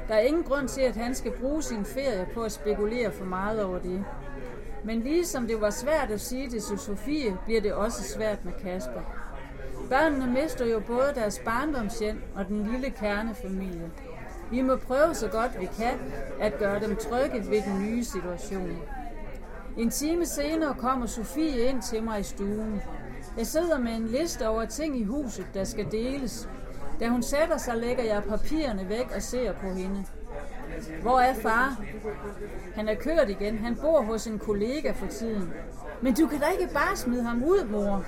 Der 0.08 0.14
er 0.14 0.20
ingen 0.20 0.44
grund 0.44 0.68
til, 0.68 0.82
at 0.82 0.96
han 0.96 1.16
skal 1.16 1.32
bruge 1.32 1.64
sin 1.64 1.86
ferie 1.86 2.28
på 2.34 2.42
at 2.42 2.52
spekulere 2.52 3.12
for 3.12 3.26
meget 3.26 3.64
over 3.64 3.80
det. 3.80 4.06
Men 4.84 5.00
ligesom 5.00 5.48
det 5.48 5.62
var 5.62 5.70
svært 5.70 6.12
at 6.12 6.22
sige 6.22 6.50
det 6.50 6.64
til 6.64 6.80
Sofie, 6.80 7.38
bliver 7.46 7.62
det 7.62 7.74
også 7.74 8.04
svært 8.04 8.46
med 8.46 8.54
Kasper. 8.54 9.02
Børnene 9.90 10.42
mister 10.42 10.66
jo 10.66 10.80
både 10.80 11.12
deres 11.16 11.42
barndomshjem 11.46 12.22
og 12.36 12.48
den 12.48 12.68
lille 12.72 12.90
kernefamilie. 12.90 13.92
Vi 14.52 14.62
må 14.62 14.76
prøve 14.76 15.14
så 15.14 15.28
godt 15.28 15.60
vi 15.60 15.66
kan 15.66 16.00
at 16.40 16.58
gøre 16.60 16.80
dem 16.80 16.96
trygge 16.96 17.50
ved 17.50 17.62
den 17.62 17.82
nye 17.82 18.04
situation. 18.04 18.78
En 19.78 19.90
time 19.90 20.26
senere 20.26 20.74
kommer 20.74 21.06
Sofie 21.06 21.70
ind 21.70 21.82
til 21.82 22.04
mig 22.04 22.20
i 22.20 22.24
stuen. 22.24 22.82
Jeg 23.38 23.48
sidder 23.48 23.80
med 23.80 23.92
en 23.92 24.08
liste 24.08 24.48
over 24.48 24.66
ting 24.66 25.00
i 25.00 25.04
huset, 25.04 25.46
der 25.54 25.64
skal 25.64 25.92
deles. 25.92 26.50
Da 27.00 27.08
hun 27.08 27.24
sætter 27.24 27.58
sig, 27.58 27.78
lægger 27.78 28.04
jeg 28.04 28.24
papirerne 28.24 28.90
væk 28.90 29.12
og 29.16 29.22
ser 29.22 29.54
på 29.54 29.68
hende. 29.68 30.06
Hvor 31.02 31.20
er 31.20 31.34
far? 31.34 31.82
Han 32.76 32.90
er 32.90 32.96
kørt 32.96 33.30
igen. 33.30 33.58
Han 33.58 33.76
bor 33.76 34.02
hos 34.02 34.28
en 34.28 34.40
kollega 34.40 34.92
for 34.92 35.08
tiden. 35.08 35.54
Men 36.02 36.14
du 36.14 36.28
kan 36.28 36.40
da 36.40 36.46
ikke 36.60 36.74
bare 36.74 36.96
smide 36.96 37.24
ham 37.24 37.44
ud, 37.44 37.66
mor. 37.66 38.06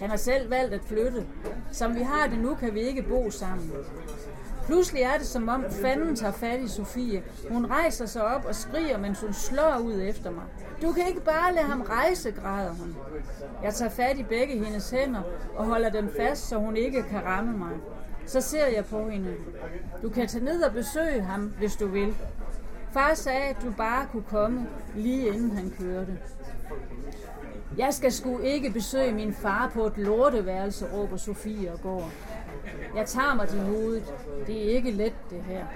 Han 0.00 0.10
har 0.10 0.16
selv 0.16 0.50
valgt 0.50 0.74
at 0.74 0.80
flytte. 0.86 1.26
Som 1.72 1.94
vi 1.94 2.02
har 2.02 2.26
det 2.26 2.38
nu, 2.38 2.54
kan 2.54 2.74
vi 2.74 2.80
ikke 2.80 3.02
bo 3.02 3.30
sammen. 3.30 3.72
Pludselig 4.68 5.02
er 5.02 5.18
det 5.18 5.26
som 5.26 5.48
om 5.48 5.64
fanden 5.70 6.16
tager 6.16 6.32
fat 6.32 6.60
i 6.60 6.68
Sofie. 6.68 7.22
Hun 7.50 7.66
rejser 7.66 8.06
sig 8.06 8.24
op 8.24 8.44
og 8.44 8.54
skriger, 8.54 8.98
mens 8.98 9.20
hun 9.20 9.32
slår 9.32 9.78
ud 9.84 10.00
efter 10.00 10.30
mig. 10.30 10.44
Du 10.82 10.92
kan 10.92 11.06
ikke 11.08 11.20
bare 11.20 11.54
lade 11.54 11.66
ham 11.66 11.80
rejse, 11.80 12.30
græder 12.30 12.70
hun. 12.70 12.96
Jeg 13.62 13.74
tager 13.74 13.90
fat 13.90 14.18
i 14.18 14.22
begge 14.22 14.64
hendes 14.64 14.90
hænder 14.90 15.22
og 15.56 15.64
holder 15.64 15.90
dem 15.90 16.10
fast, 16.16 16.48
så 16.48 16.56
hun 16.56 16.76
ikke 16.76 17.02
kan 17.02 17.24
ramme 17.24 17.58
mig. 17.58 17.72
Så 18.26 18.40
ser 18.40 18.66
jeg 18.66 18.84
på 18.84 19.08
hende. 19.08 19.34
Du 20.02 20.08
kan 20.08 20.28
tage 20.28 20.44
ned 20.44 20.62
og 20.62 20.72
besøge 20.72 21.22
ham, 21.22 21.52
hvis 21.58 21.76
du 21.76 21.86
vil. 21.86 22.14
Far 22.92 23.14
sagde, 23.14 23.44
at 23.44 23.56
du 23.64 23.72
bare 23.76 24.06
kunne 24.12 24.26
komme, 24.30 24.66
lige 24.94 25.26
inden 25.26 25.50
han 25.50 25.72
kørte. 25.80 26.18
Jeg 27.78 27.94
skal 27.94 28.12
sgu 28.12 28.38
ikke 28.38 28.70
besøge 28.70 29.12
min 29.12 29.32
far 29.32 29.70
på 29.74 29.86
et 29.86 29.98
lorteværelse, 29.98 30.86
råber 30.92 31.16
Sofie 31.16 31.72
og 31.72 31.80
går. 31.80 32.10
Jeg 32.96 33.06
tager 33.06 33.34
mig 33.34 33.48
til 33.48 33.60
hovedet. 33.60 34.14
Det 34.46 34.66
er 34.66 34.76
ikke 34.76 34.90
let, 34.90 35.14
det 35.30 35.42
her. 35.42 35.66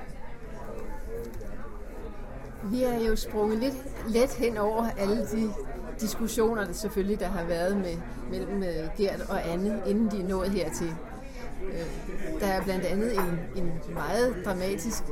Vi 2.65 2.83
er 2.83 3.01
jo 3.09 3.17
sprunget 3.17 3.59
lidt 3.59 3.75
let 4.09 4.35
hen 4.35 4.57
over 4.57 4.87
alle 4.99 5.27
de 5.27 5.53
diskussioner, 6.01 6.65
der 6.65 6.73
selvfølgelig 6.73 7.21
der 7.21 7.29
har 7.29 7.45
været 7.45 7.77
med, 7.77 7.97
mellem 8.31 8.63
øh, 8.63 8.89
Gert 8.97 9.21
og 9.29 9.49
Anne, 9.49 9.83
inden 9.87 10.11
de 10.11 10.21
er 10.21 10.29
nået 10.29 10.51
hertil. 10.51 10.95
Øh, 11.65 12.41
der 12.41 12.47
er 12.47 12.63
blandt 12.65 12.85
andet 12.85 13.13
en, 13.13 13.39
en 13.57 13.73
meget 13.95 14.37
dramatisk 14.45 15.03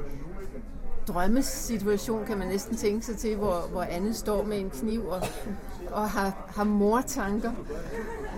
drømmesituation, 1.08 2.26
kan 2.26 2.38
man 2.38 2.48
næsten 2.48 2.76
tænke 2.76 3.06
sig 3.06 3.16
til, 3.16 3.36
hvor, 3.36 3.68
hvor 3.70 3.82
Anne 3.82 4.14
står 4.14 4.44
med 4.44 4.58
en 4.58 4.70
kniv 4.70 5.06
og, 5.06 5.22
og 5.92 6.10
har, 6.10 6.52
har 6.56 6.64
mortanker. 6.64 7.52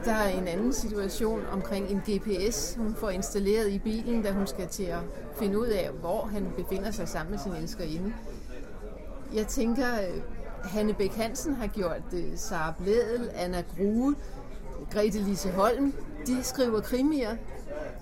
Der 0.05 0.13
er 0.13 0.29
en 0.29 0.49
anden 0.49 0.73
situation 0.73 1.41
omkring 1.53 1.87
en 1.91 1.99
GPS, 1.99 2.75
hun 2.79 2.95
får 2.95 3.11
installeret 3.11 3.71
i 3.71 3.79
bilen, 3.79 4.23
da 4.23 4.33
hun 4.33 4.47
skal 4.47 4.69
til 4.69 4.85
at 4.85 5.01
finde 5.39 5.59
ud 5.59 5.67
af, 5.67 5.91
hvor 6.01 6.31
han 6.33 6.47
befinder 6.57 6.91
sig 6.91 7.09
sammen 7.09 7.31
med 7.31 7.39
sin 7.39 7.53
elskerinde. 7.53 8.15
Jeg 9.35 9.47
tænker, 9.47 9.87
øh, 9.87 10.23
Hanne 10.65 10.95
Bæk 10.95 11.15
Hansen 11.15 11.55
har 11.55 11.67
gjort 11.67 12.03
det, 12.11 12.41
Sara 12.41 12.75
Blædel, 12.83 13.31
Anna 13.35 13.63
Grue, 13.77 14.15
Grete 14.91 15.19
Lise 15.19 15.51
Holm, 15.51 15.93
de 16.27 16.43
skriver 16.43 16.81
krimier. 16.81 17.37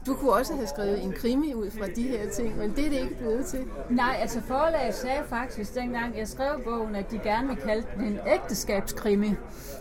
Du 0.07 0.15
kunne 0.15 0.33
også 0.33 0.55
have 0.55 0.67
skrevet 0.67 1.05
en 1.05 1.13
krimi 1.13 1.55
ud 1.55 1.71
fra 1.71 1.87
de 1.97 2.03
her 2.03 2.31
ting, 2.31 2.59
men 2.59 2.71
det 2.77 2.87
er 2.87 2.91
det 2.91 3.01
ikke 3.01 3.17
blevet 3.19 3.47
til. 3.47 3.61
Nej, 3.91 4.17
altså 4.21 4.41
forlaget 4.41 4.95
sagde 4.95 5.23
faktisk 5.29 5.75
dengang, 5.75 6.19
jeg 6.19 6.29
skrev 6.29 6.65
bogen, 6.65 6.97
at 6.97 7.11
de 7.11 7.19
gerne 7.19 7.49
ville 7.49 7.63
kalde 7.63 7.87
den 7.97 8.05
en 8.05 8.19
ægteskabskrimi. 8.35 9.31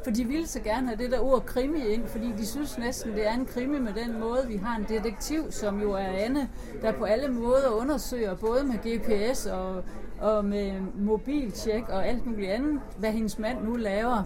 For 0.03 0.11
de 0.11 0.25
ville 0.25 0.47
så 0.47 0.59
gerne 0.59 0.87
have 0.87 1.03
det 1.03 1.11
der 1.11 1.19
ord 1.19 1.45
krimi 1.45 1.87
ind, 1.87 2.07
fordi 2.07 2.33
de 2.37 2.45
synes 2.45 2.77
næsten, 2.77 3.11
det 3.11 3.27
er 3.27 3.33
en 3.33 3.45
krimi 3.45 3.79
med 3.79 3.93
den 3.93 4.19
måde, 4.19 4.45
vi 4.47 4.55
har 4.57 4.77
en 4.77 4.85
detektiv, 4.89 5.51
som 5.51 5.81
jo 5.81 5.91
er 5.91 6.07
Anne, 6.07 6.49
der 6.81 6.91
på 6.91 7.03
alle 7.03 7.27
måder 7.27 7.69
undersøger, 7.69 8.35
både 8.35 8.63
med 8.63 8.75
GPS 8.75 9.45
og, 9.45 9.83
og 10.19 10.45
med 10.45 10.73
mobiltjek 10.95 11.89
og 11.89 12.07
alt 12.07 12.25
muligt 12.25 12.51
andet, 12.51 12.81
hvad 12.97 13.11
hendes 13.11 13.39
mand 13.39 13.63
nu 13.63 13.75
laver. 13.75 14.23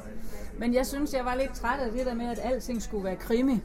Men 0.59 0.73
jeg 0.73 0.85
synes, 0.85 1.13
jeg 1.13 1.25
var 1.25 1.35
lidt 1.35 1.53
træt 1.53 1.79
af 1.79 1.91
det 1.91 2.05
der 2.05 2.13
med, 2.13 2.25
at 2.25 2.39
alting 2.43 2.81
skulle 2.81 3.03
være 3.03 3.15
krimi. 3.15 3.61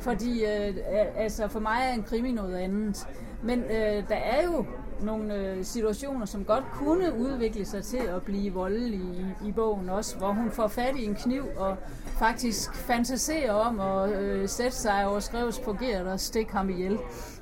Fordi 0.00 0.44
øh, 0.44 0.74
altså 1.16 1.48
for 1.48 1.60
mig 1.60 1.78
er 1.82 1.94
en 1.94 2.02
krimi 2.02 2.32
noget 2.32 2.56
andet. 2.56 3.06
Men 3.42 3.58
øh, 3.62 4.08
der 4.08 4.16
er 4.16 4.42
jo 4.44 4.64
nogle 5.02 5.34
øh, 5.34 5.64
situationer, 5.64 6.26
som 6.26 6.44
godt 6.44 6.64
kunne 6.72 7.14
udvikle 7.14 7.64
sig 7.64 7.84
til 7.84 7.96
at 7.96 8.22
blive 8.22 8.52
voldelige 8.52 9.34
i, 9.42 9.48
i 9.48 9.52
bogen 9.52 9.88
også, 9.88 10.18
hvor 10.18 10.32
hun 10.32 10.50
får 10.50 10.68
fat 10.68 10.96
i 10.96 11.04
en 11.04 11.14
kniv 11.14 11.44
og 11.56 11.76
faktisk 12.18 12.74
fantaserer 12.74 13.52
om 13.52 13.80
at 13.80 14.10
øh, 14.12 14.48
sætte 14.48 14.76
sig 14.76 15.06
over 15.06 15.20
skrevsforgeret 15.20 16.06
og 16.06 16.20
stikke 16.20 16.52
ham 16.52 16.70
ihjel 16.70 16.98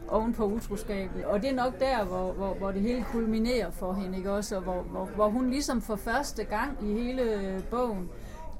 oven 0.08 0.32
på 0.32 0.44
utroskabet. 0.44 1.24
Og 1.24 1.42
det 1.42 1.50
er 1.50 1.54
nok 1.54 1.80
der, 1.80 2.04
hvor, 2.04 2.32
hvor, 2.32 2.54
hvor 2.54 2.70
det 2.70 2.82
hele 2.82 3.04
kulminerer 3.12 3.70
for 3.70 3.92
hende, 3.92 4.18
ikke 4.18 4.32
også? 4.32 4.56
Og 4.56 4.62
hvor, 4.62 4.82
hvor, 4.82 5.04
hvor 5.04 5.28
hun 5.28 5.50
ligesom 5.50 5.82
for 5.82 5.96
første 5.96 6.44
gang 6.44 6.78
i 6.82 6.92
hele 6.92 7.22
øh, 7.22 7.62
bogen 7.70 8.08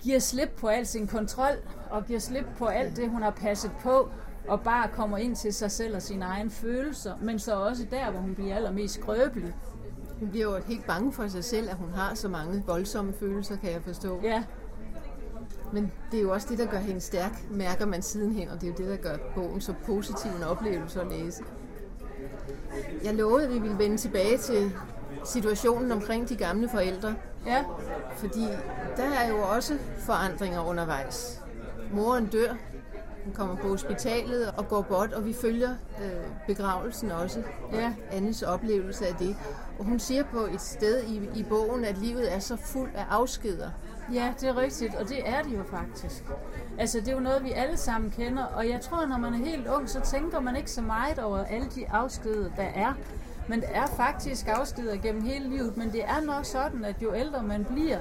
giver 0.03 0.19
slip 0.19 0.49
på 0.61 0.69
al 0.69 0.87
sin 0.87 1.07
kontrol, 1.07 1.57
og 1.91 2.07
giver 2.07 2.21
slip 2.21 2.47
på 2.59 2.67
alt 2.67 2.97
det, 2.97 3.11
hun 3.11 3.23
har 3.23 3.31
passet 3.31 3.71
på, 3.83 4.09
og 4.49 4.61
bare 4.61 4.89
kommer 4.89 5.19
ind 5.19 5.37
til 5.37 5.55
sig 5.55 5.71
selv 5.71 5.97
og 5.97 6.03
sine 6.03 6.25
egne 6.25 6.51
følelser, 6.51 7.15
men 7.23 7.39
så 7.39 7.55
også 7.55 7.87
der, 7.91 8.11
hvor 8.11 8.21
hun 8.21 8.35
bliver 8.35 8.57
allermest 8.57 8.95
skrøbelig. 8.95 9.55
Hun 10.21 10.29
bliver 10.29 10.45
jo 10.45 10.63
helt 10.67 10.87
bange 10.87 11.13
for 11.13 11.29
sig 11.29 11.45
selv, 11.45 11.71
at 11.71 11.77
hun 11.77 11.91
har 11.91 12.15
så 12.15 12.29
mange 12.29 12.63
voldsomme 12.67 13.13
følelser, 13.13 13.57
kan 13.57 13.73
jeg 13.73 13.83
forstå. 13.83 14.21
Ja. 14.23 14.45
Men 15.73 15.93
det 16.11 16.19
er 16.19 16.23
jo 16.23 16.33
også 16.33 16.47
det, 16.51 16.59
der 16.59 16.67
gør 16.67 16.79
hende 16.79 17.01
stærk, 17.01 17.51
mærker 17.51 17.87
man 17.87 18.03
sidenhen, 18.03 18.49
og 18.49 18.61
det 18.61 18.63
er 18.63 18.69
jo 18.69 18.75
det, 18.77 18.89
der 18.89 19.11
gør 19.11 19.17
bogen 19.35 19.61
så 19.61 19.75
positiv 19.87 20.31
en 20.31 20.43
oplevelse 20.43 21.01
at 21.01 21.07
læse. 21.07 21.43
Jeg 23.05 23.15
lovede, 23.15 23.47
at 23.47 23.55
vi 23.55 23.59
ville 23.59 23.79
vende 23.79 23.97
tilbage 23.97 24.39
til 24.39 24.73
situationen 25.25 25.93
omkring 25.93 26.29
de 26.29 26.37
gamle 26.37 26.69
forældre. 26.69 27.15
Ja. 27.47 27.65
Fordi 28.17 28.47
der 28.97 29.05
er 29.05 29.29
jo 29.29 29.43
også 29.43 29.79
forandringer 29.99 30.65
undervejs. 30.65 31.43
Moren 31.93 32.27
dør, 32.27 32.55
hun 33.25 33.35
kommer 33.35 33.57
på 33.57 33.69
hospitalet 33.69 34.51
og 34.57 34.69
går 34.69 34.83
bort, 34.83 35.13
og 35.13 35.27
vi 35.27 35.33
følger 35.33 35.71
øh, 36.03 36.11
begravelsen 36.47 37.11
også. 37.11 37.43
Ja. 37.73 37.93
Annes 38.11 38.43
oplevelse 38.43 39.07
af 39.07 39.15
det. 39.15 39.37
Og 39.79 39.85
hun 39.85 39.99
siger 39.99 40.25
på 40.25 40.39
et 40.39 40.61
sted 40.61 41.03
i, 41.05 41.21
i 41.35 41.43
bogen, 41.43 41.85
at 41.85 41.99
livet 41.99 42.35
er 42.35 42.39
så 42.39 42.57
fuld 42.57 42.91
af 42.95 43.05
afskeder. 43.11 43.71
Ja, 44.13 44.33
det 44.41 44.49
er 44.49 44.57
rigtigt, 44.57 44.95
og 44.95 45.09
det 45.09 45.29
er 45.29 45.43
det 45.43 45.59
jo 45.59 45.63
faktisk. 45.71 46.25
Altså, 46.79 47.01
det 47.01 47.09
er 47.09 47.13
jo 47.13 47.21
noget, 47.21 47.45
vi 47.45 47.53
alle 47.53 47.77
sammen 47.77 48.11
kender, 48.11 48.45
og 48.45 48.69
jeg 48.69 48.81
tror, 48.81 49.07
når 49.07 49.19
man 49.19 49.35
er 49.35 49.39
helt 49.39 49.69
ung, 49.69 49.91
så 49.91 50.01
tænker 50.01 50.41
man 50.41 50.57
ikke 50.57 50.71
så 50.71 50.83
meget 50.83 51.19
over 51.19 51.39
alle 51.39 51.67
de 51.75 51.91
afskeder, 51.91 52.51
der 52.57 52.63
er. 52.63 52.93
Men 53.49 53.61
det 53.61 53.69
er 53.73 53.87
faktisk 53.87 54.49
afskeder 54.49 54.97
gennem 54.97 55.23
hele 55.23 55.49
livet, 55.49 55.77
men 55.77 55.93
det 55.93 56.05
er 56.05 56.21
nok 56.27 56.45
sådan, 56.45 56.85
at 56.85 57.03
jo 57.03 57.15
ældre 57.15 57.43
man 57.43 57.65
bliver, 57.65 57.99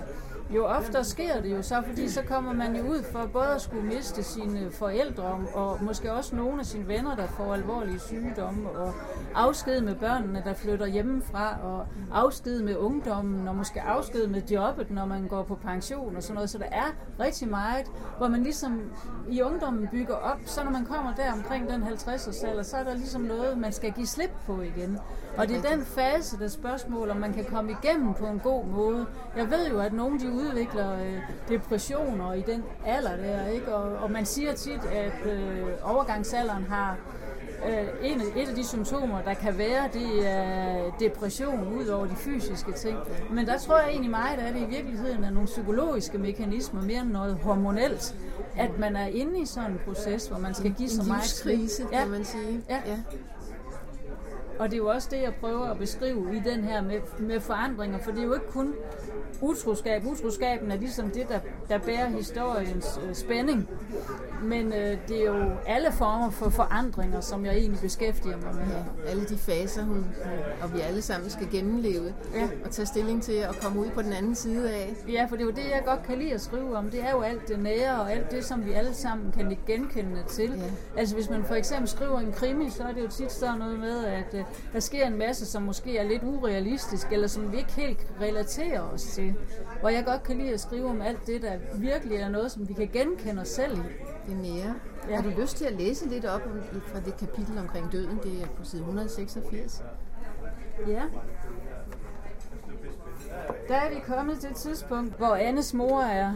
jo 0.56 0.66
oftere 0.66 1.04
sker 1.04 1.42
det 1.42 1.52
jo 1.52 1.62
så, 1.62 1.84
fordi 1.88 2.10
så 2.10 2.22
kommer 2.22 2.54
man 2.54 2.76
jo 2.76 2.84
ud 2.84 3.04
for 3.12 3.30
både 3.34 3.48
at 3.56 3.62
skulle 3.62 3.84
miste 3.84 4.24
sine 4.24 4.72
forældre, 4.72 5.40
og 5.54 5.84
måske 5.84 6.14
også 6.14 6.36
nogle 6.36 6.60
af 6.60 6.66
sine 6.66 6.88
venner, 6.88 7.16
der 7.16 7.28
får 7.28 7.54
alvorlige 7.54 8.00
sygdomme, 8.00 8.70
og 8.70 8.94
afsked 9.36 9.82
med 9.82 9.96
børnene, 9.96 10.42
der 10.46 10.54
flytter 10.54 10.86
hjemmefra, 10.86 11.58
og 11.64 11.86
afsked 12.14 12.62
med 12.62 12.78
ungdommen, 12.78 13.48
og 13.48 13.56
måske 13.56 13.82
afsked 13.82 14.28
med 14.28 14.42
jobbet, 14.42 14.92
når 14.92 15.06
man 15.06 15.28
går 15.28 15.44
på 15.44 15.56
pension 15.56 16.16
og 16.16 16.24
sådan 16.24 16.36
noget. 16.36 16.50
Så 16.50 16.58
der 16.58 16.70
er 16.72 16.96
rigtig 17.20 17.50
meget, 17.50 17.86
hvor 18.18 18.28
man 18.28 18.44
ligesom 18.44 18.82
i 19.30 19.42
ungdommen 19.42 19.88
bygger 19.92 20.16
op, 20.16 20.40
så 20.46 20.64
når 20.64 20.72
man 20.72 20.86
kommer 20.86 21.14
der 21.16 21.34
omkring 21.34 21.70
den 21.70 21.84
50 21.84 22.44
alder, 22.44 22.64
så 22.64 22.78
er 22.78 22.84
der 22.84 22.94
ligesom 22.94 23.22
noget, 23.22 23.58
man 23.58 23.72
skal 23.72 23.92
give 23.92 24.08
slip 24.08 24.32
på 24.46 24.62
igen. 24.62 25.00
Og 25.38 25.48
det 25.48 25.58
er 25.58 25.76
den 25.76 25.86
fase, 25.86 26.40
der 26.40 26.48
spørgsmål, 26.48 27.10
om 27.10 27.18
man 27.18 27.34
kan 27.34 27.46
komme 27.46 27.72
igennem 27.72 28.14
på 28.14 28.26
en 28.26 28.40
god 28.40 28.66
måde. 28.66 29.06
Jeg 29.38 29.50
ved 29.50 29.70
jo, 29.70 29.80
at 29.80 29.94
nogle 29.94 30.20
de 30.20 30.32
udvikler 30.32 30.94
øh, 30.94 31.20
depressioner 31.50 32.34
i 32.34 32.42
den 32.42 32.64
alder 32.86 33.16
der, 33.18 33.48
ikke? 33.48 33.76
Og, 33.76 33.98
og 33.98 34.12
man 34.12 34.26
siger 34.26 34.54
tit, 34.54 34.86
at 34.86 35.32
øh, 35.34 35.68
overgangsalderen 35.84 36.64
har 36.64 36.98
øh, 37.70 37.88
en, 38.12 38.22
et 38.22 38.50
af 38.50 38.56
de 38.56 38.68
symptomer, 38.68 39.22
der 39.22 39.34
kan 39.34 39.58
være, 39.58 39.90
det 39.94 40.28
er 40.28 40.92
depression 41.00 41.74
ud 41.80 41.88
over 41.88 42.06
de 42.06 42.16
fysiske 42.16 42.72
ting. 42.72 42.98
Men 43.32 43.46
der 43.46 43.58
tror 43.58 43.78
jeg 43.80 43.90
egentlig 43.90 44.12
meget, 44.12 44.40
at 44.40 44.54
det 44.54 44.62
i 44.62 44.66
virkeligheden 44.66 45.24
er 45.24 45.30
nogle 45.30 45.48
psykologiske 45.48 46.18
mekanismer, 46.18 46.82
mere 46.82 47.02
end 47.02 47.12
noget 47.12 47.38
hormonelt, 47.44 48.16
at 48.56 48.80
man 48.80 48.96
er 48.96 49.08
inde 49.08 49.40
i 49.40 49.46
sådan 49.46 49.72
en 49.72 49.80
proces, 49.86 50.28
hvor 50.28 50.38
man 50.38 50.54
skal 50.54 50.74
give 50.74 50.90
så 50.90 51.04
meget 51.04 51.42
krise, 51.44 51.84
ja. 51.92 52.00
kan 52.00 52.10
man 52.12 52.26
sige. 52.26 52.64
Ja. 52.70 52.82
ja. 52.86 52.98
Og 54.60 54.70
det 54.70 54.74
er 54.74 54.78
jo 54.78 54.88
også 54.88 55.08
det, 55.12 55.22
jeg 55.22 55.34
prøver 55.42 55.66
at 55.66 55.78
beskrive 55.78 56.36
i 56.36 56.40
den 56.40 56.64
her 56.64 56.82
med, 56.82 57.00
med 57.20 57.40
forandringer, 57.40 58.00
for 58.00 58.12
det 58.12 58.20
er 58.20 58.24
jo 58.26 58.34
ikke 58.34 58.52
kun 58.52 58.76
utroskab. 59.42 60.06
Utroskaben 60.06 60.72
er 60.72 60.78
ligesom 60.78 61.10
det, 61.10 61.30
der, 61.30 61.40
der 61.70 61.78
bærer 61.78 62.10
historiens 62.10 63.00
øh, 63.08 63.16
spænding. 63.16 63.70
Men 64.44 64.74
øh, 64.74 64.98
det 65.08 65.22
er 65.22 65.26
jo 65.26 65.52
alle 65.68 65.92
former 65.92 66.30
for 66.30 66.50
forandringer, 66.50 67.22
som 67.22 67.46
jeg 67.46 67.56
egentlig 67.56 67.82
beskæftiger 67.82 68.38
mig 68.38 68.56
med. 68.56 68.64
Ja, 68.76 69.10
alle 69.12 69.26
de 69.26 69.38
faser, 69.38 69.84
hun, 69.84 70.06
og 70.62 70.74
vi 70.74 70.80
alle 70.80 71.02
sammen 71.02 71.30
skal 71.30 71.48
gennemleve 71.52 72.14
ja. 72.36 72.48
og 72.66 72.72
tage 72.72 72.86
stilling 72.86 73.24
til 73.24 73.34
at 73.34 73.60
komme 73.62 73.80
ud 73.80 73.90
på 73.90 74.02
den 74.02 74.14
anden 74.14 74.36
side 74.36 74.72
af. 74.72 74.96
Ja, 75.10 75.26
for 75.30 75.36
det 75.36 75.42
er 75.42 75.46
jo 75.46 75.52
det, 75.52 75.64
jeg 75.72 75.84
godt 75.86 76.04
kan 76.04 76.18
lide 76.18 76.34
at 76.34 76.42
skrive 76.42 76.78
om. 76.78 76.90
Det 76.90 77.04
er 77.04 77.12
jo 77.12 77.22
alt 77.22 77.48
det 77.48 77.60
nære 77.60 78.02
og 78.02 78.12
alt 78.12 78.32
det, 78.32 78.46
som 78.46 78.66
vi 78.66 78.72
alle 78.72 78.94
sammen 78.94 79.32
kan 79.32 79.58
genkende 79.68 80.24
til. 80.30 80.50
Ja. 80.50 81.00
Altså 81.00 81.16
hvis 81.16 81.30
man 81.30 81.44
for 81.46 81.56
eksempel 81.56 81.88
skriver 81.88 82.20
en 82.20 82.32
krimi, 82.32 82.70
så 82.70 82.84
er 82.84 82.92
det 82.94 83.04
jo 83.04 83.08
tit 83.08 83.32
sådan 83.32 83.60
noget 83.60 83.80
med, 83.80 84.06
at 84.06 84.34
øh, 84.34 84.44
der 84.74 84.80
sker 84.80 85.08
en 85.08 85.18
masse, 85.18 85.46
som 85.46 85.62
måske 85.62 85.98
er 85.98 86.04
lidt 86.04 86.24
urealistisk, 86.24 87.08
eller 87.12 87.28
som 87.28 87.52
vi 87.52 87.58
ikke 87.58 87.72
helt 87.72 88.08
relaterer 88.22 88.82
os 88.98 89.04
til. 89.04 89.36
Hvor 89.80 89.90
jeg 89.90 90.06
godt 90.06 90.24
kan 90.24 90.38
lide 90.38 90.54
at 90.54 90.60
skrive 90.60 90.90
om 90.90 91.02
alt 91.02 91.28
det, 91.28 91.42
der 91.42 91.58
virkelig 91.76 92.18
er 92.18 92.30
noget, 92.30 92.52
som 92.52 92.70
vi 92.70 92.74
kan 92.74 92.90
genkende 92.94 93.42
os 93.42 93.48
selv 93.48 93.78
i. 93.78 93.82
Det 94.26 94.34
er 94.34 94.38
mere. 94.38 94.74
Ja. 95.10 95.16
Har 95.16 95.24
du 95.24 95.42
lyst 95.42 95.58
til 95.58 95.66
at 95.66 95.74
læse 95.74 96.08
lidt 96.08 96.26
op 96.26 96.42
fra 96.88 97.00
det 97.00 97.18
kapitel 97.18 97.58
omkring 97.58 97.92
døden? 97.92 98.20
Det 98.24 98.42
er 98.42 98.48
på 98.48 98.64
side 98.64 98.82
186. 98.82 99.84
Ja. 100.88 101.02
Der 103.68 103.76
er 103.76 103.90
vi 103.90 104.00
kommet 104.08 104.40
til 104.40 104.50
et 104.50 104.56
tidspunkt, 104.56 105.18
hvor 105.18 105.36
Annes 105.36 105.74
mor 105.74 106.02
er, 106.02 106.34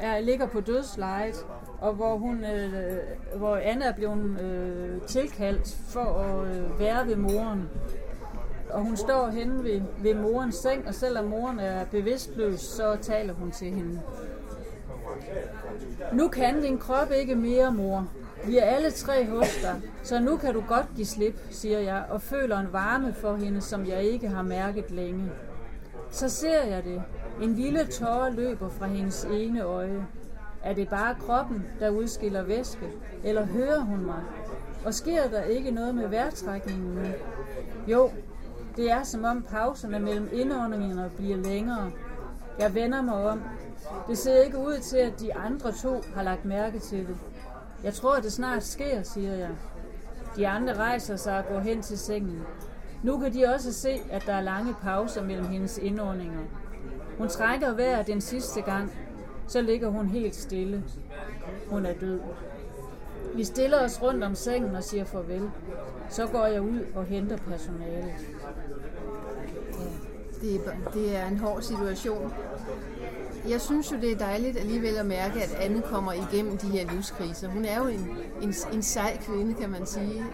er, 0.00 0.20
ligger 0.20 0.46
på 0.46 0.60
dødslejet, 0.60 1.46
og 1.80 1.94
hvor, 1.94 2.16
hun, 2.16 2.44
øh, 2.44 2.98
hvor 3.36 3.56
Anna 3.56 3.84
er 3.84 3.92
blevet 3.92 4.40
øh, 4.40 5.00
tilkaldt 5.00 5.76
for 5.88 6.04
at 6.04 6.56
øh, 6.56 6.80
være 6.80 7.06
ved 7.06 7.16
moren. 7.16 7.68
Og 8.72 8.80
hun 8.80 8.96
står 8.96 9.28
henne 9.28 9.64
ved, 9.64 9.80
ved 9.98 10.14
morens 10.14 10.54
seng, 10.54 10.88
og 10.88 10.94
selvom 10.94 11.24
moren 11.24 11.58
er 11.58 11.84
bevidstløs, 11.84 12.60
så 12.60 12.96
taler 13.02 13.34
hun 13.34 13.50
til 13.50 13.70
hende. 13.70 14.00
Nu 16.12 16.28
kan 16.28 16.62
din 16.62 16.78
krop 16.78 17.10
ikke 17.10 17.34
mere, 17.34 17.72
mor. 17.72 18.08
Vi 18.46 18.58
er 18.58 18.64
alle 18.64 18.90
tre 18.90 19.26
hos 19.26 19.58
dig, 19.62 19.80
så 20.02 20.20
nu 20.20 20.36
kan 20.36 20.54
du 20.54 20.64
godt 20.68 20.86
give 20.96 21.06
slip, 21.06 21.40
siger 21.50 21.78
jeg, 21.78 22.04
og 22.10 22.22
føler 22.22 22.58
en 22.58 22.72
varme 22.72 23.14
for 23.14 23.36
hende, 23.36 23.60
som 23.60 23.86
jeg 23.86 24.02
ikke 24.02 24.28
har 24.28 24.42
mærket 24.42 24.90
længe. 24.90 25.30
Så 26.10 26.28
ser 26.28 26.64
jeg 26.64 26.84
det. 26.84 27.02
En 27.42 27.54
lille 27.54 27.86
tåre 27.86 28.32
løber 28.32 28.68
fra 28.68 28.86
hendes 28.86 29.24
ene 29.24 29.62
øje. 29.62 30.06
Er 30.62 30.74
det 30.74 30.88
bare 30.88 31.14
kroppen, 31.14 31.66
der 31.80 31.90
udskiller 31.90 32.42
væske, 32.42 32.88
eller 33.24 33.46
hører 33.46 33.80
hun 33.80 34.04
mig? 34.06 34.22
Og 34.84 34.94
sker 34.94 35.28
der 35.28 35.42
ikke 35.42 35.70
noget 35.70 35.94
med 35.94 36.08
vejrtrækningen 36.08 36.94
nu? 36.94 37.02
Jo, 37.86 38.10
det 38.76 38.90
er 38.90 39.02
som 39.02 39.24
om 39.24 39.42
pauserne 39.42 39.98
mellem 39.98 40.28
indåndingerne 40.32 41.10
bliver 41.16 41.36
længere. 41.36 41.90
Jeg 42.58 42.74
vender 42.74 43.02
mig 43.02 43.14
om. 43.14 43.42
Det 44.08 44.18
ser 44.18 44.42
ikke 44.42 44.58
ud 44.58 44.78
til, 44.78 44.96
at 44.96 45.20
de 45.20 45.34
andre 45.34 45.72
to 45.72 46.02
har 46.14 46.22
lagt 46.22 46.44
mærke 46.44 46.78
til 46.78 46.98
det. 46.98 47.16
Jeg 47.84 47.94
tror, 47.94 48.16
at 48.16 48.22
det 48.24 48.32
snart 48.32 48.62
sker, 48.62 49.02
siger 49.02 49.34
jeg. 49.34 49.50
De 50.36 50.48
andre 50.48 50.74
rejser 50.74 51.16
sig 51.16 51.38
og 51.38 51.44
går 51.48 51.60
hen 51.60 51.82
til 51.82 51.98
sengen. 51.98 52.42
Nu 53.02 53.18
kan 53.18 53.34
de 53.34 53.46
også 53.54 53.72
se, 53.72 54.00
at 54.10 54.26
der 54.26 54.32
er 54.32 54.40
lange 54.40 54.74
pauser 54.82 55.22
mellem 55.22 55.46
hendes 55.46 55.78
indåndinger. 55.78 56.40
Hun 57.18 57.28
trækker 57.28 57.74
vejret 57.74 58.06
den 58.06 58.20
sidste 58.20 58.60
gang, 58.60 58.92
så 59.46 59.60
ligger 59.60 59.88
hun 59.88 60.06
helt 60.06 60.34
stille. 60.34 60.84
Hun 61.70 61.86
er 61.86 61.94
død. 61.94 62.20
Vi 63.34 63.44
stiller 63.44 63.84
os 63.84 64.02
rundt 64.02 64.24
om 64.24 64.34
sengen 64.34 64.74
og 64.74 64.82
siger 64.82 65.04
farvel. 65.04 65.50
Så 66.08 66.26
går 66.26 66.46
jeg 66.46 66.62
ud 66.62 66.80
og 66.94 67.04
henter 67.04 67.36
personalet. 67.36 68.14
Det 70.42 70.54
er, 70.54 70.90
det 70.94 71.16
er 71.16 71.26
en 71.26 71.38
hård 71.38 71.62
situation. 71.62 72.32
Jeg 73.48 73.60
synes 73.60 73.92
jo, 73.92 73.96
det 73.96 74.12
er 74.12 74.16
dejligt 74.16 74.58
alligevel 74.58 74.96
at 74.96 75.06
mærke, 75.06 75.42
at 75.42 75.54
Anne 75.54 75.82
kommer 75.82 76.12
igennem 76.12 76.58
de 76.58 76.66
her 76.66 76.92
livskriser. 76.92 77.48
Hun 77.48 77.64
er 77.64 77.78
jo 77.78 77.86
en, 77.86 78.16
en, 78.42 78.54
en 78.72 78.82
sej 78.82 79.18
kvinde, 79.26 79.54
kan 79.54 79.70
man 79.70 79.86
sige 79.86 80.24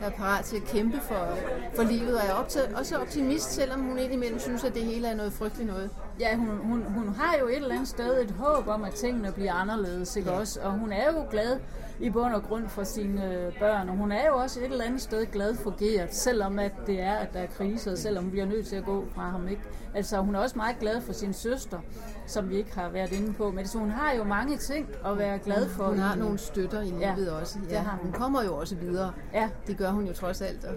der 0.00 0.06
er 0.06 0.10
parat 0.10 0.44
til 0.44 0.56
at 0.56 0.62
kæmpe 0.62 1.00
for, 1.00 1.38
for 1.74 1.82
livet, 1.82 2.14
og 2.14 2.26
er 2.26 2.32
optaget, 2.32 2.74
også 2.74 2.98
optimist, 2.98 3.52
selvom 3.52 3.80
hun 3.80 3.98
indimellem 3.98 4.38
synes, 4.38 4.64
at 4.64 4.74
det 4.74 4.82
hele 4.84 5.08
er 5.08 5.14
noget 5.14 5.32
frygteligt 5.32 5.68
noget. 5.68 5.90
Ja, 6.20 6.36
hun, 6.36 6.48
hun, 6.62 6.82
hun 6.82 7.08
har 7.08 7.36
jo 7.40 7.48
et 7.48 7.56
eller 7.56 7.74
andet 7.74 7.88
sted 7.88 8.22
et 8.22 8.30
håb 8.30 8.68
om, 8.68 8.84
at 8.84 8.92
tingene 8.92 9.32
bliver 9.32 9.52
anderledes, 9.52 10.16
ikke 10.16 10.30
ja. 10.30 10.38
også? 10.38 10.60
Og 10.60 10.72
hun 10.72 10.92
er 10.92 11.12
jo 11.12 11.24
glad 11.30 11.58
i 12.00 12.10
bund 12.10 12.34
og 12.34 12.42
grund 12.42 12.68
for 12.68 12.84
sine 12.84 13.34
øh, 13.34 13.58
børn, 13.58 13.88
og 13.88 13.96
hun 13.96 14.12
er 14.12 14.26
jo 14.26 14.36
også 14.36 14.60
et 14.60 14.64
eller 14.64 14.84
andet 14.84 15.00
sted 15.00 15.26
glad 15.26 15.54
for 15.54 15.74
Gert, 15.78 16.14
selvom 16.14 16.58
at 16.58 16.72
det 16.86 17.00
er, 17.00 17.14
at 17.14 17.32
der 17.32 17.40
er 17.40 17.46
kriser, 17.46 17.94
selvom 17.94 18.24
hun 18.24 18.30
bliver 18.30 18.46
nødt 18.46 18.66
til 18.66 18.76
at 18.76 18.84
gå 18.84 19.04
fra 19.14 19.30
ham, 19.30 19.48
ikke? 19.48 19.62
Altså, 19.94 20.20
hun 20.20 20.34
er 20.34 20.38
også 20.38 20.56
meget 20.56 20.78
glad 20.78 21.00
for 21.00 21.12
sin 21.12 21.32
søster, 21.32 21.78
som 22.26 22.50
vi 22.50 22.56
ikke 22.56 22.74
har 22.74 22.88
været 22.88 23.12
inde 23.12 23.32
på, 23.32 23.50
men 23.50 23.66
så 23.66 23.78
hun 23.78 23.90
har 23.90 24.12
jo 24.12 24.24
mange 24.24 24.56
ting 24.56 24.88
at 25.06 25.18
være 25.18 25.38
glad 25.38 25.68
for. 25.68 25.84
Hun 25.84 25.98
har 25.98 26.16
nogle 26.16 26.38
støtter 26.38 26.80
i 26.80 26.90
livet 26.90 27.26
ja, 27.26 27.40
også. 27.40 27.58
Ja, 27.68 27.74
det 27.74 27.78
har 27.78 27.96
hun. 27.96 28.04
hun 28.04 28.12
kommer 28.12 28.42
jo 28.42 28.56
også 28.56 28.76
videre. 28.76 29.12
Ja. 29.34 29.48
Det 29.66 29.76
gør 29.76 29.90
hun 29.90 30.06
jo 30.06 30.12
trods 30.12 30.40
alt. 30.40 30.64
Og 30.64 30.74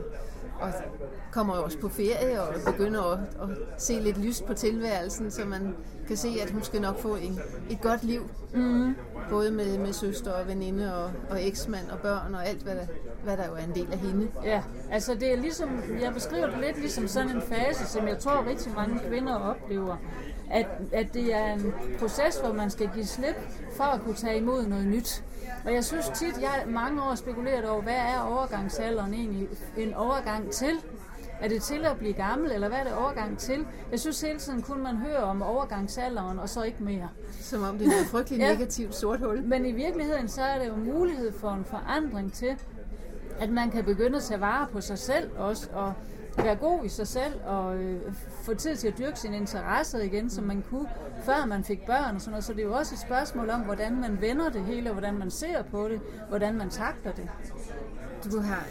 og 0.61 0.73
kommer 1.31 1.53
også 1.53 1.77
på 1.77 1.89
ferie 1.89 2.41
og 2.41 2.53
begynder 2.65 3.01
at, 3.13 3.19
at 3.19 3.81
se 3.81 3.93
lidt 3.93 4.17
lyst 4.17 4.45
på 4.45 4.53
tilværelsen, 4.53 5.31
så 5.31 5.45
man 5.45 5.75
kan 6.11 6.17
se, 6.17 6.41
at 6.41 6.51
hun 6.51 6.63
skal 6.63 6.81
nok 6.81 6.99
få 6.99 7.15
en, 7.15 7.39
et 7.69 7.81
godt 7.81 8.03
liv. 8.03 8.29
Mm. 8.53 8.95
Både 9.29 9.51
med, 9.51 9.77
med 9.77 9.93
søster 9.93 10.31
og 10.31 10.47
veninde 10.47 10.95
og, 10.95 11.11
og 11.29 11.47
eksmand 11.47 11.89
og 11.89 11.99
børn 11.99 12.35
og 12.35 12.47
alt, 12.47 12.61
hvad 12.63 12.75
der, 12.75 12.85
hvad 13.23 13.37
der 13.37 13.47
jo 13.47 13.53
er 13.53 13.63
en 13.63 13.75
del 13.75 13.87
af 13.91 13.97
hende. 13.97 14.27
Ja, 14.43 14.63
altså 14.91 15.15
det 15.15 15.33
er 15.33 15.37
ligesom, 15.37 15.69
jeg 16.01 16.13
beskriver 16.13 16.49
det 16.49 16.59
lidt 16.59 16.79
ligesom 16.79 17.07
sådan 17.07 17.35
en 17.35 17.41
fase, 17.41 17.85
som 17.85 18.07
jeg 18.07 18.19
tror 18.19 18.45
rigtig 18.49 18.73
mange 18.75 18.99
kvinder 19.09 19.35
oplever 19.35 19.97
at, 20.51 20.67
at 20.93 21.13
det 21.13 21.35
er 21.35 21.53
en 21.53 21.73
proces, 21.99 22.37
hvor 22.43 22.53
man 22.53 22.69
skal 22.69 22.89
give 22.93 23.05
slip 23.05 23.35
for 23.75 23.83
at 23.83 24.01
kunne 24.01 24.15
tage 24.15 24.37
imod 24.37 24.67
noget 24.67 24.85
nyt. 24.87 25.23
Og 25.65 25.73
jeg 25.73 25.85
synes 25.85 26.11
tit, 26.15 26.41
jeg 26.41 26.63
mange 26.67 27.03
år 27.03 27.15
spekuleret 27.15 27.69
over, 27.69 27.81
hvad 27.81 27.93
er 27.93 28.19
overgangsalderen 28.19 29.13
egentlig 29.13 29.47
en 29.77 29.93
overgang 29.93 30.51
til? 30.51 30.73
Er 31.41 31.47
det 31.47 31.61
til 31.61 31.85
at 31.85 31.97
blive 31.97 32.13
gammel, 32.13 32.51
eller 32.51 32.67
hvad 32.67 32.79
er 32.79 32.83
det 32.83 32.93
overgang 32.93 33.37
til? 33.37 33.65
Jeg 33.91 33.99
synes 33.99 34.21
hele 34.21 34.39
tiden 34.39 34.61
kun 34.61 34.83
man 34.83 34.97
hører 34.97 35.21
om 35.21 35.41
overgangsalderen, 35.41 36.39
og 36.39 36.49
så 36.49 36.63
ikke 36.63 36.83
mere. 36.83 37.09
Som 37.31 37.63
om 37.63 37.77
det 37.77 37.87
er 37.87 38.01
et 38.01 38.07
frygteligt 38.13 38.41
ja. 38.41 38.51
negativt 38.51 38.95
sort 38.95 39.19
hul. 39.19 39.43
Men 39.43 39.65
i 39.65 39.71
virkeligheden, 39.71 40.27
så 40.27 40.41
er 40.41 40.59
det 40.59 40.67
jo 40.67 40.75
mulighed 40.75 41.31
for 41.31 41.49
en 41.49 41.65
forandring 41.65 42.33
til, 42.33 42.57
at 43.39 43.49
man 43.49 43.71
kan 43.71 43.83
begynde 43.83 44.17
at 44.17 44.23
tage 44.23 44.41
vare 44.41 44.67
på 44.71 44.81
sig 44.81 44.97
selv 44.97 45.31
også, 45.37 45.69
og 45.73 45.93
være 46.37 46.55
god 46.55 46.85
i 46.85 46.89
sig 46.89 47.07
selv 47.07 47.33
og 47.45 47.77
øh, 47.77 48.13
få 48.43 48.53
tid 48.53 48.75
til 48.75 48.87
at 48.87 48.97
dyrke 48.97 49.19
sine 49.19 49.37
interesser 49.37 49.99
igen, 49.99 50.29
som 50.29 50.43
man 50.43 50.63
kunne, 50.69 50.89
før 51.23 51.45
man 51.45 51.63
fik 51.63 51.85
børn 51.85 52.15
og 52.15 52.21
sådan 52.21 52.31
noget. 52.31 52.43
Så 52.43 52.53
det 52.53 52.59
er 52.59 52.65
jo 52.65 52.73
også 52.73 52.95
et 52.95 52.99
spørgsmål 52.99 53.49
om, 53.49 53.61
hvordan 53.61 54.01
man 54.01 54.21
vender 54.21 54.49
det 54.49 54.65
hele, 54.65 54.89
og 54.89 54.93
hvordan 54.93 55.17
man 55.17 55.31
ser 55.31 55.63
på 55.63 55.87
det, 55.89 56.01
hvordan 56.29 56.57
man 56.57 56.69
takler 56.69 57.11
det. 57.11 57.29
Du 58.23 58.39
har 58.39 58.65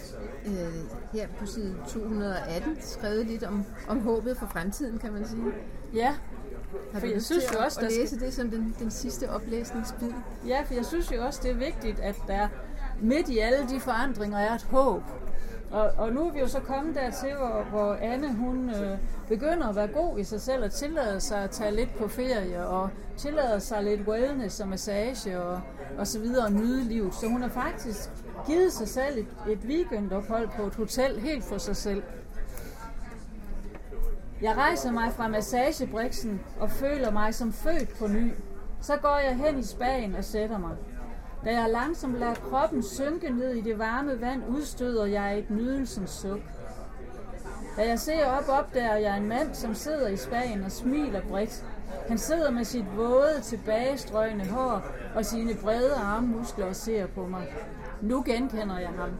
øh, 0.46 0.74
her 1.12 1.28
på 1.38 1.46
side 1.46 1.76
218 1.88 2.76
skrevet 2.80 3.26
lidt 3.26 3.44
om, 3.44 3.64
om 3.88 4.00
håbet 4.00 4.36
for 4.36 4.46
fremtiden, 4.46 4.98
kan 4.98 5.12
man 5.12 5.28
sige. 5.28 5.44
Ja, 5.94 6.14
har 6.92 7.00
for 7.00 7.06
jeg 7.06 7.22
synes 7.22 7.44
jo 7.54 7.58
også, 7.64 7.80
at 7.80 7.92
læse 7.92 8.06
skal... 8.06 8.26
det 8.26 8.34
som 8.34 8.50
den, 8.50 8.74
den 8.78 8.90
sidste 8.90 9.30
oplæsningsbid? 9.30 10.12
Ja, 10.46 10.62
for 10.62 10.74
jeg 10.74 10.86
synes 10.86 11.12
jo 11.12 11.24
også, 11.26 11.40
det 11.42 11.50
er 11.50 11.54
vigtigt, 11.54 12.00
at 12.00 12.16
der 12.26 12.48
midt 13.00 13.28
i 13.28 13.38
alle 13.38 13.68
de 13.68 13.80
forandringer 13.80 14.38
er 14.38 14.54
et 14.54 14.62
håb. 14.62 15.02
Og, 15.70 15.90
og 15.96 16.12
nu 16.12 16.28
er 16.28 16.32
vi 16.32 16.38
jo 16.38 16.48
så 16.48 16.60
kommet 16.60 16.94
dertil, 16.94 17.34
hvor, 17.36 17.66
hvor 17.70 17.94
Anne 17.94 18.34
hun 18.34 18.70
øh, 18.70 18.98
begynder 19.28 19.68
at 19.68 19.76
være 19.76 19.88
god 19.88 20.18
i 20.18 20.24
sig 20.24 20.40
selv 20.40 20.64
og 20.64 20.72
tillader 20.72 21.18
sig 21.18 21.38
at 21.38 21.50
tage 21.50 21.76
lidt 21.76 21.94
på 21.98 22.08
ferie 22.08 22.66
og 22.66 22.90
tillader 23.16 23.58
sig 23.58 23.82
lidt 23.82 24.08
wellness 24.08 24.60
og 24.60 24.68
massage 24.68 25.40
og, 25.40 25.60
og 25.98 26.06
så 26.06 26.20
videre 26.20 26.44
og 26.44 26.52
nyde 26.52 26.84
livet. 26.84 27.14
Så 27.14 27.28
hun 27.28 27.42
har 27.42 27.48
faktisk 27.48 28.10
givet 28.46 28.72
sig 28.72 28.88
selv 28.88 29.18
et, 29.18 29.52
et 29.52 29.58
weekendophold 29.58 30.48
på 30.56 30.62
et 30.62 30.74
hotel 30.74 31.20
helt 31.20 31.44
for 31.44 31.58
sig 31.58 31.76
selv. 31.76 32.02
Jeg 34.42 34.56
rejser 34.56 34.92
mig 34.92 35.12
fra 35.12 35.28
massagebriksen 35.28 36.40
og 36.60 36.70
føler 36.70 37.10
mig 37.10 37.34
som 37.34 37.52
født 37.52 37.98
på 37.98 38.06
ny. 38.06 38.32
Så 38.80 38.96
går 38.96 39.18
jeg 39.18 39.36
hen 39.36 39.58
i 39.58 39.62
spagen 39.62 40.14
og 40.14 40.24
sætter 40.24 40.58
mig. 40.58 40.76
Da 41.44 41.60
jeg 41.60 41.70
langsomt 41.70 42.18
lader 42.18 42.34
kroppen 42.34 42.82
synke 42.82 43.30
ned 43.30 43.54
i 43.54 43.60
det 43.60 43.78
varme 43.78 44.20
vand, 44.20 44.42
udstøder 44.48 45.06
jeg 45.06 45.38
et 45.38 45.50
nydelsens 45.50 46.10
suk. 46.10 46.40
Da 47.76 47.88
jeg 47.88 47.98
ser 47.98 48.26
op, 48.26 48.48
opdager 48.48 48.96
jeg 48.96 49.16
en 49.16 49.28
mand, 49.28 49.54
som 49.54 49.74
sidder 49.74 50.08
i 50.08 50.16
spagen 50.16 50.64
og 50.64 50.72
smiler 50.72 51.20
bredt. 51.30 51.64
Han 52.08 52.18
sidder 52.18 52.50
med 52.50 52.64
sit 52.64 52.96
våde, 52.96 53.40
tilbagestrøgende 53.42 54.46
hår 54.46 54.82
og 55.14 55.24
sine 55.24 55.54
brede 55.54 55.94
armmuskler 55.94 56.66
og 56.66 56.76
ser 56.76 57.06
på 57.06 57.26
mig. 57.26 57.54
Nu 58.02 58.22
genkender 58.26 58.78
jeg 58.78 58.88
ham. 58.88 59.10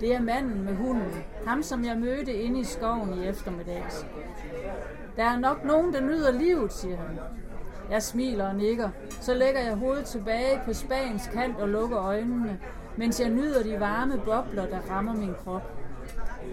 Det 0.00 0.14
er 0.14 0.20
manden 0.20 0.64
med 0.64 0.74
hunden. 0.74 1.24
Ham, 1.46 1.62
som 1.62 1.84
jeg 1.84 1.98
mødte 1.98 2.34
inde 2.34 2.60
i 2.60 2.64
skoven 2.64 3.22
i 3.22 3.26
eftermiddags. 3.26 4.06
Der 5.16 5.24
er 5.24 5.38
nok 5.38 5.64
nogen, 5.64 5.92
der 5.92 6.00
nyder 6.00 6.32
livet, 6.32 6.72
siger 6.72 6.96
han. 6.96 7.18
Jeg 7.90 8.02
smiler 8.02 8.48
og 8.48 8.54
nikker. 8.54 8.88
Så 9.10 9.34
lægger 9.34 9.60
jeg 9.60 9.74
hovedet 9.74 10.04
tilbage 10.04 10.60
på 10.64 10.72
spagens 10.72 11.30
kant 11.32 11.56
og 11.56 11.68
lukker 11.68 11.98
øjnene, 11.98 12.58
mens 12.96 13.20
jeg 13.20 13.30
nyder 13.30 13.62
de 13.62 13.80
varme 13.80 14.20
bobler, 14.24 14.66
der 14.66 14.78
rammer 14.90 15.14
min 15.14 15.34
krop. 15.44 15.72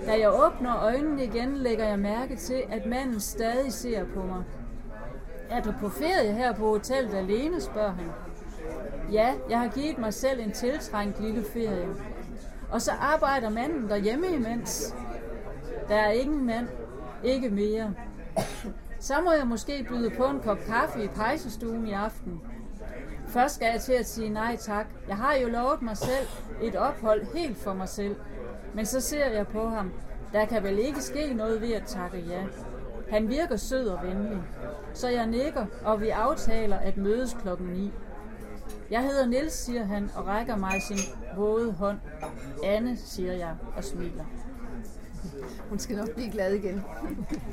Da 0.06 0.20
jeg 0.20 0.32
åbner 0.46 0.84
øjnene 0.84 1.24
igen, 1.24 1.58
lægger 1.58 1.86
jeg 1.86 2.00
mærke 2.00 2.36
til, 2.36 2.64
at 2.70 2.86
manden 2.86 3.20
stadig 3.20 3.74
ser 3.74 4.06
på 4.06 4.20
mig. 4.24 4.44
Er 5.50 5.62
du 5.62 5.74
på 5.80 5.90
ferie 5.90 6.34
her 6.34 6.54
på 6.54 6.68
hotellet 6.68 7.14
alene, 7.14 7.62
spørger 7.62 7.92
han. 7.92 8.06
Ja, 9.12 9.34
jeg 9.50 9.60
har 9.60 9.68
givet 9.68 9.98
mig 9.98 10.14
selv 10.14 10.40
en 10.40 10.52
tiltrængt 10.52 11.22
lille 11.22 11.44
ferie. 11.54 11.88
Og 12.72 12.82
så 12.82 12.92
arbejder 12.92 13.50
manden 13.50 13.90
derhjemme 13.90 14.28
imens. 14.28 14.96
Der 15.88 15.96
er 15.96 16.12
ingen 16.12 16.46
mand. 16.46 16.68
Ikke 17.24 17.50
mere. 17.50 17.94
Så 19.00 19.14
må 19.24 19.32
jeg 19.32 19.48
måske 19.48 19.86
byde 19.90 20.10
på 20.10 20.26
en 20.26 20.40
kop 20.40 20.58
kaffe 20.68 21.04
i 21.04 21.08
pejsestuen 21.08 21.88
i 21.88 21.92
aften. 21.92 22.42
Først 23.28 23.56
skal 23.56 23.68
jeg 23.74 23.82
til 23.82 23.94
at 23.94 24.08
sige 24.08 24.30
nej 24.30 24.56
tak. 24.56 24.86
Jeg 25.08 25.16
har 25.16 25.36
jo 25.36 25.48
lovet 25.48 25.82
mig 25.82 25.98
selv 25.98 26.28
et 26.62 26.76
ophold 26.76 27.36
helt 27.36 27.58
for 27.58 27.74
mig 27.74 27.90
selv. 27.90 28.16
Men 28.74 28.86
så 28.86 29.02
ser 29.02 29.26
jeg 29.30 29.48
på 29.48 29.70
ham. 29.70 29.92
Der 30.34 30.46
kan 30.46 30.64
vel 30.64 30.80
ikke 30.80 31.02
ske 31.02 31.34
noget 31.34 31.62
ved 31.62 31.72
at 31.74 31.84
takke 31.86 32.18
ja. 32.30 32.44
Han 33.10 33.30
virker 33.30 33.56
sød 33.56 33.88
og 33.88 34.00
venlig. 34.04 34.42
Så 34.94 35.10
jeg 35.10 35.28
nikker, 35.28 35.66
og 35.86 36.02
vi 36.02 36.10
aftaler 36.10 36.78
at 36.78 36.98
mødes 36.98 37.38
klokken 37.42 37.68
9. 37.68 37.92
Jeg 38.92 39.04
hedder 39.04 39.26
Nils, 39.26 39.54
siger 39.54 39.84
han, 39.84 40.10
og 40.16 40.28
rækker 40.28 40.56
mig 40.56 40.82
sin 40.82 40.98
våde 41.38 41.72
hånd. 41.72 41.98
Anne, 42.64 42.98
siger 42.98 43.34
jeg 43.34 43.56
og 43.76 43.84
smiler. 43.84 44.26
Hun 45.70 45.80
skal 45.80 45.98
nok 45.98 46.10
blive 46.16 46.32
glad 46.32 46.54
igen. 46.54 46.82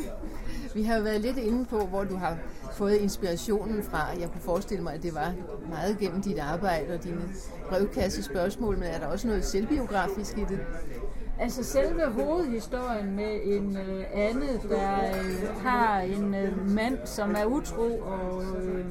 Vi 0.75 0.83
har 0.83 1.01
været 1.01 1.21
lidt 1.21 1.37
inde 1.37 1.65
på, 1.65 1.87
hvor 1.87 2.05
du 2.05 2.17
har 2.17 2.39
fået 2.73 2.95
inspirationen 2.95 3.83
fra. 3.83 4.07
Jeg 4.21 4.31
kunne 4.33 4.41
forestille 4.41 4.83
mig, 4.83 4.95
at 4.95 5.03
det 5.03 5.15
var 5.15 5.35
meget 5.69 5.99
gennem 5.99 6.23
dit 6.23 6.39
arbejde 6.39 6.95
og 6.95 7.05
dine 7.05 7.23
brevkassespørgsmål, 7.69 8.79
men 8.79 8.89
er 8.89 8.99
der 8.99 9.07
også 9.07 9.29
noget 9.29 9.45
selvbiografisk 9.45 10.39
i 10.39 10.45
det? 10.49 10.61
Altså 11.41 11.65
selve 11.65 12.07
hovedhistorien 12.07 13.17
med 13.17 13.41
en 13.45 13.77
øh, 13.77 14.05
Anne, 14.15 14.47
der 14.69 14.95
øh, 14.95 15.63
har 15.63 16.01
en 16.01 16.35
øh, 16.35 16.71
mand, 16.71 16.99
som 17.05 17.35
er 17.39 17.45
utro, 17.45 17.99
og, 17.99 18.43
øh, 18.43 18.85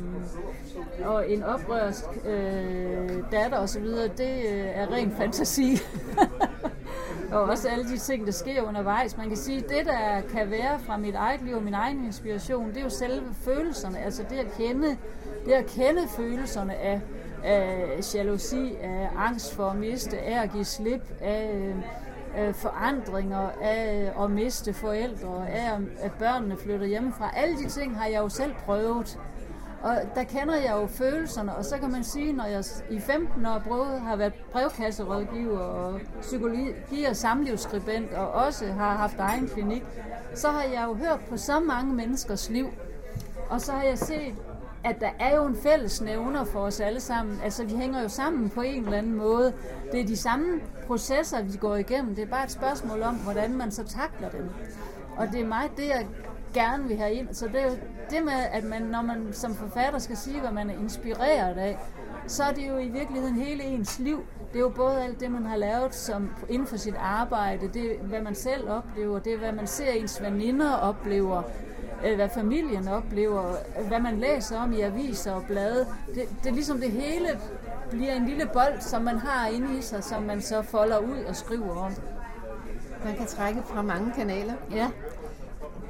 og 1.06 1.32
en 1.32 1.44
oprørsk 1.44 2.06
øh, 2.26 3.10
datter 3.32 3.58
osv., 3.58 3.86
det 4.18 4.46
øh, 4.50 4.66
er 4.66 4.92
ren 4.92 5.12
fantasi. 5.12 5.78
og 7.32 7.42
også 7.42 7.68
alle 7.68 7.86
de 7.86 7.98
ting, 7.98 8.26
der 8.26 8.32
sker 8.32 8.62
undervejs. 8.62 9.18
Man 9.18 9.28
kan 9.28 9.38
sige, 9.38 9.58
at 9.58 9.70
det, 9.70 9.86
der 9.86 10.22
kan 10.34 10.52
være 10.52 10.80
fra 10.80 10.98
mit 10.98 11.16
eget 11.16 11.42
liv 11.42 11.56
og 11.56 11.64
min 11.64 11.74
egen 11.74 12.06
inspiration, 12.06 12.70
det 12.70 12.78
er 12.78 12.84
jo 12.84 12.90
selve 12.90 13.26
følelserne. 13.42 14.00
Altså 14.00 14.24
det 14.30 14.38
at 14.38 14.52
kende, 14.58 14.98
det 15.46 15.52
at 15.52 15.66
kende 15.66 16.02
følelserne 16.18 16.76
af, 16.76 17.02
af 17.44 18.16
jalousi, 18.16 18.76
af 18.82 19.10
angst 19.18 19.54
for 19.56 19.70
at 19.70 19.78
miste, 19.78 20.20
af 20.20 20.44
at 20.44 20.52
give 20.52 20.66
slip, 20.66 21.02
af 21.22 21.52
øh, 21.56 21.76
Øh, 22.38 22.54
forandringer, 22.54 23.50
af 23.62 24.12
øh, 24.18 24.24
at 24.24 24.32
miste 24.32 24.74
forældre, 24.74 25.50
af 25.50 25.80
at 26.00 26.12
børnene 26.12 26.58
flytter 26.58 26.86
hjemmefra. 26.86 27.32
Alle 27.36 27.58
de 27.58 27.70
ting 27.70 27.98
har 27.98 28.08
jeg 28.08 28.20
jo 28.20 28.30
selv 28.30 28.54
prøvet. 28.66 29.20
Og 29.82 29.96
der 30.16 30.24
kender 30.24 30.56
jeg 30.56 30.78
jo 30.82 30.88
følelserne, 30.88 31.56
og 31.56 31.66
så 31.66 31.78
kan 31.78 31.92
man 31.92 32.04
sige, 32.04 32.34
når 32.34 32.46
jeg 32.46 32.64
i 32.90 33.00
15 33.00 33.46
år 33.46 33.62
både 33.68 34.00
har 34.00 34.16
været 34.16 34.34
brevkasserådgiver 34.52 35.60
og 35.60 36.00
psykologi 36.22 37.04
og 37.10 37.16
samlivsskribent, 37.16 38.14
og 38.14 38.32
også 38.32 38.66
har 38.66 38.96
haft 38.96 39.20
egen 39.20 39.48
klinik, 39.48 39.84
så 40.36 40.50
har 40.50 40.64
jeg 40.64 40.86
jo 40.88 40.94
hørt 40.94 41.20
på 41.30 41.38
så 41.38 41.60
mange 41.60 41.94
menneskers 41.94 42.50
liv. 42.50 42.68
Og 43.50 43.62
så 43.62 43.72
har 43.72 43.84
jeg 43.84 43.98
set, 43.98 44.36
at 44.88 45.02
der 45.02 45.10
er 45.20 45.36
jo 45.36 45.46
en 45.46 45.56
fælles 45.56 46.02
nævner 46.02 46.44
for 46.44 46.60
os 46.60 46.80
alle 46.80 47.00
sammen. 47.00 47.40
Altså, 47.44 47.66
vi 47.66 47.76
hænger 47.76 48.02
jo 48.02 48.10
sammen 48.10 48.50
på 48.50 48.62
en 48.62 48.84
eller 48.84 48.98
anden 48.98 49.16
måde. 49.16 49.54
Det 49.92 50.02
er 50.02 50.06
de 50.06 50.18
samme 50.18 50.60
processer, 50.88 51.42
vi 51.42 51.58
går 51.58 51.76
igennem. 51.76 52.16
Det 52.16 52.22
er 52.22 52.28
bare 52.28 52.44
et 52.44 52.52
spørgsmål 52.52 53.02
om, 53.02 53.16
hvordan 53.16 53.58
man 53.58 53.72
så 53.72 53.84
takler 53.84 54.30
dem. 54.30 54.50
Og 55.18 55.28
det 55.32 55.42
er 55.42 55.48
mig, 55.48 55.70
det 55.78 55.88
jeg 55.88 56.08
gerne 56.54 56.88
vil 56.88 56.98
have 56.98 57.14
ind. 57.14 57.34
Så 57.34 57.48
det 57.48 57.62
er 57.62 57.66
jo 57.66 57.78
det 58.10 58.24
med, 58.24 58.34
at 58.52 58.64
man, 58.64 58.82
når 58.82 59.02
man 59.02 59.28
som 59.32 59.56
forfatter 59.56 60.00
skal 60.00 60.18
sige, 60.18 60.40
hvad 60.40 60.52
man 60.52 60.70
er 60.70 60.74
inspireret 60.74 61.58
af, 61.58 61.78
så 62.28 62.44
er 62.44 62.52
det 62.52 62.68
jo 62.68 62.78
i 62.78 62.88
virkeligheden 62.88 63.36
hele 63.36 63.64
ens 63.64 64.00
liv. 64.00 64.24
Det 64.54 64.56
er 64.56 64.60
jo 64.60 64.70
både 64.70 65.04
alt 65.04 65.20
det, 65.20 65.32
man 65.32 65.46
har 65.46 65.58
lavet 65.58 65.96
som, 65.96 66.30
inden 66.50 66.68
for 66.68 66.78
sit 66.78 66.96
arbejde, 67.00 67.68
det 67.74 67.92
er, 67.92 68.04
hvad 68.04 68.22
man 68.22 68.36
selv 68.36 68.70
oplever, 68.70 69.20
det 69.20 69.34
er, 69.34 69.38
hvad 69.38 69.52
man 69.52 69.68
ser 69.68 69.92
ens 69.92 70.22
veninder 70.22 70.74
oplever, 70.74 71.44
hvad 72.16 72.30
familien 72.30 72.88
oplever, 72.88 73.56
hvad 73.88 74.00
man 74.00 74.18
læser 74.18 74.60
om 74.60 74.74
i 74.74 74.82
aviser 74.82 75.32
og 75.32 75.44
blade. 75.48 75.88
Det, 76.16 76.24
det 76.44 76.50
er 76.50 76.54
ligesom 76.54 76.80
det 76.80 76.92
hele 76.92 77.40
bliver 77.90 78.14
en 78.14 78.26
lille 78.26 78.50
bold, 78.54 78.82
som 78.82 79.02
man 79.02 79.18
har 79.18 79.48
inde 79.48 79.80
i 79.80 79.82
sig, 79.82 80.04
som 80.04 80.24
man 80.24 80.42
så 80.42 80.62
folder 80.62 80.98
ud 80.98 81.24
og 81.28 81.36
skriver 81.36 81.76
om. 81.76 81.92
Man 83.06 83.16
kan 83.16 83.26
trække 83.26 83.62
fra 83.66 83.82
mange 83.82 84.14
kanaler. 84.14 84.54
Ja 84.72 84.88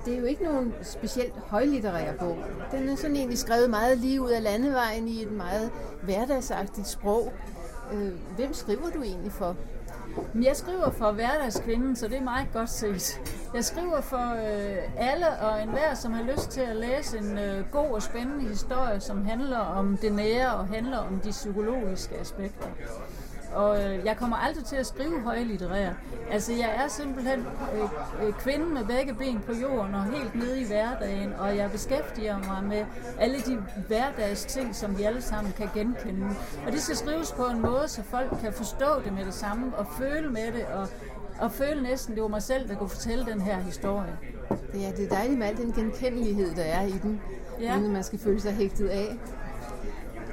det 0.08 0.16
er 0.16 0.20
jo 0.20 0.26
ikke 0.26 0.44
nogen 0.44 0.74
specielt 0.82 1.34
højlitterær 1.34 2.14
bog. 2.14 2.38
Den 2.72 2.90
er 2.90 2.96
sådan 2.96 3.16
egentlig 3.16 3.38
skrevet 3.38 3.70
meget 3.70 3.98
lige 3.98 4.22
ud 4.22 4.30
af 4.30 4.44
landevejen 4.44 5.08
i 5.08 5.22
et 5.22 5.32
meget 5.32 5.72
hverdagsagtigt 6.02 6.88
sprog. 6.88 7.34
Øh, 7.94 8.12
hvem 8.36 8.54
skriver 8.54 8.90
du 8.90 9.04
egentlig 9.04 9.32
for? 9.32 9.56
Jeg 10.44 10.56
skriver 10.56 10.90
for 10.92 11.12
hverdagskvinden, 11.12 11.96
så 11.96 12.08
det 12.08 12.18
er 12.18 12.24
meget 12.24 12.48
godt 12.54 12.70
set. 12.70 13.22
Jeg 13.54 13.66
skriver 13.66 14.02
for 14.02 14.34
øh, 14.34 14.78
alle 15.10 15.30
og 15.42 15.64
enhver, 15.64 15.94
som 15.94 16.14
har 16.14 16.24
lyst 16.24 16.50
til 16.50 16.62
at 16.62 16.76
læse 16.76 17.18
en 17.18 17.38
øh, 17.38 17.66
god 17.72 17.90
og 17.90 18.04
spændende 18.04 18.50
historie, 18.50 19.00
som 19.00 19.26
handler 19.26 19.58
om 19.58 19.98
det 19.98 20.14
nære 20.14 20.54
og 20.56 20.68
handler 20.68 20.98
om 20.98 21.20
de 21.20 21.30
psykologiske 21.30 22.16
aspekter. 22.16 22.68
Og 23.58 23.84
øh, 23.84 24.06
jeg 24.06 24.18
kommer 24.18 24.38
aldrig 24.38 24.66
til 24.66 24.76
at 24.76 24.86
skrive 24.86 25.22
højlitterær. 25.22 25.94
Altså, 26.32 26.54
jeg 26.54 26.76
er 26.84 26.88
simpelthen 26.88 27.40
øh, 27.40 28.28
øh, 28.28 28.34
kvinden 28.34 28.74
med 28.74 28.86
begge 28.86 29.14
ben 29.14 29.40
på 29.40 29.54
jorden 29.54 29.96
og 29.96 30.04
helt 30.04 30.36
nede 30.36 30.62
i 30.62 30.66
hverdagen, 30.66 31.34
og 31.34 31.58
jeg 31.58 31.72
beskæftiger 31.72 32.38
mig 32.38 32.64
med 32.64 32.86
alle 33.20 33.38
de 33.38 33.64
hverdags 33.88 34.46
ting, 34.46 34.76
som 34.76 34.98
vi 34.98 35.04
alle 35.04 35.22
sammen 35.22 35.54
kan 35.58 35.70
genkende. 35.74 36.28
Og 36.66 36.72
det 36.72 36.82
skal 36.82 36.96
skrives 36.96 37.32
på 37.32 37.46
en 37.46 37.62
måde, 37.62 37.88
så 37.88 38.04
folk 38.04 38.30
kan 38.42 38.54
forstå 38.54 39.02
det 39.06 39.14
med 39.14 39.26
det 39.26 39.34
samme 39.34 39.76
og 39.76 39.86
føle 40.00 40.30
med 40.30 40.52
det, 40.54 40.66
og, 40.66 40.88
og 41.40 41.52
føle 41.52 41.84
næsten, 41.84 42.16
det 42.16 42.22
var 42.22 42.30
mig 42.30 42.44
selv, 42.44 42.68
der 42.70 42.76
kunne 42.76 42.90
fortælle 42.90 43.26
den 43.26 43.42
her 43.42 43.60
historie. 43.60 44.18
Ja, 44.74 44.92
det 44.98 45.06
er 45.06 45.10
dejligt 45.10 45.40
med 45.40 45.48
al 45.48 45.58
den 45.58 45.74
genkendelighed, 45.74 46.56
der 46.56 46.64
er 46.64 46.86
i 46.88 46.96
den, 47.04 47.22
ja. 47.62 47.78
uden 47.78 47.94
man 47.94 48.04
skal 48.04 48.20
føle 48.20 48.42
sig 48.42 48.54
hægtet 48.54 48.88
af. 48.88 49.18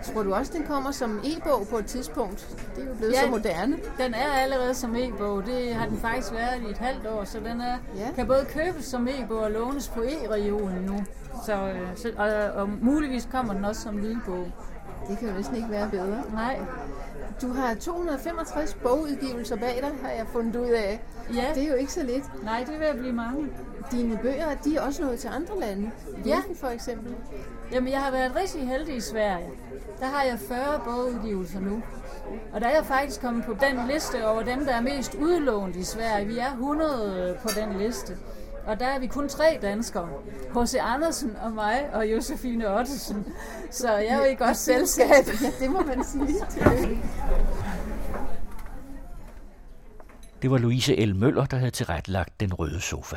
Tror 0.05 0.23
du 0.23 0.35
også, 0.35 0.53
den 0.53 0.63
kommer 0.67 0.91
som 0.91 1.21
e-bog 1.25 1.67
på 1.71 1.79
et 1.79 1.87
tidspunkt? 1.87 2.57
Det 2.77 2.85
er 2.85 2.89
jo 2.89 2.95
blevet 2.95 3.13
ja, 3.13 3.21
så 3.21 3.31
moderne. 3.31 3.77
Den 3.99 4.15
er 4.15 4.33
allerede 4.33 4.75
som 4.75 4.97
e-bog. 4.97 5.47
Det 5.47 5.75
har 5.75 5.87
den 5.87 5.99
faktisk 5.99 6.33
været 6.33 6.63
i 6.69 6.71
et 6.71 6.79
halvt 6.79 7.07
år, 7.07 7.25
så 7.25 7.39
den 7.39 7.61
er, 7.61 7.77
ja. 7.97 8.09
kan 8.15 8.27
både 8.27 8.47
købes 8.49 8.85
som 8.85 9.09
e-bog 9.09 9.39
og 9.39 9.51
lånes 9.51 9.89
på 9.89 10.03
e-regionen 10.03 10.83
nu. 10.85 11.05
Så, 11.47 11.53
øh, 11.53 11.97
så, 11.97 12.11
og, 12.17 12.63
og 12.63 12.69
muligvis 12.83 13.29
kommer 13.33 13.55
den 13.55 13.65
også 13.65 13.83
som 13.83 13.99
lydbog. 13.99 14.47
Det 15.09 15.19
kan 15.19 15.29
jo 15.29 15.35
næsten 15.35 15.57
ikke 15.57 15.71
være 15.71 15.91
bedre. 15.91 16.23
Nej. 16.33 16.61
Du 17.43 17.53
har 17.53 17.75
265 17.75 18.75
bogudgivelser 18.75 19.57
bag 19.57 19.79
dig, 19.81 19.91
har 20.03 20.11
jeg 20.11 20.27
fundet 20.33 20.57
ud 20.57 20.71
af. 20.71 21.01
Ja. 21.35 21.45
Det 21.55 21.63
er 21.63 21.69
jo 21.69 21.75
ikke 21.75 21.93
så 21.93 22.03
lidt. 22.03 22.45
Nej, 22.45 22.65
det 22.67 22.81
vil 22.81 23.01
blive 23.01 23.13
mange. 23.13 23.49
Dine 23.93 24.19
bøger, 24.23 24.55
de 24.65 24.77
er 24.77 24.81
også 24.81 25.03
nået 25.03 25.19
til 25.19 25.29
andre 25.29 25.61
lande. 25.61 25.91
Ja. 26.27 26.39
for 26.55 26.69
eksempel. 26.69 27.15
Jamen, 27.75 27.93
jeg 27.93 28.01
har 28.01 28.11
været 28.11 28.37
rigtig 28.37 28.69
heldig 28.69 28.97
i 28.97 29.01
Sverige. 29.01 29.49
Der 30.01 30.07
har 30.07 30.23
jeg 30.23 30.39
40 30.49 30.81
bogudgivelser 30.85 31.61
nu. 31.61 31.83
Og 32.53 32.61
der 32.61 32.67
er 32.67 32.75
jeg 32.75 32.87
faktisk 32.87 33.21
kommet 33.21 33.45
på 33.45 33.57
den 33.61 33.89
liste 33.89 34.29
over 34.29 34.43
dem, 34.43 34.65
der 34.65 34.75
er 34.75 34.81
mest 34.81 35.15
udlånt 35.15 35.77
i 35.77 35.85
Sverige. 35.85 36.27
Vi 36.27 36.39
er 36.39 36.51
100 36.51 37.39
på 37.43 37.49
den 37.49 37.79
liste. 37.79 38.17
Og 38.67 38.81
der 38.81 38.87
er 38.87 38.99
vi 38.99 39.07
kun 39.07 39.29
tre 39.29 39.59
danskere. 39.63 40.09
H.C. 40.55 40.75
Andersen 40.81 41.37
og 41.43 41.53
mig 41.53 41.91
og 41.93 42.07
Josefine 42.13 42.79
Ottesen. 42.79 43.27
Så 43.71 43.93
jeg 43.97 44.07
er 44.07 44.17
jo 44.17 44.25
i 44.25 44.35
godt 44.35 44.57
selskab. 44.57 45.27
Ja, 45.43 45.65
det 45.65 45.71
må 45.71 45.81
man 45.81 46.05
sige. 46.05 46.35
Det 50.43 50.51
var 50.51 50.59
Louise 50.59 51.07
L. 51.07 51.15
Møller, 51.17 51.45
der 51.45 51.57
havde 51.57 51.71
tilrettelagt 51.71 52.41
Den 52.41 52.55
Røde 52.55 52.81
Sofa. 52.81 53.17